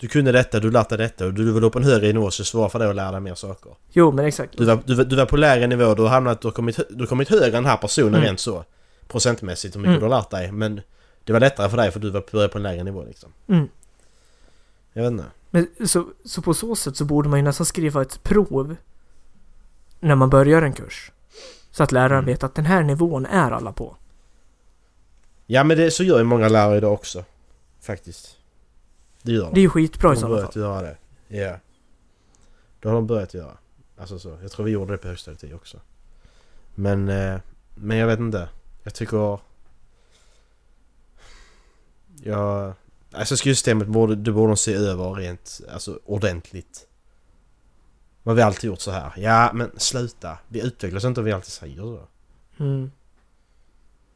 Du 0.00 0.08
kunde 0.08 0.32
detta, 0.32 0.60
du 0.60 0.70
lärt 0.70 0.88
dig 0.88 0.98
detta 0.98 1.26
och 1.26 1.34
du 1.34 1.60
då 1.60 1.70
på 1.70 1.78
en 1.78 1.84
högre 1.84 2.12
nivå 2.12 2.30
så 2.30 2.40
är 2.40 2.44
det 2.44 2.48
svårare 2.48 2.70
för 2.70 2.78
dig 2.78 2.88
att 2.90 2.96
lära 2.96 3.10
dig 3.12 3.20
mer 3.20 3.34
saker. 3.34 3.72
Jo, 3.92 4.12
men 4.12 4.24
exakt. 4.24 4.58
Du 4.58 4.64
var, 4.64 4.82
du, 4.86 5.04
du 5.04 5.16
var 5.16 5.26
på 5.26 5.36
lägre 5.36 5.66
nivå, 5.66 5.94
du 5.94 6.02
har 6.02 6.08
hamnat, 6.08 6.40
du 6.40 6.46
har 6.48 6.52
kommit, 6.52 6.80
du 6.90 6.98
har 6.98 7.06
kommit 7.06 7.28
högre 7.28 7.46
än 7.46 7.52
den 7.52 7.64
här 7.64 7.76
personen 7.76 8.14
Mm. 8.14 8.22
rent 8.26 8.40
så. 8.40 8.64
Procentmässigt 9.08 9.74
hur 9.76 9.80
mycket 9.80 9.88
Mm. 9.90 10.00
du 10.00 10.06
har 10.14 10.20
lärt 10.20 10.30
dig. 10.30 10.52
Men 10.52 10.80
det 11.24 11.32
var 11.32 11.40
lättare 11.40 11.68
för 11.70 11.76
dig 11.76 11.90
för 11.90 12.00
du 12.00 12.10
var 12.10 12.48
på 12.48 12.58
en 12.58 12.62
lägre 12.62 12.84
nivå 12.84 13.04
liksom. 13.04 13.32
Mm. 13.48 13.68
Jag 14.92 15.02
vet 15.02 15.10
inte. 15.12 15.24
Men 15.50 15.66
så, 15.88 16.06
så 16.24 16.42
på 16.42 16.54
så 16.54 16.76
sätt 16.76 16.96
så 16.96 17.04
borde 17.04 17.28
man 17.28 17.38
ju 17.38 17.42
nästan 17.42 17.66
skriva 17.66 18.02
ett 18.02 18.22
prov 18.22 18.76
när 20.00 20.14
man 20.14 20.30
börjar 20.30 20.62
en 20.62 20.72
kurs. 20.72 21.12
Så 21.70 21.82
att 21.82 21.92
läraren 21.92 22.12
Mm. 22.12 22.24
vet 22.24 22.42
att 22.44 22.54
den 22.54 22.66
här 22.66 22.82
nivån 22.82 23.26
är 23.26 23.50
alla 23.50 23.72
på. 23.72 23.96
Ja 25.46 25.64
men 25.64 25.76
det, 25.76 25.90
så 25.90 26.04
gör 26.04 26.18
ju 26.18 26.24
många 26.24 26.48
lärare 26.48 26.76
idag 26.76 26.92
också. 26.92 27.24
Faktiskt. 27.80 28.36
Det 29.22 29.32
gör 29.32 29.44
de. 29.44 29.54
Det 29.54 29.60
är 29.60 29.62
ju 29.62 29.68
skitbra 29.68 30.12
i 30.12 30.14
de 30.14 30.22
har 30.22 30.28
sådana 30.28 30.36
börjat 30.36 30.52
fall. 30.52 30.62
göra 30.62 30.82
det. 30.82 30.96
Ja. 31.28 31.58
Det 32.80 32.88
har 32.88 32.94
de 32.94 33.06
börjat 33.06 33.34
göra. 33.34 33.56
Alltså 33.96 34.18
så. 34.18 34.38
Jag 34.42 34.50
tror 34.50 34.66
vi 34.66 34.72
gjorde 34.72 34.92
det 34.92 34.98
på 34.98 35.08
högstadiet 35.08 35.54
också. 35.54 35.80
Men, 36.74 37.08
eh, 37.08 37.40
men 37.74 37.96
jag 37.96 38.06
vet 38.06 38.18
inte. 38.18 38.48
Jag 38.82 38.94
tycker... 38.94 39.38
Jag... 42.22 42.72
Alltså 43.12 43.36
systemet 43.36 43.88
borde, 43.88 44.16
det 44.16 44.32
borde 44.32 44.50
de 44.50 44.56
se 44.56 44.74
över 44.74 45.14
rent, 45.14 45.60
alltså 45.72 46.00
ordentligt. 46.04 46.86
Vad 48.22 48.36
vi 48.36 48.42
alltid 48.42 48.68
gjort 48.68 48.80
så 48.80 48.90
här. 48.90 49.12
Ja 49.16 49.50
men 49.54 49.70
sluta. 49.76 50.38
Vi 50.48 50.60
utvecklas 50.66 51.04
inte 51.04 51.20
om 51.20 51.24
vi 51.24 51.32
alltid 51.32 51.52
säger 51.52 51.76
så. 51.76 52.06
Mm. 52.58 52.90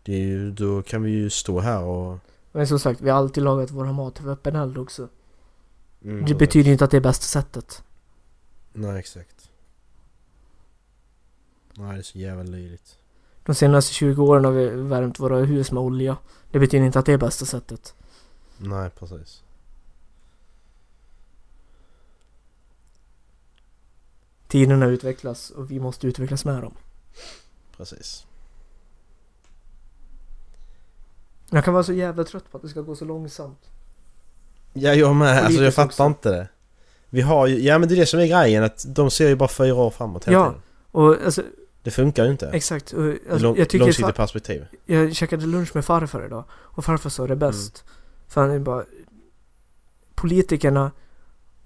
Det 0.02 0.12
är 0.12 0.18
ju, 0.18 0.50
då 0.50 0.82
kan 0.82 1.02
vi 1.02 1.10
ju 1.10 1.30
stå 1.30 1.60
här 1.60 1.82
och... 1.82 2.18
Men 2.56 2.66
som 2.66 2.78
sagt, 2.78 3.00
vi 3.00 3.10
har 3.10 3.18
alltid 3.18 3.42
lagat 3.44 3.70
våra 3.70 3.92
mat 3.92 4.20
över 4.20 4.32
öppen 4.32 4.56
eld 4.56 4.78
också. 4.78 5.08
Mm, 6.04 6.24
Det 6.26 6.34
betyder 6.34 6.70
inte 6.72 6.84
att 6.84 6.90
det 6.90 6.96
är 6.96 7.00
bästa 7.00 7.24
sättet. 7.24 7.82
Nej 8.72 8.98
exakt. 8.98 9.50
Nej 11.74 11.92
det 11.92 11.98
är 12.00 12.02
så 12.02 12.18
jävla 12.18 12.42
löjligt. 12.42 12.98
De 13.44 13.54
senaste 13.54 13.92
20 13.94 14.24
åren 14.24 14.44
har 14.44 14.52
vi 14.52 14.68
värmt 14.68 15.20
våra 15.20 15.38
hus 15.38 15.72
med 15.72 15.82
olja. 15.82 16.16
Det 16.50 16.58
betyder 16.58 16.86
inte 16.86 16.98
att 16.98 17.06
det 17.06 17.12
är 17.12 17.18
bästa 17.18 17.44
sättet. 17.44 17.94
Nej 18.58 18.90
precis. 18.90 19.42
Tiderna 24.48 24.86
utvecklas 24.86 25.50
och 25.50 25.70
vi 25.70 25.80
måste 25.80 26.06
utvecklas 26.06 26.44
med 26.44 26.62
dem. 26.62 26.74
Precis. 27.76 28.26
Jag 31.54 31.64
kan 31.64 31.74
vara 31.74 31.84
så 31.84 31.92
jävla 31.92 32.24
trött 32.24 32.50
på 32.50 32.56
att 32.56 32.62
det 32.62 32.68
ska 32.68 32.80
gå 32.80 32.96
så 32.96 33.04
långsamt. 33.04 33.58
Ja 34.72 34.94
jag 34.94 35.16
med, 35.16 35.44
alltså 35.44 35.62
jag 35.62 35.74
fattar 35.74 35.86
också. 35.88 36.06
inte 36.06 36.30
det. 36.30 36.48
Vi 37.10 37.20
har 37.20 37.46
ju, 37.46 37.58
ja 37.60 37.78
men 37.78 37.88
det 37.88 37.94
är 37.94 37.96
det 37.96 38.06
som 38.06 38.20
är 38.20 38.26
grejen 38.26 38.64
att 38.64 38.84
de 38.88 39.10
ser 39.10 39.28
ju 39.28 39.36
bara 39.36 39.48
fyra 39.48 39.74
år 39.74 39.90
framåt 39.90 40.24
hela 40.24 40.36
Ja. 40.38 40.46
tiden. 40.46 40.62
Och 40.90 41.16
alltså, 41.24 41.42
Det 41.82 41.90
funkar 41.90 42.24
ju 42.24 42.30
inte. 42.30 42.48
exakt. 42.48 42.92
Och, 42.92 43.02
alltså, 43.04 43.38
lång, 43.46 43.56
jag 43.56 43.68
tycker 43.68 43.84
långsiktigt 43.84 44.14
perspektiv. 44.16 44.66
Jag 44.86 45.14
käkade 45.16 45.46
lunch 45.46 45.70
med 45.74 45.84
farfar 45.84 46.26
idag 46.26 46.44
och 46.52 46.84
farfar 46.84 47.10
sa 47.10 47.26
det 47.26 47.36
bäst. 47.36 47.84
För 48.28 48.40
han 48.40 48.50
är 48.50 48.58
bara... 48.58 48.84
Politikerna 50.14 50.90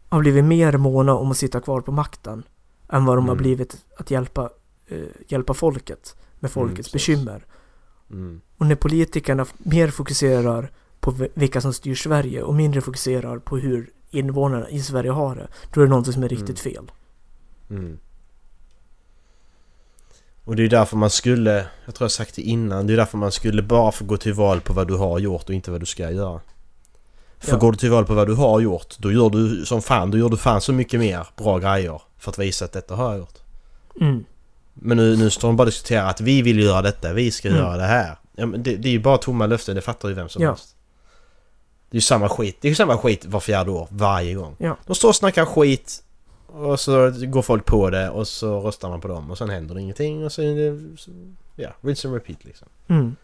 har 0.08 0.20
blivit 0.20 0.44
mer 0.44 0.72
måna 0.76 1.14
om 1.14 1.30
att 1.30 1.36
sitta 1.36 1.60
kvar 1.60 1.80
på 1.80 1.92
makten 1.92 2.42
än 2.88 3.04
vad 3.04 3.16
de 3.16 3.24
har 3.28 3.32
Mm. 3.34 3.42
blivit 3.42 3.76
att 3.96 4.10
hjälpa, 4.10 4.50
eh, 4.86 4.98
hjälpa 5.28 5.54
folket 5.54 6.16
med 6.40 6.50
folkets 6.50 6.92
precis. 6.92 6.92
bekymmer. 7.16 7.46
Mm. 8.10 8.40
Och 8.58 8.66
när 8.66 8.74
politikerna 8.74 9.46
mer 9.58 9.88
fokuserar 9.88 10.70
på 11.00 11.14
vilka 11.34 11.60
som 11.60 11.72
styr 11.72 11.94
Sverige 11.94 12.42
och 12.42 12.54
mindre 12.54 12.80
fokuserar 12.80 13.38
på 13.38 13.56
hur 13.56 13.90
invånarna 14.10 14.68
i 14.70 14.82
Sverige 14.82 15.10
har 15.10 15.34
det, 15.34 15.48
då 15.74 15.80
är 15.80 15.84
det 15.84 15.90
någonting 15.90 16.12
som 16.12 16.22
är 16.22 16.28
riktigt 16.28 16.60
fel. 16.60 16.90
Mm. 17.70 17.98
Och 20.44 20.56
det 20.56 20.64
är 20.64 20.68
därför 20.68 20.96
man 20.96 21.10
skulle, 21.10 21.66
jag 21.84 21.94
tror 21.94 22.04
jag 22.04 22.10
sagt 22.10 22.34
det 22.34 22.42
innan, 22.42 22.86
det 22.86 22.92
är 22.92 22.96
därför 22.96 23.18
man 23.18 23.32
skulle 23.32 23.62
bara 23.62 23.92
få 23.92 24.04
gå 24.04 24.16
till 24.16 24.34
val 24.34 24.60
på 24.60 24.72
vad 24.72 24.88
du 24.88 24.96
har 24.96 25.18
gjort 25.18 25.48
och 25.48 25.54
inte 25.54 25.70
vad 25.70 25.80
du 25.80 25.86
ska 25.86 26.10
göra. 26.10 26.40
För 27.38 27.52
Ja. 27.52 27.58
går 27.58 27.72
du 27.72 27.78
till 27.78 27.90
val 27.90 28.04
på 28.04 28.14
vad 28.14 28.26
du 28.26 28.34
har 28.34 28.60
gjort, 28.60 28.98
då 28.98 29.12
gör 29.12 29.30
du 29.30 29.66
som 29.66 29.82
fan, 29.82 30.10
då 30.10 30.18
gör 30.18 30.28
du 30.28 30.36
fan 30.36 30.60
så 30.60 30.72
mycket 30.72 31.00
mer 31.00 31.26
bra 31.36 31.58
grejer 31.58 32.02
för 32.18 32.30
att 32.30 32.38
visa 32.38 32.64
att 32.64 32.72
detta 32.72 32.94
har 32.94 33.10
jag 33.10 33.18
gjort. 33.18 33.38
Mm. 34.00 34.24
Men 34.80 34.96
nu, 34.96 35.16
nu 35.16 35.30
står 35.30 35.48
de 35.48 35.56
bara 35.56 35.62
och 35.62 35.66
diskuterar 35.66 36.10
att 36.10 36.20
vi 36.20 36.42
vill 36.42 36.60
göra 36.60 36.82
detta, 36.82 37.12
vi 37.12 37.30
ska 37.30 37.48
Mm. 37.48 37.60
göra 37.60 37.76
det 37.76 37.82
här. 37.86 38.16
Ja, 38.36 38.46
men 38.46 38.62
det, 38.62 38.76
det 38.76 38.88
är 38.88 38.92
ju 38.92 38.98
bara 39.00 39.18
tomma 39.18 39.46
löften, 39.46 39.74
det 39.74 39.80
fattar 39.80 40.08
ju 40.08 40.14
vem 40.14 40.28
som 40.28 40.42
Ja. 40.42 40.48
helst. 40.48 40.76
Det 41.90 41.94
är 41.94 41.96
ju 41.96 42.00
samma 42.00 42.28
skit, 42.28 42.56
det 42.60 42.68
är 42.68 42.70
ju 42.70 42.74
samma 42.74 42.98
skit 42.98 43.24
var 43.26 43.40
fjärde 43.40 43.70
år, 43.70 43.88
varje 43.90 44.34
gång. 44.34 44.56
Ja. 44.58 44.76
De 44.86 44.94
står 44.94 45.08
och 45.08 45.16
snackar 45.16 45.44
skit 45.44 46.02
och 46.46 46.80
så 46.80 47.10
går 47.26 47.42
folk 47.42 47.64
på 47.64 47.90
det 47.90 48.10
och 48.10 48.28
så 48.28 48.60
röstar 48.60 48.88
man 48.88 49.00
på 49.00 49.08
dem 49.08 49.30
och 49.30 49.38
sen 49.38 49.50
händer 49.50 49.74
det 49.74 49.80
ingenting 49.80 50.24
och 50.24 50.32
så 50.32 50.42
Ja, 51.56 51.68
rinse 51.80 52.08
and 52.08 52.14
repeat 52.14 52.44
liksom. 52.44 52.68
Mm. 52.88 53.16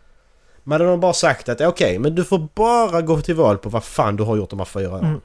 Men 0.64 0.72
hade 0.80 0.90
de 0.90 1.00
bara 1.00 1.12
sagt 1.12 1.48
att 1.48 1.60
okej, 1.60 1.98
men 1.98 2.14
du 2.14 2.24
får 2.24 2.48
bara 2.54 3.02
gå 3.02 3.20
till 3.20 3.34
val 3.34 3.58
på 3.58 3.68
vad 3.68 3.84
fan 3.84 4.16
du 4.16 4.22
har 4.22 4.36
gjort 4.36 4.50
de 4.50 4.58
här 4.58 4.66
fyra 4.66 4.90
åren. 4.90 5.04
Mm. 5.04 5.20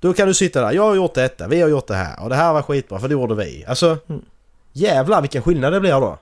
Då 0.00 0.12
kan 0.12 0.28
du 0.28 0.34
sitta 0.34 0.60
där, 0.60 0.72
jag 0.72 0.82
har 0.82 0.94
gjort 0.94 1.14
detta, 1.14 1.48
vi 1.48 1.60
har 1.60 1.68
gjort 1.68 1.86
det 1.86 1.94
här 1.94 2.22
och 2.22 2.28
det 2.28 2.34
här 2.36 2.52
var 2.52 2.62
skitbra 2.62 2.98
för 3.00 3.08
det 3.08 3.12
gjorde 3.12 3.34
vi. 3.34 3.64
Alltså... 3.68 3.98
Mm. 4.08 4.22
Jävlar 4.76 5.20
vilken 5.20 5.42
skillnad 5.42 5.72
det 5.72 5.80
blir 5.80 5.90
då. 6.00 6.18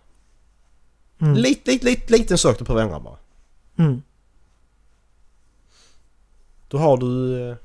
Mm. 1.20 1.34
Lite, 1.34 1.70
lite, 1.70 1.86
lite, 1.86 2.12
liten 2.12 2.38
sak 2.38 2.58
du 2.58 2.64
behöver 2.64 2.82
ändra 2.82 3.00
bara. 3.00 3.16
Mm. 3.78 4.02
Då 6.68 6.78
har 6.78 6.96
du... 6.96 7.40
eh, 7.50 7.56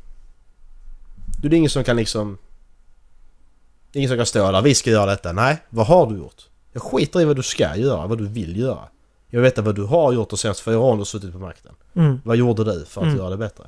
Då 1.42 1.46
är 1.48 1.50
det 1.50 1.58
ingen 1.58 1.70
som 1.70 1.84
kan 1.84 1.96
liksom... 1.98 2.38
det 3.92 3.98
är 3.98 4.00
Ingen 4.00 4.10
som 4.10 4.18
kan 4.18 4.26
stå 4.26 4.52
där, 4.52 4.62
vi 4.62 4.76
ska 4.76 4.90
göra 4.90 5.06
detta. 5.06 5.32
Nej, 5.32 5.58
vad 5.70 5.88
har 5.88 6.08
du 6.08 6.18
gjort? 6.18 6.48
Jag 6.72 6.84
skiter 6.84 7.22
i 7.22 7.26
vad 7.26 7.36
du 7.36 7.44
ska 7.44 7.76
göra, 7.76 8.08
vad 8.08 8.18
du 8.18 8.28
vill 8.28 8.60
göra. 8.60 8.88
Jag 9.28 9.42
vet 9.42 9.58
vad 9.58 9.76
du 9.76 9.84
har 9.84 10.14
gjort 10.14 10.30
de 10.30 10.38
senaste 10.38 10.64
fyra 10.64 10.80
åren 10.80 11.00
du 11.00 11.06
suttit 11.06 11.32
på 11.34 11.40
makten. 11.40 11.76
Mm. 11.94 12.22
Vad 12.26 12.38
gjorde 12.38 12.64
du 12.64 12.86
för 12.86 13.02
att 13.02 13.06
Mm. 13.08 13.18
göra 13.18 13.30
det 13.30 13.38
bättre? 13.38 13.64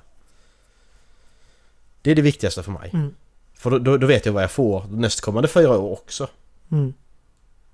Det 2.02 2.12
är 2.12 2.16
det 2.16 2.22
viktigaste 2.22 2.64
för 2.64 2.72
mig. 2.72 2.90
Mm. 2.94 3.14
För 3.54 3.70
då, 3.72 3.80
då, 3.80 3.98
då 3.98 4.08
vet 4.08 4.26
jag 4.26 4.34
vad 4.34 4.44
jag 4.44 4.52
får 4.52 4.84
nästkommande 4.90 5.48
fyra 5.48 5.78
år 5.78 5.92
också. 5.92 6.28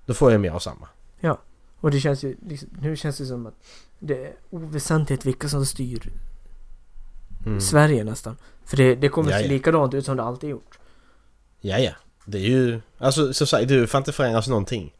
Då 0.08 0.14
får 0.14 0.32
jag 0.32 0.40
mer 0.40 0.50
av 0.50 0.58
samma. 0.58 0.88
Och 1.80 1.90
det 1.90 2.00
känns 2.00 2.22
ju, 2.24 2.36
liksom, 2.46 2.68
nu 2.80 2.96
känns 2.96 3.18
det 3.18 3.26
som 3.26 3.46
att 3.46 3.54
det 3.98 4.24
är 4.26 4.32
oväsentligt 4.50 5.24
vilka 5.26 5.48
som 5.48 5.66
styr 5.66 6.12
Mm. 7.46 7.60
Sverige 7.60 8.04
nästan. 8.04 8.36
För 8.64 8.76
det, 8.76 8.94
det 8.94 9.08
kommer 9.08 9.30
Ja, 9.30 9.36
se 9.38 9.44
ja. 9.44 9.48
likadant 9.48 9.94
ut 9.94 10.04
som 10.06 10.16
det 10.16 10.22
alltid 10.22 10.50
gjort. 10.50 10.78
Ja, 11.60 11.78
ja. 11.78 11.92
Det 12.24 12.38
är 12.38 12.42
ju... 12.42 12.80
Alltså 12.98 13.32
som 13.34 13.46
sagt, 13.46 13.68
du 13.68 13.86
får 13.86 13.98
inte 13.98 14.12
förändras 14.12 14.48
någonting. 14.48 14.94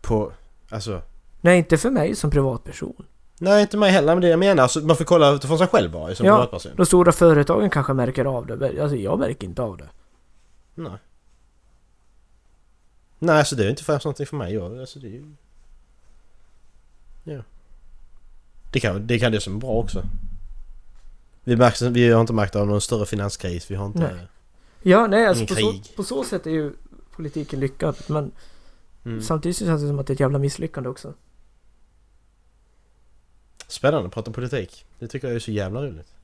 På... 0.00 0.32
Alltså... 0.70 1.02
Nej, 1.40 1.58
inte 1.58 1.78
för 1.78 1.90
mig 1.90 2.16
som 2.16 2.30
privatperson. 2.30 3.04
Nej, 3.38 3.62
inte 3.62 3.76
mig 3.76 3.90
heller, 3.90 4.14
men 4.14 4.22
det 4.22 4.28
jag 4.28 4.38
menar. 4.38 4.62
Alltså, 4.62 4.80
man 4.80 4.96
får 4.96 5.04
kolla 5.04 5.30
utifrån 5.30 5.58
sig 5.58 5.66
själv 5.66 5.90
bara 5.90 6.14
som 6.14 6.26
Ja. 6.26 6.34
privatperson. 6.36 6.72
De 6.76 6.86
stora 6.86 7.12
företagen 7.12 7.70
kanske 7.70 7.92
märker 7.92 8.24
av 8.24 8.46
det. 8.46 8.82
Alltså 8.82 8.96
jag 8.96 9.18
märker 9.18 9.46
inte 9.46 9.62
av 9.62 9.76
det. 9.76 9.88
Nej. 10.74 10.92
Nej, 13.18 13.38
alltså 13.38 13.56
det 13.56 13.64
är 13.64 13.70
inte 13.70 13.84
främst 13.84 14.04
någonting 14.04 14.26
för 14.26 14.36
mig. 14.36 14.54
Jag, 14.54 14.80
alltså 14.80 14.98
det 14.98 15.06
är 15.06 15.10
ju... 15.10 15.34
Ja. 17.24 17.42
Det 18.72 18.80
kan, 18.80 19.06
det 19.06 19.18
kan 19.18 19.32
det 19.32 19.40
som 19.40 19.56
är 19.56 19.60
bra 19.60 19.70
också. 19.70 20.02
Vi, 21.44 21.56
märks, 21.56 21.82
vi 21.82 22.10
har 22.10 22.20
inte 22.20 22.32
märkt 22.32 22.56
av 22.56 22.66
någon 22.66 22.80
större 22.80 23.06
finanskris. 23.06 23.70
Vi 23.70 23.74
har 23.74 23.86
inte... 23.86 23.98
Nej. 23.98 24.26
Ja, 24.82 25.06
nej 25.06 25.26
alltså 25.26 25.46
på 25.46 25.54
så, 25.54 25.74
på 25.96 26.02
så 26.02 26.24
sätt 26.24 26.46
är 26.46 26.50
ju 26.50 26.72
politiken 27.10 27.60
lyckad. 27.60 27.96
Men 28.06 28.32
Mm. 29.04 29.22
samtidigt 29.22 29.56
så 29.56 29.64
känns 29.64 29.82
det 29.82 29.88
som 29.88 29.98
att 29.98 30.06
det 30.06 30.10
är 30.10 30.14
ett 30.14 30.20
jävla 30.20 30.38
misslyckande 30.38 30.88
också. 30.88 31.14
Spännande 33.68 34.06
att 34.06 34.14
prata 34.14 34.30
politik. 34.32 34.86
Det 34.98 35.08
tycker 35.08 35.28
jag 35.28 35.34
är 35.34 35.40
så 35.40 35.50
jävla 35.50 35.82
roligt. 35.82 36.14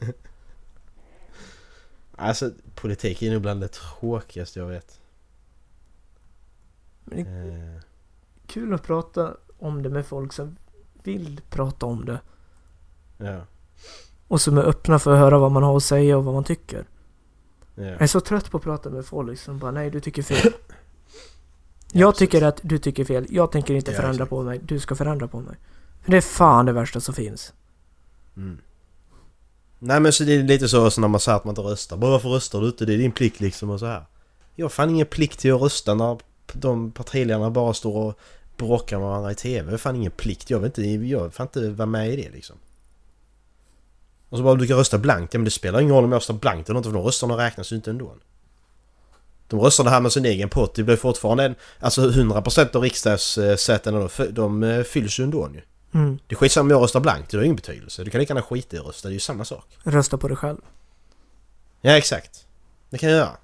alltså 2.20 2.50
politik 2.74 3.22
är 3.22 3.32
nog 3.32 3.42
bland 3.42 3.60
det 3.60 3.68
tråkigaste 3.68 4.58
jag 4.60 4.66
vet. 4.66 5.00
Men 7.04 7.24
det 7.24 7.30
är 7.30 7.74
Eh, 7.74 7.80
kul 8.46 8.74
att 8.74 8.82
prata 8.82 9.36
om 9.58 9.82
det 9.82 9.88
med 9.90 10.06
folk 10.06 10.32
som 10.32 10.56
vill 11.02 11.40
prata 11.50 11.86
om 11.86 12.04
det. 12.04 12.20
ja. 13.18 13.40
Och 14.28 14.40
som 14.40 14.58
är 14.58 14.62
öppna 14.62 14.98
för 14.98 15.12
att 15.12 15.18
höra 15.18 15.38
vad 15.38 15.52
man 15.52 15.62
har 15.62 15.76
att 15.76 15.82
säga 15.82 16.18
och 16.18 16.24
vad 16.24 16.34
man 16.34 16.44
tycker. 16.44 16.84
ja. 17.74 17.82
Jag 17.84 18.02
är 18.02 18.06
så 18.06 18.20
trött 18.20 18.50
på 18.50 18.56
att 18.56 18.62
prata 18.62 18.90
med 18.90 19.06
folk 19.06 19.38
som 19.38 19.58
bara 19.58 19.70
nej 19.70 19.90
du 19.90 20.00
tycker 20.00 20.22
fel. 20.22 20.52
Jag 21.92 22.16
tycker 22.16 22.42
att 22.42 22.60
du 22.62 22.78
tycker 22.78 23.04
fel. 23.04 23.26
Jag 23.30 23.52
tänker 23.52 23.74
inte 23.74 23.92
förändra 23.92 24.26
på 24.26 24.42
mig. 24.42 24.60
Du 24.62 24.80
ska 24.80 24.94
förändra 24.94 25.28
på 25.28 25.40
mig. 25.40 25.56
För 26.02 26.10
det 26.10 26.16
är 26.16 26.20
fan 26.20 26.66
det 26.66 26.72
värsta 26.72 27.00
som 27.00 27.14
finns. 27.14 27.52
Mm. 28.36 28.58
Nej 29.82 30.00
men 30.00 30.12
så 30.12 30.24
det 30.24 30.34
är 30.34 30.42
lite 30.42 30.68
så, 30.68 30.90
så 30.90 31.00
när 31.00 31.08
man 31.08 31.20
säger 31.20 31.36
att 31.36 31.44
man 31.44 31.52
inte 31.52 31.60
röstar. 31.60 31.96
Bara 31.96 32.10
varför 32.10 32.28
röstar 32.28 32.60
du 32.60 32.66
inte? 32.66 32.84
Det 32.86 32.94
är 32.94 32.98
din 32.98 33.12
plikt 33.12 33.40
liksom 33.40 33.70
och 33.70 33.80
så 33.80 33.86
här. 33.86 34.04
Jag 34.54 34.64
har 34.64 34.70
fan 34.70 34.90
ingen 34.90 35.06
plikt 35.06 35.38
till 35.38 35.54
att 35.54 35.60
rösta 35.60 35.94
när 35.94 36.18
de 36.52 36.92
partiledarna 36.92 37.50
bara 37.50 37.74
står 37.74 37.96
och 37.96 38.18
bråkar 38.56 38.98
med 38.98 39.08
varandra 39.08 39.32
i 39.32 39.34
TV. 39.34 39.64
Jag 39.64 39.72
har 39.72 39.78
fan 39.78 39.96
ingen 39.96 40.10
plikt. 40.10 40.50
Jag 40.50 40.58
vill 40.58 40.66
inte, 40.66 40.82
jag 40.82 41.22
vill 41.22 41.30
fan 41.30 41.46
inte 41.46 41.70
vara 41.70 41.86
med 41.86 42.12
i 42.12 42.16
det 42.16 42.30
liksom. 42.30 42.56
Och 44.28 44.38
så 44.38 44.44
bara 44.44 44.54
du 44.54 44.66
kan 44.66 44.76
rösta 44.76 44.98
blankt. 44.98 45.34
Ja 45.34 45.38
men 45.38 45.44
det 45.44 45.50
spelar 45.50 45.80
ingen 45.80 45.94
roll 45.94 46.04
om 46.04 46.12
jag 46.12 46.16
röstar 46.16 46.34
blankt 46.34 46.68
eller 46.68 46.78
inte 46.78 46.88
för 46.88 46.96
de 46.96 47.04
rösterna 47.04 47.36
räknas 47.36 47.72
ju 47.72 47.76
inte 47.76 47.90
ändå. 47.90 48.14
De 49.48 49.60
röstar 49.60 49.84
det 49.84 49.90
här 49.90 50.00
med 50.00 50.12
sin 50.12 50.24
egen 50.24 50.48
pott. 50.48 50.74
Det 50.74 50.82
blir 50.82 50.96
fortfarande 50.96 51.44
en... 51.44 51.54
Alltså 51.78 52.10
100% 52.10 52.76
av 52.76 52.82
riksdagssätena 52.82 54.08
de, 54.16 54.34
de 54.34 54.84
fylls 54.84 55.20
ju 55.20 55.24
ändå 55.24 55.50
ju. 55.54 55.60
Mm. 55.94 56.18
Det 56.26 56.34
är 56.34 56.36
skitsamma 56.36 56.64
om 56.64 56.70
jag 56.70 56.82
röstar 56.82 57.00
blankt, 57.00 57.30
det 57.30 57.36
har 57.36 57.44
ingen 57.44 57.56
betydelse. 57.56 58.04
Du 58.04 58.10
kan 58.10 58.20
lika 58.20 58.34
gärna 58.34 58.42
skita 58.46 58.76
i 58.76 58.78
att 58.78 58.86
rösta, 58.86 59.08
det 59.08 59.12
är 59.12 59.14
ju 59.14 59.20
samma 59.20 59.44
sak. 59.44 59.78
Rösta 59.82 60.18
på 60.18 60.28
dig 60.28 60.36
själv. 60.36 60.58
Ja, 61.80 61.92
exakt. 61.96 62.46
Det 62.90 62.98
kan 62.98 63.08
jag 63.10 63.18
göra. 63.18 63.36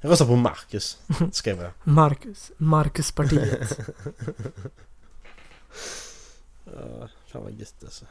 Jag 0.00 0.10
röstar 0.10 0.26
på 0.26 0.36
Marcus, 0.36 0.98
skrev 1.32 1.62
jag. 1.62 1.70
Marcus. 1.84 2.50
Marcuspartiet. 2.56 3.78
Ja, 6.64 7.08
fan 7.32 7.42
vad 7.42 7.52
gött 7.52 7.74
alltså. 7.84 8.04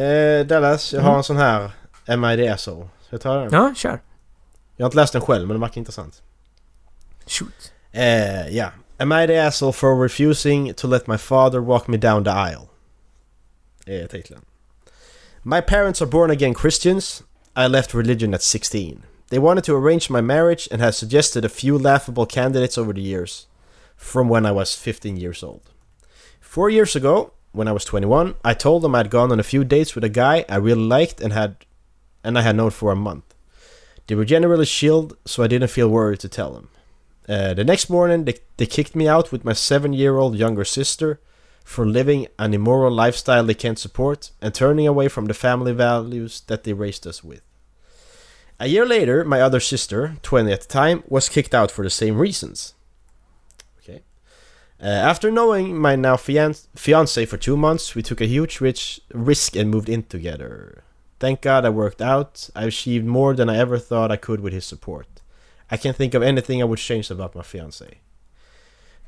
Eh, 0.00 0.46
Dallas, 0.46 0.92
jag 0.92 1.00
har 1.00 1.08
Mm. 1.08 1.16
en 1.18 1.24
sån 1.24 1.36
här 1.36 1.70
Am 2.06 2.24
I 2.24 2.36
the 2.36 2.48
asshole? 2.48 2.88
Ska 3.06 3.14
jag 3.14 3.20
ta 3.20 3.34
den? 3.34 3.48
ja, 3.52 3.74
kör. 3.76 4.00
Jag 4.76 4.84
har 4.84 4.88
inte 4.88 4.96
läst 4.96 5.12
den 5.12 5.22
själv 5.22 5.46
men 5.46 5.54
den 5.54 5.60
verkar 5.60 5.78
intressant. 5.78 6.22
Shoot. 7.26 7.72
Eh, 7.92 8.48
ja. 8.48 8.70
Am 9.00 9.10
I 9.10 9.26
the 9.26 9.34
asshole 9.34 9.72
for 9.72 9.96
refusing 9.96 10.74
to 10.74 10.86
let 10.86 11.08
my 11.08 11.16
father 11.16 11.62
walk 11.62 11.88
me 11.88 11.96
down 11.96 12.24
the 12.24 12.30
aisle? 12.30 12.70
Är 13.86 14.08
titeln. 14.08 14.42
My 15.42 15.60
parents 15.60 16.00
are 16.00 16.06
born 16.06 16.30
again 16.30 16.54
Christians. 16.54 17.22
I 17.56 17.66
left 17.66 17.94
religion 17.94 18.32
at 18.34 18.42
16. 18.42 19.02
They 19.28 19.38
wanted 19.38 19.64
to 19.64 19.74
arrange 19.74 20.10
my 20.10 20.20
marriage 20.20 20.68
and 20.70 20.80
have 20.80 20.94
suggested 20.94 21.44
a 21.44 21.48
few 21.48 21.78
laughable 21.78 22.26
candidates 22.26 22.78
over 22.78 22.92
the 22.92 23.00
years, 23.00 23.46
from 23.96 24.28
when 24.28 24.46
I 24.46 24.52
was 24.52 24.76
15 24.76 25.16
years 25.16 25.42
old. 25.42 25.62
Four 26.40 26.70
years 26.70 26.94
ago, 26.94 27.32
when 27.52 27.66
I 27.66 27.72
was 27.72 27.84
21, 27.84 28.34
I 28.44 28.54
told 28.54 28.82
them 28.82 28.94
I'd 28.94 29.10
gone 29.10 29.32
on 29.32 29.40
a 29.40 29.42
few 29.42 29.64
dates 29.64 29.94
with 29.94 30.04
a 30.04 30.08
guy 30.08 30.44
I 30.48 30.56
really 30.56 30.82
liked 30.82 31.20
and 31.20 31.32
had, 31.32 31.56
and 32.22 32.38
I 32.38 32.42
had 32.42 32.56
known 32.56 32.70
for 32.70 32.92
a 32.92 32.96
month. 32.96 33.34
They 34.06 34.14
were 34.14 34.26
generally 34.26 34.66
chilled, 34.66 35.16
so 35.24 35.42
I 35.42 35.48
didn't 35.48 35.70
feel 35.70 35.88
worried 35.88 36.20
to 36.20 36.28
tell 36.28 36.52
them. 36.52 36.68
Uh, 37.28 37.54
the 37.54 37.64
next 37.64 37.88
morning, 37.88 38.24
they, 38.24 38.34
they 38.56 38.66
kicked 38.66 38.96
me 38.96 39.06
out 39.06 39.30
with 39.30 39.44
my 39.44 39.52
seven 39.52 39.92
year 39.92 40.16
old 40.18 40.36
younger 40.36 40.64
sister 40.64 41.20
for 41.64 41.86
living 41.86 42.26
an 42.38 42.52
immoral 42.52 42.90
lifestyle 42.90 43.44
they 43.44 43.54
can't 43.54 43.78
support 43.78 44.30
and 44.40 44.54
turning 44.54 44.86
away 44.86 45.08
from 45.08 45.26
the 45.26 45.34
family 45.34 45.72
values 45.72 46.42
that 46.48 46.64
they 46.64 46.72
raised 46.72 47.06
us 47.06 47.22
with. 47.22 47.42
A 48.58 48.66
year 48.66 48.86
later, 48.86 49.24
my 49.24 49.40
other 49.40 49.60
sister, 49.60 50.16
20 50.22 50.52
at 50.52 50.62
the 50.62 50.68
time, 50.68 51.02
was 51.08 51.28
kicked 51.28 51.54
out 51.54 51.70
for 51.70 51.82
the 51.82 51.90
same 51.90 52.18
reasons. 52.18 52.74
Okay. 53.78 54.02
Uh, 54.80 54.86
after 54.86 55.30
knowing 55.30 55.76
my 55.76 55.96
now 55.96 56.16
fian- 56.16 56.54
fiance 56.76 57.24
for 57.26 57.36
two 57.36 57.56
months, 57.56 57.94
we 57.94 58.02
took 58.02 58.20
a 58.20 58.26
huge 58.26 58.60
rich 58.60 59.00
risk 59.12 59.56
and 59.56 59.70
moved 59.70 59.88
in 59.88 60.02
together. 60.04 60.84
Thank 61.18 61.40
God 61.40 61.64
I 61.64 61.70
worked 61.70 62.02
out. 62.02 62.50
I 62.54 62.64
achieved 62.64 63.06
more 63.06 63.34
than 63.34 63.48
I 63.48 63.56
ever 63.56 63.78
thought 63.78 64.12
I 64.12 64.16
could 64.16 64.40
with 64.40 64.52
his 64.52 64.64
support. 64.64 65.11
I 65.70 65.76
can't 65.76 65.96
think 65.96 66.14
of 66.14 66.22
anything 66.22 66.60
I 66.60 66.66
would 66.66 66.78
change 66.78 67.10
about 67.10 67.34
my 67.34 67.42
fiance. 67.42 67.98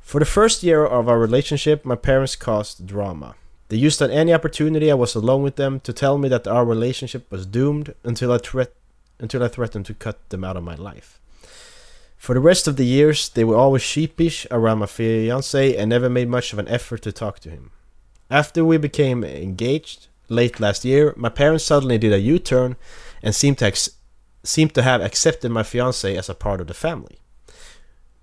For 0.01 0.19
the 0.19 0.25
first 0.25 0.63
year 0.63 0.85
of 0.85 1.09
our 1.09 1.19
relationship, 1.19 1.83
my 1.83 1.95
parents 1.95 2.35
caused 2.35 2.85
drama. 2.85 3.35
They 3.69 3.77
used 3.77 4.01
on 4.01 4.11
any 4.11 4.33
opportunity 4.33 4.91
I 4.91 4.95
was 4.95 5.15
alone 5.15 5.41
with 5.41 5.55
them 5.55 5.79
to 5.79 5.93
tell 5.93 6.17
me 6.17 6.29
that 6.29 6.47
our 6.47 6.63
relationship 6.63 7.29
was 7.31 7.47
doomed 7.47 7.95
until 8.03 8.31
I 8.31 8.37
threat 8.37 8.73
until 9.19 9.43
I 9.43 9.47
threatened 9.47 9.85
to 9.87 9.93
cut 9.93 10.29
them 10.29 10.43
out 10.43 10.57
of 10.57 10.63
my 10.63 10.75
life. 10.75 11.19
For 12.17 12.33
the 12.33 12.41
rest 12.41 12.67
of 12.67 12.75
the 12.75 12.85
years, 12.85 13.29
they 13.29 13.43
were 13.43 13.55
always 13.55 13.81
sheepish 13.81 14.45
around 14.51 14.79
my 14.79 14.87
fiance 14.87 15.75
and 15.75 15.89
never 15.89 16.09
made 16.09 16.27
much 16.27 16.51
of 16.53 16.59
an 16.59 16.67
effort 16.67 17.01
to 17.03 17.11
talk 17.11 17.39
to 17.39 17.49
him. 17.49 17.71
After 18.29 18.65
we 18.65 18.77
became 18.77 19.23
engaged 19.23 20.07
late 20.27 20.59
last 20.59 20.83
year, 20.83 21.13
my 21.15 21.29
parents 21.29 21.63
suddenly 21.63 21.97
did 21.97 22.13
a 22.13 22.19
U-turn 22.19 22.75
and 23.21 23.33
seemed 23.33 23.59
to 23.59 23.65
ex- 23.65 23.91
seemed 24.47 24.73
to 24.75 24.81
have 24.81 25.01
accepted 25.01 25.51
my 25.51 25.63
fiance 25.63 26.15
as 26.15 26.29
a 26.29 26.35
part 26.35 26.61
of 26.61 26.67
the 26.67 26.73
family. 26.73 27.19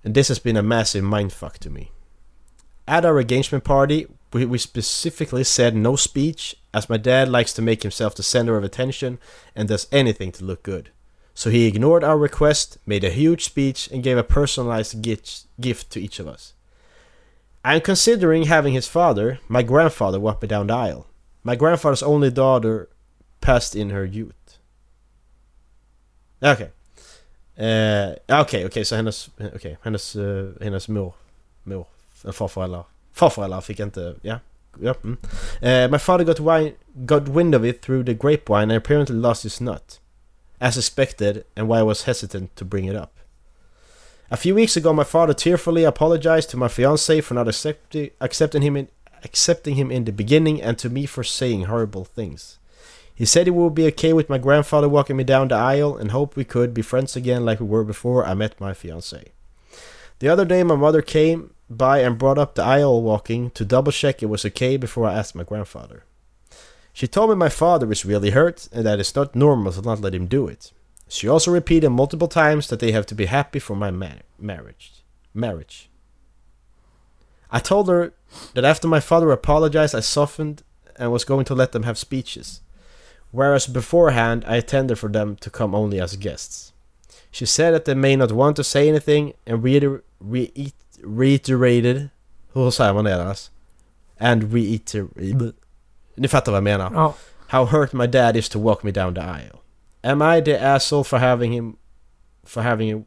And 0.05 0.15
this 0.15 0.29
has 0.29 0.39
been 0.39 0.57
a 0.57 0.63
massive 0.63 1.05
mindfuck 1.05 1.59
to 1.59 1.71
me. 1.71 1.91
At 2.89 3.05
our 3.05 3.21
engagement 3.21 3.65
party, 3.65 4.07
we, 4.33 4.45
we 4.45 4.59
specifically 4.59 5.45
said 5.45 5.77
no 5.77 5.97
speech, 5.97 6.57
as 6.75 6.89
my 6.89 6.97
dad 6.97 7.29
likes 7.29 7.53
to 7.55 7.63
make 7.63 7.83
himself 7.83 8.15
the 8.15 8.23
center 8.23 8.57
of 8.57 8.65
attention 8.65 9.19
and 9.55 9.69
does 9.69 9.87
anything 9.93 10.33
to 10.33 10.45
look 10.45 10.63
good. 10.63 10.91
So 11.35 11.51
he 11.51 11.67
ignored 11.67 12.05
our 12.05 12.19
request, 12.19 12.79
made 12.87 13.05
a 13.05 13.11
huge 13.11 13.45
speech, 13.45 13.89
and 13.91 14.03
gave 14.03 14.19
a 14.19 14.25
personalized 14.25 15.01
gift, 15.03 15.47
gift 15.61 15.91
to 15.93 16.01
each 16.01 16.19
of 16.19 16.27
us. 16.27 16.55
I 17.65 17.77
am 17.77 17.81
considering 17.81 18.45
having 18.45 18.75
his 18.75 18.89
father, 18.89 19.39
my 19.49 19.63
grandfather, 19.63 20.19
walk 20.19 20.43
me 20.43 20.49
down 20.49 20.67
the 20.67 20.75
aisle. 20.75 21.07
My 21.45 21.55
grandfather's 21.55 22.03
only 22.03 22.31
daughter 22.31 22.89
passed 23.41 23.77
in 23.77 23.91
her 23.91 24.05
youth. 24.05 24.35
Okej. 26.43 26.71
Eh, 27.57 28.41
Okej, 28.41 28.67
okej, 28.67 28.85
så 28.85 28.97
hennes, 28.97 29.31
okej, 29.55 29.77
hennes, 29.83 30.17
eh, 30.17 30.47
hennes 30.61 30.89
mor, 30.89 31.15
mor, 31.65 31.87
eller 32.23 32.33
farföräldrar, 32.33 32.85
farföräldrar 33.13 33.61
fick 33.61 33.81
inte, 33.81 34.15
ja. 34.23 34.39
ja 34.83 34.95
mm. 35.03 35.17
Eh, 35.61 35.91
my 35.91 35.99
father 35.99 36.25
got, 36.25 36.41
wine, 36.41 36.73
got 36.95 37.29
wind 37.29 37.55
of 37.55 37.65
it 37.65 37.83
through 37.83 38.07
the 38.07 38.15
grapevine 38.15 38.63
and 38.63 38.73
apparently 38.73 39.17
lost 39.17 39.43
his 39.43 39.61
nut. 39.61 40.01
As 40.59 40.77
expected, 40.77 41.45
and 41.57 41.69
why 41.69 41.79
I 41.79 41.83
was 41.83 42.03
hesitant 42.03 42.57
to 42.57 42.65
bring 42.65 42.89
it 42.89 42.97
up. 42.97 43.11
A 44.31 44.37
few 44.37 44.55
weeks 44.55 44.77
ago, 44.77 44.93
my 44.93 45.05
father 45.05 45.35
tearfully 45.35 45.85
apologized 45.85 46.51
to 46.51 46.57
my 46.57 46.69
fiance 46.69 47.21
for 47.21 47.35
not 47.35 47.47
accepti- 47.47 48.13
accepting 48.21 48.63
him 48.63 48.77
in 48.77 48.89
accepting 49.25 49.75
him 49.75 49.91
in 49.91 50.05
the 50.05 50.13
beginning 50.13 50.63
and 50.63 50.79
to 50.79 50.89
me 50.89 51.07
for 51.07 51.25
saying 51.25 51.65
horrible 51.65 52.05
things. 52.05 52.59
He 53.23 53.27
said 53.27 53.47
he 53.47 53.53
would 53.53 53.77
be 53.77 53.87
okay 53.87 54.13
with 54.13 54.29
my 54.29 54.39
grandfather 54.39 54.89
walking 54.89 55.17
me 55.17 55.23
down 55.23 55.47
the 55.47 55.55
aisle 55.55 55.97
and 55.97 56.11
hoped 56.11 56.35
we 56.35 56.43
could 56.45 56.75
be 56.75 56.83
friends 56.83 57.15
again 57.15 57.45
like 57.45 57.61
we 57.61 57.67
were 57.67 57.85
before 57.85 58.27
I 58.27 58.35
met 58.35 58.61
my 58.61 58.75
fiance. 58.75 59.31
The 60.19 60.29
other 60.29 60.45
day, 60.45 60.65
my 60.65 60.75
mother 60.75 61.03
came 61.03 61.55
by 61.71 62.01
and 62.01 62.19
brought 62.19 62.37
up 62.37 62.57
the 62.57 62.65
aisle 62.65 63.01
walking 63.01 63.51
to 63.51 63.65
double 63.65 63.93
check 63.93 64.25
it 64.25 64.27
was 64.27 64.45
okay 64.47 64.77
before 64.77 65.07
I 65.07 65.15
asked 65.15 65.37
my 65.37 65.45
grandfather. 65.45 66.03
She 66.93 67.07
told 67.07 67.31
me 67.31 67.37
my 67.37 67.49
father 67.49 67.93
is 67.93 68.05
really 68.05 68.31
hurt 68.31 68.69
and 68.73 68.85
that 68.87 68.99
it's 68.99 69.15
not 69.15 69.37
normal 69.37 69.71
to 69.71 69.83
not 69.83 70.01
let 70.01 70.17
him 70.17 70.27
do 70.27 70.49
it. 70.49 70.73
She 71.07 71.29
also 71.29 71.53
repeated 71.53 71.91
multiple 71.91 72.27
times 72.27 72.67
that 72.71 72.81
they 72.81 72.91
have 72.91 73.07
to 73.07 73.15
be 73.15 73.27
happy 73.27 73.61
for 73.61 73.77
my 73.77 73.93
ma- 73.93 74.25
marriage. 74.37 75.05
Marriage. 75.33 75.89
I 77.53 77.61
told 77.61 77.87
her 77.87 78.15
that 78.55 78.65
after 78.65 78.89
my 78.89 78.99
father 78.99 79.31
apologized, 79.31 79.95
I 79.95 80.01
softened 80.01 80.65
and 80.97 81.13
was 81.13 81.25
going 81.25 81.45
to 81.45 81.55
let 81.55 81.71
them 81.71 81.85
have 81.85 81.97
speeches, 81.97 82.63
whereas 83.33 83.67
beforehand 83.67 84.45
I 84.47 84.57
intended 84.57 84.99
for 84.99 85.11
them 85.11 85.37
to 85.37 85.51
come 85.51 85.75
only 85.75 86.01
as 86.01 86.17
guests. 86.17 86.73
She 87.31 87.47
said 87.47 87.73
that 87.73 87.85
they 87.85 87.95
may 87.95 88.15
not 88.15 88.31
want 88.31 88.57
to 88.57 88.65
say 88.65 88.89
anything 88.89 89.33
and 89.47 89.65
reiter- 89.65 90.05
reit- 90.23 90.73
reiterated... 91.03 92.11
Hur 92.55 92.71
säger 92.71 92.95
man 92.95 93.05
det 93.05 93.17
Dallas? 93.17 93.51
And 94.21 94.53
reiter... 94.53 95.09
Ni 96.17 96.29
fattar 96.29 96.53
vad 96.53 96.57
jag 96.57 96.65
menar. 96.65 96.93
Ja. 96.95 97.15
How 97.49 97.65
hurt 97.65 97.93
my 97.93 98.07
dad 98.07 98.37
is 98.37 98.49
to 98.51 98.59
walk 98.59 98.85
me 98.85 98.91
down 98.93 99.15
the 99.15 99.23
aisle. 99.23 99.63
Am 100.05 100.23
I 100.23 100.41
the 100.41 100.59
asshole 100.61 101.05
for 101.05 101.19
having 101.19 101.53
him... 101.53 101.77
For 102.45 102.63
having 102.63 102.89
him... 102.89 103.07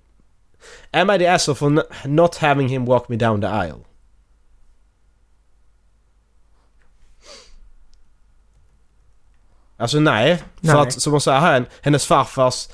Am 0.91 1.09
I 1.09 1.17
the 1.17 1.27
asshole 1.27 1.55
for 1.55 1.83
not 2.05 2.35
having 2.35 2.69
him 2.69 2.85
walk 2.85 3.09
me 3.09 3.17
down 3.17 3.41
the 3.41 3.47
aisle? 3.47 3.85
Alltså 9.77 9.99
nej. 9.99 10.37
För 10.37 10.45
Nej. 10.67 10.75
att 10.75 10.93
som 11.01 11.11
hon 11.13 11.21
säger 11.21 11.39
här, 11.39 11.65
hennes 11.81 12.05
farfars... 12.05 12.67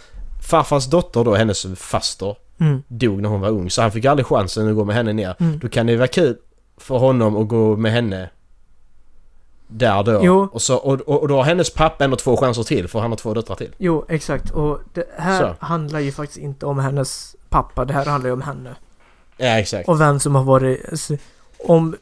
Farfars 0.49 0.86
dotter 0.86 1.24
då, 1.24 1.36
hennes 1.36 1.66
faster, 1.76 2.36
Mm. 2.60 2.84
dog 2.88 3.22
när 3.22 3.30
hon 3.30 3.41
var 3.41 3.49
ung. 3.49 3.70
Så 3.70 3.82
han 3.82 3.91
fick 3.91 4.06
aldrig 4.06 4.26
chansen 4.26 4.70
att 4.70 4.76
gå 4.76 4.86
med 4.86 4.95
henne 4.95 5.14
ner. 5.14 5.36
Mm. 5.39 5.60
Då 5.60 5.70
kan 5.70 5.86
det 5.86 5.91
ju 5.91 5.97
vara 5.97 6.08
kul 6.08 6.38
för 6.78 6.97
honom 6.97 7.38
att 7.38 7.47
gå 7.47 7.76
med 7.76 7.91
henne 7.91 8.30
där 9.68 10.04
då. 10.04 10.20
Jo. 10.24 10.49
Och, 10.54 10.62
så, 10.62 10.76
och, 10.78 11.02
och, 11.02 11.22
och 11.22 11.28
då 11.28 11.36
har 11.36 11.43
hennes 11.43 11.74
pappa 11.74 12.04
ändå 12.04 12.16
två 12.16 12.38
chanser 12.38 12.64
till 12.64 12.88
för 12.88 12.99
han 12.99 13.12
har 13.12 13.18
två 13.18 13.34
döttrar 13.34 13.56
till. 13.56 13.76
Jo, 13.78 14.06
exakt. 14.10 14.52
Och 14.52 14.80
det 14.93 15.06
här 15.18 15.39
Så. 15.60 15.66
handlar 15.66 15.99
ju 15.99 16.12
faktiskt 16.12 16.39
inte 16.39 16.66
om 16.66 16.80
hennes 16.80 17.36
pappa. 17.49 17.86
Det 17.86 17.93
här 17.93 18.06
handlar 18.06 18.28
ju 18.30 18.34
om 18.34 18.41
henne. 18.41 18.76
Ja 19.38 19.47
exakt. 19.60 19.89
Och 19.89 20.02
vem 20.02 20.20
som 20.20 20.36
har 20.36 20.43
varit... 20.43 20.89
alltså, 20.91 21.18
Om 21.68 21.95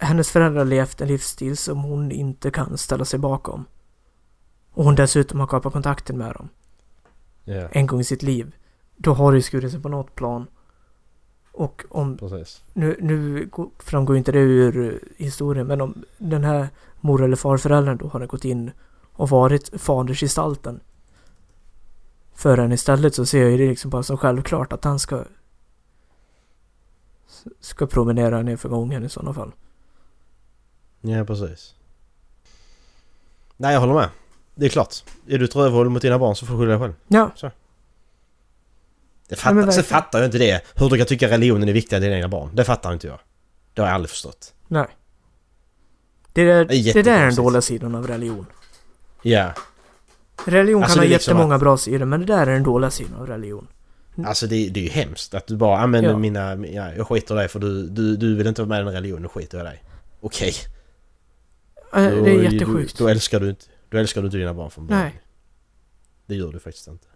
hennes 0.00 0.30
föräldrar 0.30 0.64
levt 0.64 1.00
en 1.00 1.08
livsstil 1.08 1.56
som 1.56 1.82
hon 1.82 2.12
inte 2.12 2.50
kan 2.50 2.78
ställa 2.78 3.04
sig 3.04 3.18
bakom. 3.18 3.64
Och 4.72 4.84
hon 4.84 4.94
dessutom 4.94 5.40
har 5.40 5.46
kapat 5.46 5.72
kontakten 5.72 6.18
med 6.18 6.34
dem 6.34 6.48
Ja, 7.44 7.68
en 7.72 7.86
gång 7.86 8.00
i 8.00 8.04
sitt 8.04 8.22
liv. 8.22 8.56
Då 8.96 9.14
har 9.14 9.32
det 9.32 9.38
ju 9.38 9.42
skurit 9.42 9.70
sig 9.70 9.80
på 9.82 9.88
något 9.88 10.14
plan. 10.14 10.46
Och 11.52 11.84
om... 11.88 12.16
precis. 12.16 12.62
Nu, 12.72 12.96
nu 13.00 13.46
gå- 13.52 13.70
framgår 13.78 14.16
inte 14.16 14.32
det 14.32 14.38
ur 14.38 14.92
eh, 14.92 15.24
historien, 15.24 15.66
men 15.66 15.80
om 15.80 16.04
den 16.18 16.44
här 16.44 16.68
mor 17.00 17.22
eller 17.22 17.36
farföräldern 17.36 17.96
då 17.98 18.08
har 18.08 18.26
gått 18.26 18.44
in 18.44 18.70
och 19.12 19.28
varit 19.28 19.80
fadersgestalten 19.80 20.80
för 22.34 22.58
henne 22.58 22.74
istället 22.74 23.14
så 23.14 23.26
ser 23.26 23.40
jag 23.42 23.50
ju 23.50 23.56
det 23.56 23.68
liksom 23.68 23.90
bara 23.90 24.02
som 24.02 24.16
självklart 24.16 24.72
att 24.72 24.84
han 24.84 24.98
ska 24.98 25.24
ska 27.60 27.86
promenera 27.86 28.42
ner 28.42 28.56
för 28.56 28.68
gången 28.68 29.04
i 29.04 29.08
sådana 29.08 29.34
fall. 29.34 29.52
Ja 31.00 31.24
precis. 31.24 31.74
Nej 33.56 33.72
jag 33.72 33.80
håller 33.80 33.94
med. 33.94 34.08
Det 34.54 34.64
är 34.66 34.70
klart. 34.70 34.94
Är 35.28 35.38
du 35.38 35.44
ett 35.44 35.56
rövhål 35.56 35.88
mot 35.90 36.02
dina 36.02 36.18
barn 36.18 36.36
så 36.36 36.46
får 36.46 36.54
du 36.54 36.60
skylla 36.60 36.70
dig 36.70 36.80
själv. 36.80 36.92
Ja, 37.08 37.30
Det 37.40 37.52
Ja, 39.28 39.36
fattar, 39.36 39.54
men 39.54 39.72
sen 39.72 39.84
fattar 39.84 40.18
jag 40.18 40.26
inte 40.28 40.38
det. 40.38 40.62
Hur 40.74 40.88
du 40.90 40.96
kan 40.98 41.06
tycka 41.06 41.28
religionen 41.30 41.68
är 41.68 41.72
viktigare 41.72 41.96
än 42.04 42.08
dina 42.10 42.16
egna 42.16 42.28
barn. 42.28 42.50
Det 42.54 42.64
fattar 42.64 42.92
inte 42.92 43.06
jag. 43.06 43.18
Det 43.74 43.80
har 43.80 43.88
jag 43.88 43.94
aldrig 43.94 44.10
förstått. 44.10 44.54
nej. 44.68 44.86
Det, 46.34 46.44
där, 46.44 46.64
Det 46.64 46.74
är 46.76 46.94
det 46.94 47.02
där 47.02 47.20
är 47.20 47.26
den 47.26 47.34
dåliga 47.34 47.62
sidan 47.62 47.94
av 47.94 48.06
religion. 48.06 48.46
Ja. 49.22 49.52
Religion 50.46 50.82
Alltså, 50.82 50.94
kan 50.96 51.02
ha 51.02 51.08
det 51.08 51.14
liksom 51.14 51.32
jättemånga 51.32 51.58
bra 51.58 51.76
sidor, 51.76 52.04
men 52.06 52.20
det 52.20 52.26
där 52.26 52.46
är 52.46 52.52
den 52.52 52.62
dåliga 52.62 52.90
sidan 52.90 53.14
av 53.20 53.26
religion. 53.26 53.66
Alltså 54.26 54.46
det, 54.46 54.68
det 54.68 54.80
är 54.80 54.84
ju 54.84 54.90
hemskt 54.90 55.34
att 55.34 55.46
du 55.46 55.56
bara 55.56 55.78
använder 55.78 56.10
Ja. 56.10 56.18
mina... 56.18 56.54
Ja, 56.66 56.92
jag 56.96 57.08
skiter 57.08 57.34
i 57.34 57.38
dig 57.38 57.48
för 57.48 57.58
du, 57.58 57.86
du, 57.88 58.16
du 58.16 58.36
vill 58.36 58.46
inte 58.46 58.62
vara 58.62 58.68
med 58.68 58.80
i 58.80 58.84
den 58.84 58.92
religionen, 58.94 59.22
då 59.22 59.28
skiter 59.28 59.58
jag 59.58 59.66
i 59.66 59.68
dig. 59.70 59.82
Okej. 60.20 60.54
Äh, 61.94 62.02
Då- 62.10 62.24
det 62.24 62.30
är 62.30 62.52
jättesjukt. 62.52 62.98
Då, 62.98 63.04
då 63.04 63.10
älskar 63.10 63.40
du 63.40 63.48
inte... 63.48 63.64
Då 63.92 63.98
älskar 63.98 64.20
du 64.22 64.26
inte 64.26 64.36
dina 64.36 64.54
barn 64.54 64.70
från 64.70 64.86
början. 64.86 65.02
Nej. 65.02 65.20
Det 66.26 66.34
gör 66.34 66.52
du 66.52 66.60
faktiskt 66.60 66.88
inte. 66.88 67.06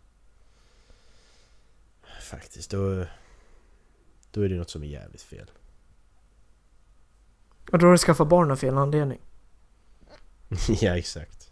Faktiskt, 2.20 2.70
då... 2.70 3.07
Då 4.31 4.43
är 4.43 4.49
det 4.49 4.55
något 4.55 4.70
som 4.70 4.83
är 4.83 4.87
jävligt 4.87 5.22
fel. 5.22 5.51
Och 7.72 7.79
då 7.79 7.87
har 7.87 7.93
du 7.93 7.99
skaffat 7.99 8.29
barn 8.29 8.51
av 8.51 8.57
fel 8.57 8.79
anledning. 8.79 9.20
ja, 10.68 10.97
exakt. 10.97 11.51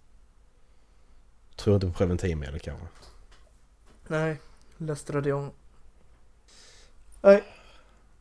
Tror 1.56 1.74
inte 1.74 1.86
på 1.86 1.92
preventivmedel 1.92 2.60
kanske. 2.60 2.86
Nej, 4.08 4.40
Lestradion. 4.76 5.50
Nej. 7.20 7.44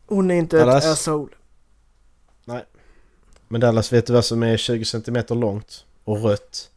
Hon 0.05 0.31
är 0.31 0.35
inte 0.35 0.57
Dallas? 0.57 0.85
ett 0.85 0.91
asshole. 0.91 1.35
Men 3.47 3.61
Dallas, 3.61 3.93
vet 3.93 4.07
du 4.07 4.13
vad 4.13 4.25
som 4.25 4.43
är 4.43 4.57
20 4.57 4.85
cm 4.85 5.25
långt 5.29 5.85
och 6.03 6.23
rött? 6.23 6.72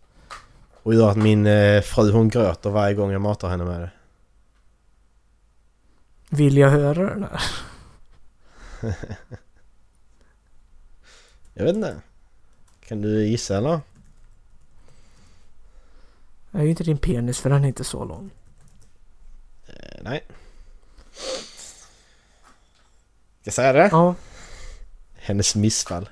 Och 0.87 0.95
gör 0.95 1.11
att 1.11 1.17
min 1.17 1.47
eh, 1.47 1.83
fru 1.83 2.13
hon 2.13 2.29
gråter 2.29 2.71
varje 2.71 2.95
gång 2.95 3.11
jag 3.11 3.21
matar 3.21 3.49
henne 3.49 3.65
med 3.65 3.81
det. 3.81 3.91
Vill 6.29 6.57
jag 6.57 6.71
höra 6.71 7.15
den 7.15 7.23
här? 7.23 7.43
Jag 11.55 11.65
vet 11.65 11.75
inte. 11.75 12.01
Kan 12.81 13.03
du 13.03 13.27
gissa 13.27 13.57
eller? 13.57 13.81
Jag 16.51 16.61
är 16.61 16.65
ju 16.65 16.71
inte 16.71 16.85
din 16.85 16.99
penis 16.99 17.41
för 17.41 17.51
den 17.51 17.65
är 17.65 17.69
inte 17.69 17.85
så 17.85 18.05
lång. 18.05 18.31
nej. 20.03 20.23
Ska 23.41 23.43
jag 23.43 23.55
säga 23.55 23.73
det? 23.73 23.89
Ja. 23.93 24.15
Hennes 25.15 25.55
missfall. 25.55 26.09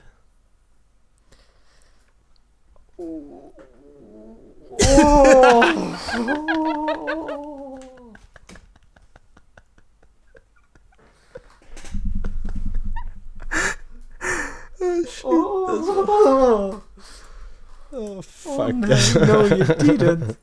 Oh, 17.93 18.23
fuck. 18.23 18.73
nej, 18.75 19.01
no 19.15 19.47
you 19.47 19.97
didn't. 19.99 20.35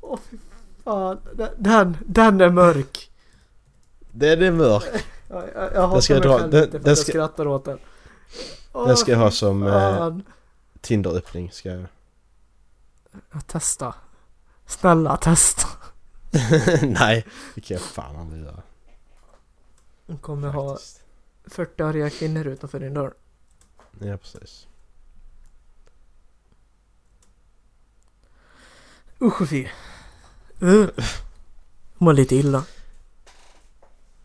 Åh 0.00 0.18
fy 0.30 0.36
fan. 0.84 1.18
Den- 1.56 1.96
Den, 2.06 2.40
är 2.40 2.50
mörk. 2.50 3.10
Den 4.10 4.42
är 4.42 4.50
mörk. 4.50 4.84
Ja, 5.28 5.44
jag, 5.54 5.74
jag 5.74 5.88
hatar 5.88 6.14
jag 6.14 6.18
mig 6.20 6.28
dra- 6.28 6.38
själv 6.38 6.50
den- 6.50 6.60
lite 6.60 6.70
för 6.70 6.78
den 6.78 6.80
att 6.80 6.86
jag 6.86 6.98
ska- 6.98 7.12
skrattar 7.12 7.46
åt 7.46 7.64
den. 7.64 7.78
Den 8.72 8.96
ska 8.96 9.12
jag 9.12 9.18
ha 9.18 9.30
som 9.30 9.62
eh. 9.66 10.16
Tinder-öppning. 10.80 11.50
Ska 11.52 11.68
jag... 11.68 11.86
Testa. 13.46 13.94
Snälla 14.66 15.16
testa. 15.16 15.68
Nej, 16.82 17.26
det 17.54 17.60
kan 17.60 17.74
jag 17.74 17.80
fan 17.86 18.16
aldrig 18.16 18.42
göra. 18.42 18.62
Du 20.06 20.18
kommer 20.18 20.48
ha 20.48 20.70
faktiskt. 20.70 21.02
40 21.44 21.82
arga 21.82 22.10
kvinnor 22.10 22.46
utanför 22.46 22.80
din 22.80 22.94
dörr. 22.94 23.14
Ja, 24.00 24.16
precis. 24.16 24.66
Usch 29.20 29.40
och 29.40 29.48
fy. 29.48 29.68
Uh. 30.62 30.88
Mår 31.98 32.12
lite 32.12 32.36
illa. 32.36 32.64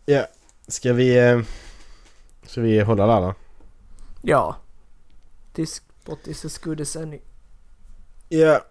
Ja, 0.05 0.27
ska 0.67 0.93
vi... 0.93 1.29
Eh, 1.29 1.41
ska 2.43 2.61
vi 2.61 2.81
hålla 2.81 3.07
där 3.07 3.21
då? 3.21 3.33
Ja. 4.21 4.57
This 5.53 5.75
spot 5.75 6.27
is 6.27 6.45
as 6.45 6.57
good 6.57 6.81
as 6.81 6.95
any. 6.95 7.19
Ja. 8.29 8.61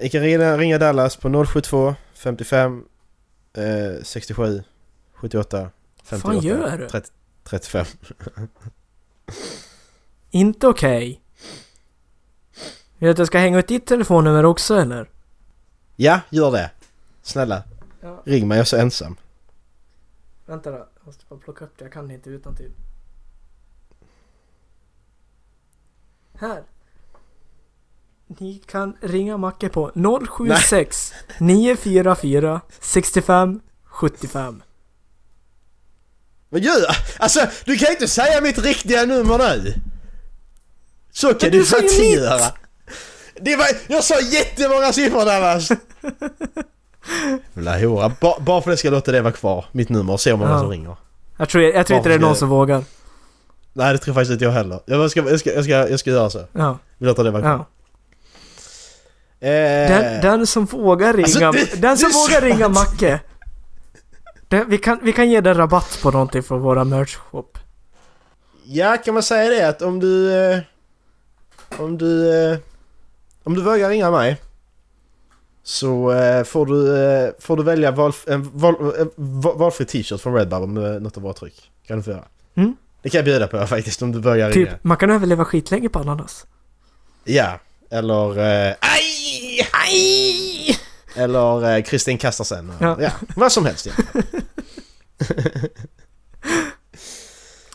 Ni 0.00 0.08
kan 0.08 0.20
ringa, 0.20 0.56
ringa 0.56 0.78
Dallas 0.78 1.16
på 1.16 1.44
072 1.44 1.94
55 2.14 2.84
eh, 3.52 4.02
67 4.02 4.62
78 5.14 5.70
58 6.04 6.32
fan 6.32 6.40
gör 6.40 6.78
du? 6.78 6.88
30, 6.88 7.10
35. 7.44 7.86
Inte 10.30 10.66
okej. 10.66 11.22
Vill 12.98 13.06
du 13.06 13.10
att 13.10 13.18
jag 13.18 13.26
ska 13.26 13.38
hänga 13.38 13.58
ut 13.58 13.68
ditt 13.68 13.86
telefonnummer 13.86 14.44
också 14.44 14.74
eller? 14.74 15.10
Ja, 15.96 16.20
gör 16.30 16.52
det. 16.52 16.70
Snälla. 17.22 17.62
Ja. 18.00 18.22
Ring 18.24 18.48
mig, 18.48 18.56
jag 18.56 18.62
är 18.62 18.64
så 18.64 18.76
ensam. 18.76 19.16
Vänta 20.46 20.70
då. 20.70 20.76
Jag 20.76 21.06
måste 21.06 21.24
bara 21.28 21.40
plocka 21.40 21.64
upp 21.64 21.78
det. 21.78 21.84
Jag 21.84 21.92
kan 21.92 22.08
det 22.08 22.14
inte 22.14 22.30
utan 22.30 22.56
till. 22.56 22.72
Här. 26.34 26.62
Ni 28.28 28.62
kan 28.66 28.96
ringa 29.00 29.36
Macke 29.36 29.68
på 29.68 29.90
076 30.28 31.12
944 31.38 32.60
65 32.80 33.60
75. 33.84 34.62
Vad 36.48 36.60
gör 36.60 36.80
jag? 36.80 36.94
Alltså, 37.18 37.40
du 37.64 37.76
kan 37.76 37.90
inte 37.90 38.08
säga 38.08 38.40
mitt 38.40 38.58
riktiga 38.58 39.04
nummer 39.04 39.38
nu! 39.38 39.74
Så 41.12 41.28
kan 41.34 41.50
Men 41.50 41.50
du 41.50 41.64
inte 41.82 42.04
göra! 42.04 42.52
Det 43.40 43.56
var, 43.56 43.66
jag 43.86 44.04
sa 44.04 44.20
jättemånga 44.20 44.92
siffror 44.92 45.24
Dallas! 45.24 45.70
Jävla 47.54 47.78
hora. 47.78 48.12
Ba, 48.20 48.40
bara 48.40 48.62
för 48.62 48.76
ska 48.76 48.88
jag 48.88 48.92
låta 48.92 49.12
det 49.12 49.20
vara 49.22 49.32
kvar, 49.32 49.64
mitt 49.72 49.88
nummer, 49.88 50.12
och 50.12 50.20
se 50.20 50.30
hur 50.30 50.36
många 50.36 50.50
Ja. 50.50 50.58
som 50.60 50.70
ringer. 50.70 50.96
Jag 51.36 51.48
tror, 51.48 51.64
jag 51.64 51.86
tror 51.86 51.96
inte 51.96 52.08
det 52.08 52.14
är 52.14 52.18
någon 52.18 52.34
ska 52.34 52.38
som 52.38 52.48
vågar. 52.48 52.84
Nej, 53.72 53.92
det 53.92 53.98
tror 53.98 54.14
faktiskt 54.14 54.32
inte 54.32 54.44
jag 54.44 54.52
heller. 54.52 54.80
Jag 54.86 55.10
ska, 55.10 55.30
jag 55.30 55.40
ska, 55.40 55.52
jag 55.52 55.64
ska, 55.64 55.72
jag 55.88 56.00
ska 56.00 56.10
göra 56.10 56.30
så. 56.30 56.46
Ja. 56.52 56.78
Vi 56.98 57.06
låter 57.06 57.24
det 57.24 57.30
vara 57.30 57.42
kvar. 57.42 57.50
ja. 57.50 57.66
Eh, 59.40 59.48
Den, 59.48 60.20
den 60.22 60.46
som 60.46 60.64
vågar 60.64 61.12
ringa, 61.12 61.48
Alltså, 61.48 61.66
det- 61.76 61.80
den 61.82 61.98
som 61.98 62.10
vågar 62.10 62.40
sant. 62.40 62.44
ringa 62.44 62.68
Macke. 62.68 63.20
Den, 64.48 64.70
vi, 64.70 64.78
kan, 64.78 64.98
vi 65.02 65.12
kan 65.12 65.30
ge 65.30 65.40
den 65.40 65.54
rabatt 65.54 65.98
på 66.02 66.10
någonting 66.10 66.42
från 66.42 66.60
våra 66.60 66.84
merch-shop. 66.84 67.46
Ja, 68.64 68.96
kan 69.04 69.14
man 69.14 69.22
säga 69.22 69.50
det 69.50 69.68
att 69.68 69.82
om 69.82 70.00
du... 70.00 70.32
Eh, 70.34 70.58
om 71.78 71.98
du... 71.98 72.34
Eh, 72.52 72.58
om 73.44 73.54
du 73.54 73.62
vågar 73.62 73.88
ringa 73.90 74.10
mig 74.10 74.36
så 75.62 76.12
får, 76.46 76.66
du, 76.66 77.32
får 77.40 77.56
du 77.56 77.62
välja 77.62 77.90
val, 77.90 78.12
en 78.26 78.50
val, 78.58 78.74
en 78.98 79.10
val, 79.16 79.58
valfri 79.58 79.84
t-shirt 79.84 80.20
från 80.20 80.34
Redbubble 80.34 80.66
med 80.66 81.02
något 81.02 81.16
av 81.16 81.22
våra 81.22 81.32
tryck. 81.32 81.70
Kan 81.86 81.96
du 81.96 82.02
få 82.02 82.10
göra. 82.10 82.24
Mm. 82.54 82.76
Det 83.02 83.10
kan 83.10 83.18
jag 83.18 83.24
bjuda 83.24 83.46
på 83.46 83.66
faktiskt 83.66 84.02
om 84.02 84.12
du 84.12 84.20
ringa. 84.30 84.50
Typ, 84.52 84.84
man 84.84 84.96
kan 84.96 85.10
överleva 85.10 85.44
skitlänge 85.44 85.88
på 85.88 85.98
ananas. 85.98 86.46
Ja, 87.24 87.58
eller... 87.90 88.38
Eh, 88.38 88.74
aj! 88.80 89.68
Aj! 89.72 90.78
Eller 91.16 91.76
eh, 91.76 91.82
Kristin 91.82 92.18
kastar 92.18 92.44
sen. 92.44 92.72
Ja. 92.80 92.96
Ja. 93.00 93.10
vad 93.36 93.52
som 93.52 93.66
helst. 93.66 93.86
Ja, 93.86 93.92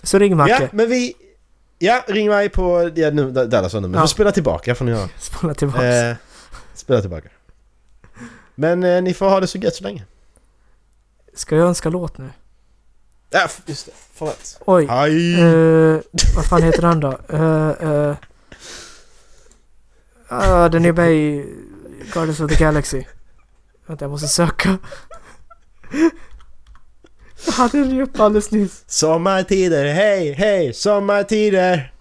Så 0.03 0.19
ring 0.19 0.31
ja 0.31 0.35
Macke. 0.35 0.69
men 0.73 0.89
vi... 0.89 1.13
Ja, 1.79 2.03
ring 2.07 2.27
mig 2.27 2.49
på... 2.49 2.91
Ja, 2.95 3.09
nu. 3.11 3.31
Men 3.31 3.93
Ja. 3.93 3.99
får 3.99 4.07
spela 4.07 4.31
tillbaka 4.31 4.75
får 4.75 4.85
ni 4.85 4.91
göra. 4.91 5.09
Spola 5.19 5.53
tillbaks. 5.53 5.83
Eh, 5.83 6.15
spela 6.73 7.01
tillbaka. 7.01 7.29
Men 8.55 8.83
eh, 8.83 9.01
ni 9.01 9.13
får 9.13 9.29
ha 9.29 9.39
det 9.39 9.47
så 9.47 9.57
gött 9.57 9.75
så 9.75 9.83
länge. 9.83 10.03
Ska 11.33 11.55
jag 11.55 11.67
önska 11.67 11.89
låt 11.89 12.17
nu? 12.17 12.29
Ja, 13.29 13.47
just 13.65 13.85
det. 13.85 13.91
Förlåt. 14.13 14.61
Oj. 14.65 14.85
Hej! 14.85 15.41
Eh, 15.41 15.99
vad 16.35 16.45
fan 16.45 16.63
heter 16.63 16.81
den 16.81 16.99
då? 16.99 17.19
Uh, 17.33 18.15
uh, 20.31 20.65
den 20.69 20.85
är 20.85 20.93
med 20.93 21.11
i 21.11 21.45
Guardians 22.13 22.39
of 22.39 22.49
the 22.51 22.63
Galaxy. 22.63 23.03
Vänta, 23.85 24.05
jag 24.05 24.11
måste 24.11 24.27
söka. 24.27 24.77
Jag 27.45 27.53
hade 27.53 27.77
den 27.79 27.89
ju 27.95 28.03
uppe 28.03 28.23
alldeles 28.23 28.51
nyss. 28.51 28.83
Sommartider, 28.87 29.85
hej, 29.93 30.31
hej, 30.33 30.73
sommartider! 30.73 31.93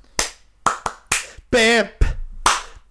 Bäp! 1.51 1.99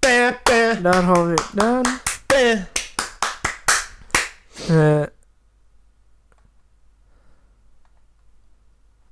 Bäp, 0.02 0.46
bäp, 0.46 0.84
Där 0.84 1.02
har 1.02 1.26
vi 1.26 1.36
den. 1.54 1.84
bäp. 2.28 2.60
Eh, 4.70 5.00
vad 5.00 5.08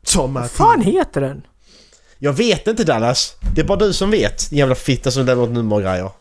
Sommartider. 0.03 0.55
fan 0.55 0.81
heter 0.81 1.21
den? 1.21 1.47
Jag 2.19 2.33
vet 2.33 2.67
inte 2.67 2.83
Dallas. 2.83 3.35
Det 3.55 3.61
är 3.61 3.65
bara 3.65 3.77
du 3.77 3.93
som 3.93 4.11
vet. 4.11 4.49
Din 4.49 4.59
jävla 4.59 4.75
fitta 4.75 5.11
som 5.11 5.25
lämnar 5.25 5.43
åt 5.43 5.49
nummer 5.49 5.75
och 5.75 5.81
grejer. 5.81 6.11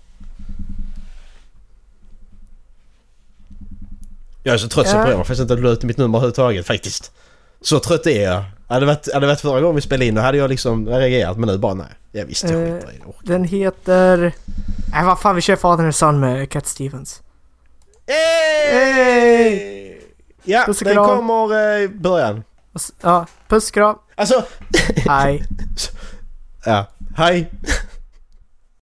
Jag 4.43 4.55
är 4.55 4.59
så 4.59 4.69
trött 4.69 4.89
så 4.89 4.97
Ja. 4.97 5.05
på 5.05 5.11
jag 5.11 5.19
faktiskt 5.19 5.41
inte 5.41 5.55
att 5.55 5.63
du 5.63 5.69
ut 5.69 5.83
mitt 5.83 5.97
nummer 5.99 6.19
överhuvudtaget 6.19 6.67
faktiskt. 6.67 7.13
Så 7.61 7.79
trött 7.81 8.07
är 8.07 8.23
jag. 8.23 8.45
Hade 8.69 8.81
det 8.81 8.87
varit, 8.87 9.13
hade 9.13 9.27
det 9.27 9.31
varit 9.31 9.41
förra 9.41 9.61
gången 9.61 9.77
vi 9.77 9.81
spelade 9.83 10.05
in 10.07 10.15
då 10.15 10.21
hade 10.21 10.39
jag 10.39 10.51
liksom 10.51 10.89
reagerat 10.89 11.37
men 11.39 11.49
nu 11.49 11.59
bara 11.59 11.75
nej. 11.75 11.87
Jag 12.13 12.27
visste 12.27 12.47
jag 12.47 12.69
Eh, 12.69 12.75
skiter 12.75 12.93
i 12.93 12.99
det. 12.99 13.33
Den 13.33 13.45
heter... 13.45 14.33
Nej 14.93 15.05
vad 15.05 15.21
fan 15.21 15.35
vi 15.35 15.41
kör 15.41 15.57
Father 15.57 15.85
and 15.85 15.95
Son 15.95 16.21
med 16.21 16.51
Cat 16.51 16.67
Stevens. 16.67 17.23
Hey! 18.07 20.01
Ja, 20.45 20.63
Puss 20.67 20.81
och 20.81 20.85
den 20.85 20.97
kommer 20.97 21.77
eh, 21.77 21.83
i 21.83 21.89
början. 21.89 22.43
Ja, 23.03 23.27
puss 23.49 23.71
kram. 23.71 23.99
Alltså, 24.17 24.45
Hej. 25.09 25.45
ja, 26.67 26.87
hej. 27.17 27.51